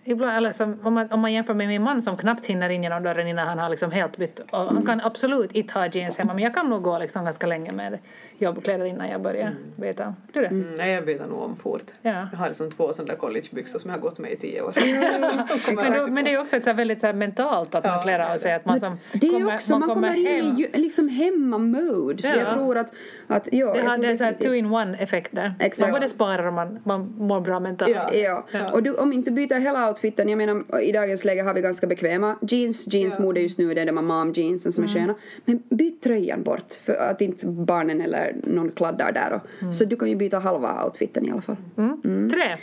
ibland 0.04 0.38
eller 0.38 0.52
som, 0.52 0.80
om, 0.84 0.94
man, 0.94 1.12
om 1.12 1.20
man 1.20 1.34
jämför 1.34 1.54
med 1.54 1.68
min 1.68 1.84
man 1.84 2.02
som 2.02 2.18
knappt 2.18 2.46
hinner 2.46 2.70
in 2.70 2.84
genom 2.84 3.04
dörren 3.04 3.28
innan 3.28 3.48
han 3.48 3.60
har 3.60 3.70
liksom 3.70 3.92
helt 3.92 4.18
bytt. 4.18 4.40
Och 4.40 4.60
han 4.60 4.86
kan 4.86 5.02
absolut 5.02 5.52
inte 5.52 5.74
ha 5.74 5.88
jeans 5.88 6.18
hemma 6.18 6.34
men 6.34 6.44
jag 6.44 6.54
kan 6.54 6.70
nog 6.70 6.84
gå 6.84 7.00
liksom 7.00 7.26
ganska 7.26 7.48
länge 7.48 7.72
med 7.72 8.00
jobbkläder 8.44 8.86
innan 8.86 9.10
jag 9.10 9.22
börjar 9.22 9.56
byta. 9.76 10.16
Du 10.34 10.42
det? 10.42 10.48
Mm, 10.48 10.76
nej, 10.78 10.92
jag 10.94 11.06
byter 11.06 11.28
nog 11.30 11.42
om 11.42 11.56
fort. 11.56 11.84
Ja. 12.02 12.28
Jag 12.32 12.38
har 12.40 12.48
liksom 12.48 12.72
två 12.72 12.94
sådana 12.94 13.12
där 13.14 13.20
collegebyxor 13.20 13.80
som 13.80 13.90
jag 13.90 13.98
har 13.98 14.02
gått 14.02 14.20
med 14.20 14.32
i 14.32 14.36
tio 14.36 14.62
år. 14.62 14.74
Men, 15.76 15.94
då, 15.94 16.08
men 16.08 16.26
det 16.26 16.34
är 16.34 16.42
också 16.42 16.56
ett 16.56 16.64
så 16.64 16.70
här 16.70 16.78
väldigt 16.78 17.00
så 17.02 17.08
här 17.08 17.14
mentalt 17.14 17.76
att 17.76 17.84
man 17.84 17.94
Ja, 17.94 18.02
klär 18.02 18.20
av 18.34 18.38
sig. 18.38 18.54
Att 18.54 18.66
man 18.66 18.80
som 18.80 18.98
Det 19.14 19.28
är 19.28 19.32
kommer, 19.32 19.54
också, 19.56 19.80
man 19.80 19.90
kommer 19.90 20.16
in 20.16 20.28
i 20.28 20.62
ju- 20.62 20.68
liksom 20.82 21.08
hemma-mode. 21.10 22.22
Så 22.24 22.28
Ja. 22.38 22.40
jag 22.40 22.50
tror 22.50 22.78
att, 22.78 22.94
att 23.28 23.50
ja, 23.52 23.74
det, 23.74 24.08
är 24.08 24.16
så 24.16 24.24
här 24.24 24.34
two-in-one-effekt 24.34 25.30
där. 25.36 25.54
Exakt. 25.60 25.92
Man 25.92 26.00
både 26.00 26.10
sparar 26.10 26.46
och 26.48 26.54
man, 26.54 26.80
man 26.84 27.16
mår 27.18 27.42
bra 27.42 27.60
mentalt. 27.60 27.92
Ja. 27.96 28.14
Ja. 28.14 28.44
Ja. 28.52 28.72
och 28.72 28.84
du, 28.84 28.94
om 28.94 29.14
inte 29.14 29.32
byter 29.32 29.60
hela 29.60 29.90
outfiten, 29.90 30.30
jag 30.30 30.38
menar 30.38 30.82
i 30.82 30.92
dagens 30.92 31.26
läge 31.26 31.42
har 31.42 31.54
vi 31.54 31.62
ganska 31.62 31.88
bekväma 31.88 32.36
jeans, 32.42 32.94
jeansmode 32.94 33.40
just 33.42 33.58
nu 33.58 33.74
det 33.74 33.82
är 33.82 33.86
de 33.86 33.98
här 33.98 34.04
mom-jeansen 34.04 34.72
som 34.72 34.84
är 34.84 34.88
sköna. 34.88 35.16
Men 35.46 35.64
byt 35.70 36.02
tröjan 36.02 36.44
bort 36.44 36.74
för 36.82 36.94
att 36.96 37.22
inte 37.22 37.48
barnen 37.48 38.02
eller 38.02 38.33
någon 38.44 38.72
kladdar 38.72 39.12
där. 39.12 39.34
Och, 39.34 39.74
Så 39.74 39.86
du 39.86 39.96
kan 39.96 40.10
ju 40.10 40.16
byta 40.16 40.40
halva 40.40 40.84
outfiten 40.86 41.26
i 41.26 41.32
alla 41.32 41.42
fall. 41.42 41.56
Mm. 41.78 42.30
Tre. 42.30 42.58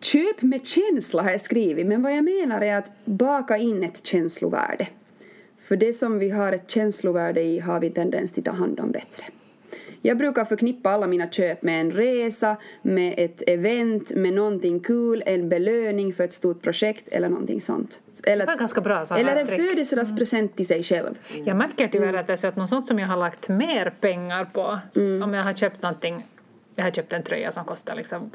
Köp 0.00 0.42
med 0.42 0.66
känsla 0.66 1.22
har 1.22 1.30
jag 1.30 1.40
skrivit, 1.40 1.86
men 1.86 2.02
vad 2.02 2.12
jag 2.16 2.24
menar 2.24 2.60
är 2.60 2.78
att 2.78 2.92
baka 3.04 3.56
in 3.56 3.82
ett 3.82 4.06
känslovärde. 4.06 4.86
För 5.58 5.76
det 5.76 5.92
som 5.92 6.18
vi 6.18 6.30
har 6.30 6.52
ett 6.52 6.70
känslovärde 6.70 7.42
i 7.42 7.58
har 7.58 7.80
vi 7.80 7.90
tendens 7.90 8.32
till 8.32 8.40
att 8.40 8.44
ta 8.44 8.52
hand 8.52 8.80
om 8.80 8.90
bättre. 8.90 9.24
Jag 10.02 10.18
brukar 10.18 10.44
förknippa 10.44 10.90
alla 10.90 11.06
mina 11.06 11.30
köp 11.30 11.62
med 11.62 11.80
en 11.80 11.90
resa, 11.90 12.56
med 12.82 13.14
ett 13.16 13.42
event, 13.46 14.14
med 14.14 14.32
någonting 14.32 14.80
kul, 14.80 15.22
en 15.26 15.48
belöning 15.48 16.12
för 16.12 16.24
ett 16.24 16.32
stort 16.32 16.62
projekt 16.62 17.08
eller 17.08 17.28
någonting 17.28 17.60
sånt. 17.60 18.00
Eller, 18.24 18.46
Det 18.46 18.52
var 18.52 18.58
ganska 18.58 18.80
bra 18.80 19.04
eller 19.10 19.36
en. 19.36 19.48
Mm. 19.48 19.66
födelsedagspresent 19.66 20.56
till 20.56 20.66
sig 20.66 20.82
själv. 20.82 21.14
Jag 21.44 21.56
märker 21.56 21.88
tyvärr 21.88 22.14
att 22.14 22.26
det 22.26 22.32
är 22.32 22.36
så 22.36 22.46
att 22.46 22.56
något 22.56 22.68
sånt 22.68 22.86
som 22.86 22.98
jag 22.98 23.08
har 23.08 23.16
lagt 23.16 23.48
mer 23.48 23.92
pengar 24.00 24.44
på, 24.44 24.78
om 25.24 25.34
jag 25.34 25.42
har 25.42 25.52
köpt 25.52 25.82
någonting, 25.82 26.26
jag 26.74 26.84
har 26.84 26.90
köpt 26.90 27.12
en 27.12 27.22
tröja 27.22 27.52
som 27.52 27.64
kostar 27.64 27.94
liksom 27.94 28.30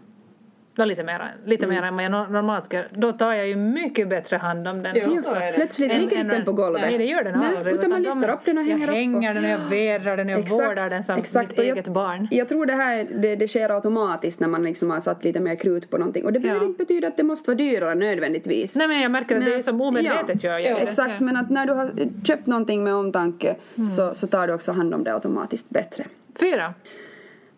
då 0.76 0.86
lite 0.86 1.04
mer, 1.04 1.36
lite 1.46 1.68
mer 1.68 1.82
än 1.84 1.96
vad 1.96 2.06
jag 2.06 2.12
no- 2.12 2.32
normalt 2.32 2.66
skulle 2.66 2.86
då 2.92 3.12
tar 3.12 3.34
jag 3.34 3.48
ju 3.48 3.56
mycket 3.56 4.10
bättre 4.10 4.38
hand 4.38 4.68
om 4.68 4.84
den. 4.84 4.96
Ja, 4.96 5.08
också. 5.10 5.30
så 5.30 5.36
är 5.36 5.46
det. 5.52 5.54
Plötsligt 5.54 5.92
Än- 5.92 6.02
ligger 6.02 6.18
inte 6.20 6.36
den 6.36 6.46
på 6.46 6.54
golvet. 6.54 6.82
Nej, 6.82 6.98
det 6.98 7.06
gör 7.06 7.24
den 7.24 7.40
Nej, 7.40 7.58
aldrig. 7.58 7.76
utan 7.76 7.90
man 7.90 8.04
de- 8.04 8.10
lyfter 8.10 8.34
upp 8.34 8.40
den 8.46 8.58
och 8.58 8.64
hänger 8.64 8.80
jag 8.88 8.90
upp 8.90 8.96
hänger 8.96 9.34
den 9.34 9.44
och 9.44 9.50
jag 9.50 9.60
vädrar 9.70 10.18
den 10.18 10.26
och 10.30 10.34
jag 10.34 10.50
vårdar 10.50 10.90
den 10.90 11.04
som 11.04 11.16
mitt 11.16 11.36
och 11.36 11.44
jag, 11.66 11.78
eget 11.78 11.88
barn. 11.88 12.28
Jag 12.32 12.50
tror 12.50 12.66
det 12.66 12.74
här 12.74 13.08
det, 13.22 13.36
det 13.36 13.48
sker 13.48 13.70
automatiskt 13.70 14.40
när 14.40 14.48
man 14.48 14.64
liksom 14.64 14.90
har 14.90 15.00
satt 15.00 15.24
lite 15.24 15.40
mer 15.40 15.56
krut 15.56 15.90
på 15.90 15.98
någonting. 15.98 16.26
Och 16.26 16.34
det 16.34 16.40
behöver 16.40 16.62
Ja. 16.62 16.68
inte 16.68 16.78
betyda 16.78 17.08
att 17.08 17.18
det 17.18 17.24
måste 17.24 17.50
vara 17.50 17.58
dyrare 17.58 17.96
nödvändigtvis. 17.96 18.76
Nej 18.76 18.88
men 18.88 19.02
jag 19.02 19.12
märker 19.12 19.38
att 19.38 19.46
det 19.46 19.54
är 19.56 19.62
som 19.62 19.82
omedvetet 19.82 20.44
gör 20.44 20.58
jag 20.60 20.76
det. 20.78 20.82
Exakt, 20.82 21.20
men 21.20 21.38
att 21.38 21.50
när 21.50 21.66
du 21.66 21.74
har 21.74 21.92
köpt 22.28 22.48
någonting 22.48 22.84
med 22.84 22.94
omtanke 22.96 23.56
så, 23.98 24.14
så 24.16 24.28
tar 24.28 24.48
du 24.48 24.54
också 24.54 24.72
hand 24.72 24.94
om 24.94 25.04
det 25.04 25.14
automatiskt 25.14 25.70
bättre. 25.70 26.04
Fyra. 26.40 26.74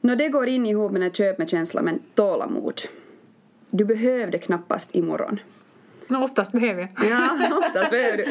Nå, 0.01 0.15
det 0.15 0.27
går 0.29 0.47
in 0.47 0.65
ihop 0.65 0.91
med 0.91 1.01
den 1.01 1.09
här 1.09 1.15
köp 1.15 1.37
med 1.37 1.49
känsla, 1.49 1.81
men 1.81 1.99
tålamod. 2.15 2.73
Du 3.69 3.85
behövde 3.85 4.37
knappast 4.37 4.95
imorgon. 4.95 5.39
No, 6.07 6.17
oftast 6.23 6.51
behöver 6.51 6.81
jag. 6.81 7.09
Ja, 7.09 7.29
oftast 7.57 7.91
behöver 7.91 8.17
du. 8.17 8.25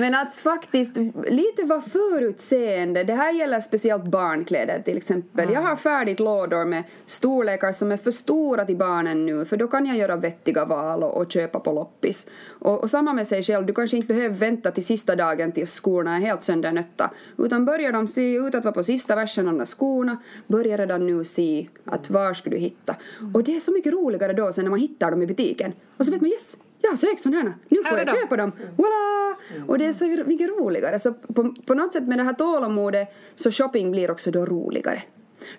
Men 0.00 0.14
att 0.14 0.36
faktiskt 0.36 0.96
lite 1.28 1.62
vara 1.62 1.80
förutseende. 1.80 3.04
Det 3.04 3.14
här 3.14 3.32
gäller 3.32 3.60
speciellt 3.60 4.04
barnkläder 4.04 4.82
till 4.82 4.96
exempel. 4.96 5.52
Jag 5.52 5.60
har 5.60 5.76
färdigt 5.76 6.20
lådor 6.20 6.64
med 6.64 6.84
storlekar 7.06 7.72
som 7.72 7.92
är 7.92 7.96
för 7.96 8.10
stora 8.10 8.64
till 8.64 8.76
barnen 8.76 9.26
nu 9.26 9.44
för 9.44 9.56
då 9.56 9.68
kan 9.68 9.86
jag 9.86 9.96
göra 9.96 10.16
vettiga 10.16 10.64
val 10.64 11.02
och, 11.02 11.16
och 11.16 11.32
köpa 11.32 11.60
på 11.60 11.72
loppis. 11.72 12.26
Och, 12.48 12.80
och 12.82 12.90
samma 12.90 13.12
med 13.12 13.26
sig 13.26 13.42
själv, 13.42 13.66
du 13.66 13.72
kanske 13.72 13.96
inte 13.96 14.14
behöver 14.14 14.36
vänta 14.36 14.70
till 14.70 14.84
sista 14.84 15.16
dagen 15.16 15.52
tills 15.52 15.80
skorna 15.80 16.16
är 16.16 16.20
helt 16.20 16.42
söndernötta. 16.42 17.10
Utan 17.38 17.64
börjar 17.64 17.92
de 17.92 18.08
se 18.08 18.34
ut 18.34 18.54
att 18.54 18.64
vara 18.64 18.74
på 18.74 18.82
sista 18.82 19.16
versen 19.16 19.48
av 19.48 19.58
de 19.58 19.66
skorna, 19.66 20.22
börja 20.46 20.76
redan 20.76 21.06
nu 21.06 21.24
se 21.24 21.68
att 21.84 22.10
var 22.10 22.34
ska 22.34 22.50
du 22.50 22.56
hitta. 22.56 22.96
Och 23.34 23.44
det 23.44 23.56
är 23.56 23.60
så 23.60 23.72
mycket 23.72 23.92
roligare 23.92 24.32
då 24.32 24.52
sen 24.52 24.64
när 24.64 24.70
man 24.70 24.80
hittar 24.80 25.10
dem 25.10 25.22
i 25.22 25.26
butiken. 25.26 25.72
Och 25.96 26.06
så 26.06 26.12
vet 26.12 26.20
man 26.20 26.30
yes, 26.30 26.56
jag 26.80 26.90
har 26.90 26.96
sökt 26.96 27.22
sådana 27.22 27.42
här. 27.42 27.54
Nu 27.68 27.84
får 27.84 27.98
jag 27.98 28.10
köpa 28.10 28.36
dem. 28.36 28.52
Voila! 28.76 29.36
Och 29.66 29.78
det 29.78 29.86
är 29.86 29.92
så 29.92 30.04
mycket 30.04 30.48
roligare. 30.48 30.98
Så 30.98 31.12
på, 31.12 31.54
på 31.66 31.74
något 31.74 31.92
sätt 31.92 32.08
med 32.08 32.18
det 32.18 32.24
här 32.24 32.32
tålamodet 32.32 33.08
så 33.34 33.50
shopping 33.50 33.90
blir 33.90 34.10
också 34.10 34.30
då 34.30 34.46
roligare. 34.46 35.02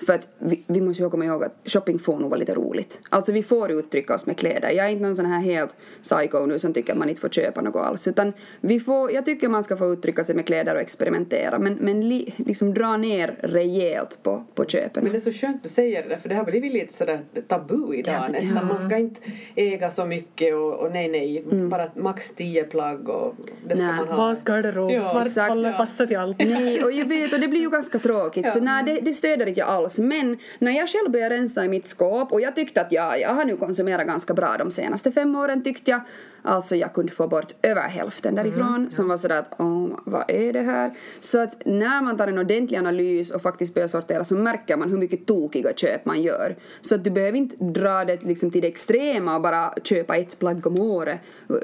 För 0.06 0.14
att 0.14 0.28
vi, 0.40 0.64
vi 0.68 0.82
måste 0.82 1.04
ju 1.04 1.10
komma 1.10 1.26
ihåg 1.26 1.44
att 1.44 1.54
shopping 1.66 2.00
får 2.00 2.20
nog 2.20 2.30
vara 2.30 2.40
lite 2.40 2.54
roligt. 2.54 3.00
Alltså 3.10 3.32
vi 3.32 3.44
får 3.44 3.72
uttrycka 3.72 4.14
oss 4.14 4.26
med 4.26 4.38
kläder. 4.38 4.70
Jag 4.70 4.86
är 4.86 4.90
inte 4.90 5.04
någon 5.04 5.16
sån 5.16 5.26
här 5.26 5.40
helt 5.40 5.76
psycho 6.02 6.46
nu 6.46 6.60
som 6.60 6.74
tycker 6.74 6.94
att 6.94 7.00
man 7.00 7.10
inte 7.10 7.22
får 7.22 7.30
köpa 7.30 7.62
något 7.62 7.76
alls. 7.76 8.08
Utan 8.08 8.34
vi 8.62 8.80
får, 8.80 9.12
jag 9.12 9.26
tycker 9.26 9.50
man 9.50 9.64
ska 9.64 9.78
få 9.78 9.94
uttrycka 9.94 10.24
sig 10.24 10.36
med 10.36 10.46
kläder 10.46 10.76
och 10.76 10.82
experimentera. 10.82 11.60
Men, 11.60 11.74
men 11.74 12.10
li, 12.10 12.34
liksom 12.36 12.74
dra 12.74 12.98
ner 12.98 13.36
rejält 13.40 14.20
på, 14.24 14.44
på 14.56 14.66
köpen. 14.66 15.04
Men 15.04 15.12
det 15.12 15.18
är 15.18 15.32
så 15.32 15.32
skönt 15.32 15.64
du 15.64 15.70
säger 15.70 16.04
det 16.04 16.10
där, 16.10 16.16
för 16.16 16.30
det 16.30 16.36
har 16.36 16.44
blivit 16.44 16.74
lite 16.74 16.94
sådär 16.94 17.20
tabu 17.48 17.96
idag 17.96 18.14
Ja, 18.14 18.28
nästan. 18.28 18.68
Man 18.68 18.80
ska 18.80 18.98
inte 18.98 19.22
äga 19.56 19.90
så 19.90 20.06
mycket 20.06 20.56
och, 20.56 20.74
och 20.74 20.92
nej 20.92 21.08
nej, 21.10 21.44
bara 21.70 21.88
max 21.96 22.30
tio 22.36 22.64
plagg 22.64 23.10
och 23.10 23.36
det 23.66 23.76
ska 23.76 23.86
Nej. 23.86 23.96
man 23.96 24.08
ha. 24.08 24.18
Basgarderob, 24.18 24.92
Ja, 24.92 25.02
svart 25.12 25.28
exakt. 25.28 25.50
håller 25.50 25.74
passar 25.74 26.06
till 26.06 26.18
allt. 26.18 26.38
Nej, 26.40 26.84
och 26.84 26.92
jag 26.92 27.06
vet, 27.06 27.34
och 27.34 27.40
det 27.40 27.48
blir 27.48 27.62
ju 27.62 27.70
ganska 27.70 28.00
tråkigt, 28.00 28.52
så 28.52 28.60
nej, 28.60 28.84
det, 28.84 29.00
det 29.02 29.14
stöder 29.14 29.46
inte 29.48 29.60
jag 29.60 29.70
alls. 29.78 30.00
Men 30.00 30.38
när 30.60 30.72
jag 30.72 30.90
själv 30.90 31.12
började 31.12 31.36
rensa 31.36 31.66
i 31.66 31.68
mitt 31.68 31.88
skåp, 31.88 32.32
och 32.32 32.42
jag 32.42 32.56
tyckte 32.56 32.82
att 32.82 32.92
ja, 32.92 33.18
jag 33.18 33.34
har 33.34 33.46
nu 33.46 33.58
konsumerat 33.58 34.08
ganska 34.08 34.34
bra 34.34 34.58
de 34.58 34.72
senaste 34.72 35.12
fem 35.12 35.36
åren 35.36 35.64
tyckte 35.64 35.92
jag, 35.92 36.02
alltså 36.48 36.76
jag 36.76 36.94
kunde 36.94 37.12
få 37.12 37.28
bort 37.28 37.54
över 37.62 37.82
hälften 37.82 38.36
därifrån, 38.36 38.88
som 38.92 39.08
var 39.08 39.18
sådär 39.18 39.40
att 39.40 39.60
oh, 39.60 39.90
vad 40.06 40.24
är 40.28 40.54
det 40.54 40.62
här? 40.62 40.92
Så 41.20 41.40
att 41.40 41.66
när 41.66 42.02
man 42.02 42.18
tar 42.18 42.28
en 42.28 42.38
ordentlig 42.38 42.78
analys 42.78 43.32
och 43.32 43.42
faktiskt 43.42 43.74
börjar 43.74 43.88
sortera 43.88 44.24
så 44.24 44.36
märker 44.36 44.78
man 44.78 44.90
hur 44.90 44.98
mycket 44.98 45.26
tokiga 45.26 45.74
köp 45.76 46.06
man 46.06 46.22
gör. 46.22 46.56
Så 46.82 46.96
att 46.96 47.04
du 47.04 47.10
behöver 47.10 47.38
inte 47.38 47.64
dra 47.64 48.06
det 48.06 48.24
liksom 48.24 48.52
till 48.52 48.62
det 48.62 48.68
extrema 48.68 49.36
och 49.36 49.42
bara 49.42 49.74
köpa 49.84 50.16
ett 50.16 50.40
plagg 50.40 50.68
om 50.68 50.80
året. 50.82 51.20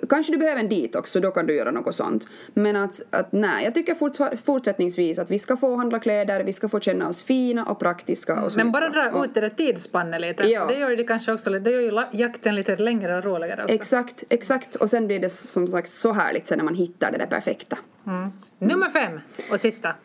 Kanske 0.10 0.32
du 0.34 0.38
behöver 0.38 0.60
en 0.60 0.70
detox, 0.70 1.12
så 1.12 1.20
då 1.20 1.32
kan 1.32 1.46
du 1.46 1.56
göra 1.56 1.72
något 1.72 1.96
sånt. 1.96 2.28
Men 2.54 2.76
att, 2.76 3.02
att 3.10 3.32
nej, 3.32 3.64
jag 3.64 3.74
tycker 3.74 3.96
fort, 3.96 4.18
fortsättningsvis 4.46 5.20
att 5.20 5.32
vi 5.32 5.40
ska 5.40 5.58
få 5.58 5.76
handla 5.76 6.00
kläder, 6.00 6.44
vi 6.44 6.54
ska 6.54 6.70
få 6.70 6.80
känna 6.80 7.08
oss 7.08 7.24
fina 7.24 7.66
och 7.66 7.80
praktiska 7.80 8.44
och 8.44 8.52
så 8.52 8.58
Men 8.58 8.72
bara 8.72 8.90
dra 8.90 9.12
Och- 9.12 9.26
ut 9.26 9.34
det 9.34 9.42
där 9.42 9.50
tidsspannet 9.50 10.22
lite. 10.22 10.44
Ja. 10.44 10.66
Det 10.66 10.78
gör 10.78 10.98
det 10.98 11.04
kanske 11.04 11.34
också 11.34 11.50
det 11.50 11.72
gör 11.72 11.82
ju 11.82 12.20
jakten 12.20 12.56
lite 12.56 12.76
längre 12.76 13.18
och 13.18 13.24
roligare 13.24 13.64
också. 13.64 13.76
Exakt, 13.76 14.24
exakt. 14.30 14.73
Och 14.76 14.90
sen 14.90 15.08
blir 15.08 15.20
det 15.20 15.30
som 15.30 15.68
sagt 15.68 15.90
så 15.90 16.14
härligt 16.14 16.48
sen 16.48 16.58
när 16.58 16.66
man 16.66 16.76
hittar 16.76 17.12
det 17.12 17.18
där 17.18 17.26
perfekta. 17.26 17.78
Mm. 18.08 18.30
Nummer 18.60 18.90
fem 18.90 19.20
och 19.52 19.60
sista. 19.60 19.96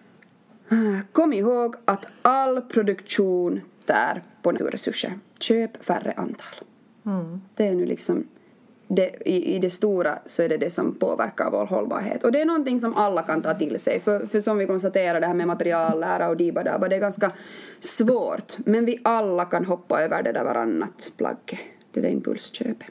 Kom 1.13 1.33
ihåg 1.33 1.77
att 1.85 2.09
all 2.23 2.61
produktion 2.61 3.61
tär 3.87 4.23
på 4.43 4.53
naturresurser. 4.53 5.19
Köp 5.41 5.85
färre 5.85 6.13
antal. 6.17 6.55
Det 7.55 7.67
är 7.67 7.75
nu 7.75 7.87
liksom 7.87 8.27
det, 8.89 9.29
i, 9.29 9.55
I 9.55 9.59
det 9.59 9.71
stora 9.71 10.19
så 10.27 10.43
är 10.43 10.49
det 10.49 10.57
det 10.57 10.71
som 10.71 10.95
påverkar 10.95 11.51
vår 11.51 11.67
hållbarhet. 11.67 12.25
Och 12.25 12.33
det 12.33 12.41
är 12.41 12.45
någonting 12.45 12.81
som 12.81 12.95
alla 12.95 13.23
kan 13.23 13.43
ta 13.43 13.55
till 13.55 13.81
sig. 13.81 14.01
För, 14.01 14.27
för 14.27 14.41
som 14.41 14.59
vi 14.59 14.67
konstaterar 14.67 15.21
det 15.21 15.27
här 15.27 15.35
med 15.35 15.47
materiallära 15.47 16.29
och 16.29 16.37
dibadaba, 16.37 16.89
det 16.89 16.97
är 16.97 17.01
ganska 17.01 17.33
svårt. 17.81 18.59
Men 18.59 18.85
vi 18.85 19.01
alla 19.03 19.45
kan 19.45 19.65
hoppa 19.65 20.03
över 20.03 20.23
det 20.23 20.33
där 20.33 20.45
varannat 20.45 21.13
plagget. 21.17 21.59
Det 21.93 22.01
där 22.01 22.09
impulsköpet. 22.09 22.87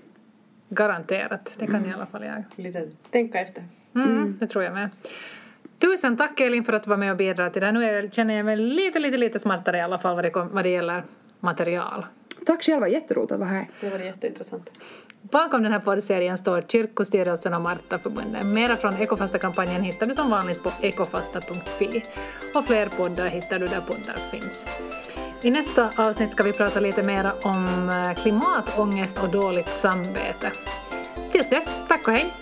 Garanterat. 0.70 1.56
Det 1.60 1.68
kan 1.68 1.86
i 1.86 1.94
alla 1.94 2.06
fall 2.06 2.24
jag. 2.26 2.44
Lite 2.56 2.90
tänka 3.12 3.40
efter. 3.40 3.64
Mm, 3.96 4.38
Det 4.40 4.48
tror 4.48 4.64
jag 4.64 4.74
med. 4.74 4.90
Tusen 5.80 6.18
tack 6.18 6.40
Elin 6.40 6.64
för 6.64 6.74
att 6.74 6.84
du 6.84 6.90
var 6.90 6.98
med 6.98 7.12
och 7.12 7.18
bidrar 7.18 7.50
till 7.50 7.62
det. 7.62 7.72
Nu 7.72 7.84
jag, 7.84 8.14
känner 8.14 8.34
jag 8.34 8.46
mig 8.46 8.58
lite, 8.58 9.00
lite, 9.00 9.18
lite 9.18 9.40
smartare 9.40 9.78
i 9.78 9.82
alla 9.82 10.00
fall 10.00 10.16
vad 10.16 10.26
det, 10.26 10.30
kom, 10.30 10.50
vad 10.52 10.64
det 10.66 10.70
gäller 10.70 11.04
material. 11.40 12.06
Tack 12.46 12.64
själva, 12.64 12.88
jätteroligt 12.88 13.32
att 13.32 13.40
vara 13.40 13.50
här. 13.50 13.68
Det 13.82 13.90
var 13.90 14.00
jätteintressant. 14.00 14.70
Bakom 15.22 15.64
den 15.64 15.72
här 15.72 15.80
poddserien 15.80 16.38
står 16.38 16.62
Kyrkostyrelsen 16.62 17.54
och 17.54 17.62
Martaförbundet. 17.62 18.46
Mera 18.46 18.76
från 18.76 18.94
Ekofasta-kampanjen 18.94 19.82
hittar 19.82 20.06
du 20.06 20.14
som 20.14 20.30
vanligt 20.30 20.64
på 20.64 20.72
ekofasta.fi. 20.82 22.04
Och 22.56 22.66
fler 22.66 22.86
poddar 22.98 23.28
hittar 23.28 23.60
du 23.60 23.68
där 23.68 23.82
poddar 23.82 24.18
finns. 24.32 24.66
I 25.42 25.52
nästa 25.52 25.90
avsnitt 25.96 26.32
ska 26.32 26.44
vi 26.44 26.54
prata 26.54 26.80
lite 26.80 27.04
mer 27.04 27.32
om 27.42 27.90
eh, 27.90 28.24
klimatångest 28.24 29.18
och 29.20 29.30
dåligt 29.30 29.70
samvete. 29.70 30.52
Tills 31.32 31.50
dess, 31.50 31.76
tack 31.88 32.08
och 32.08 32.14
hej! 32.14 32.34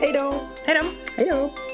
Hej 0.00 0.12
då! 0.12 0.34
Hej 0.66 0.82
då! 0.82 0.88
Hej 1.16 1.28
då! 1.30 1.71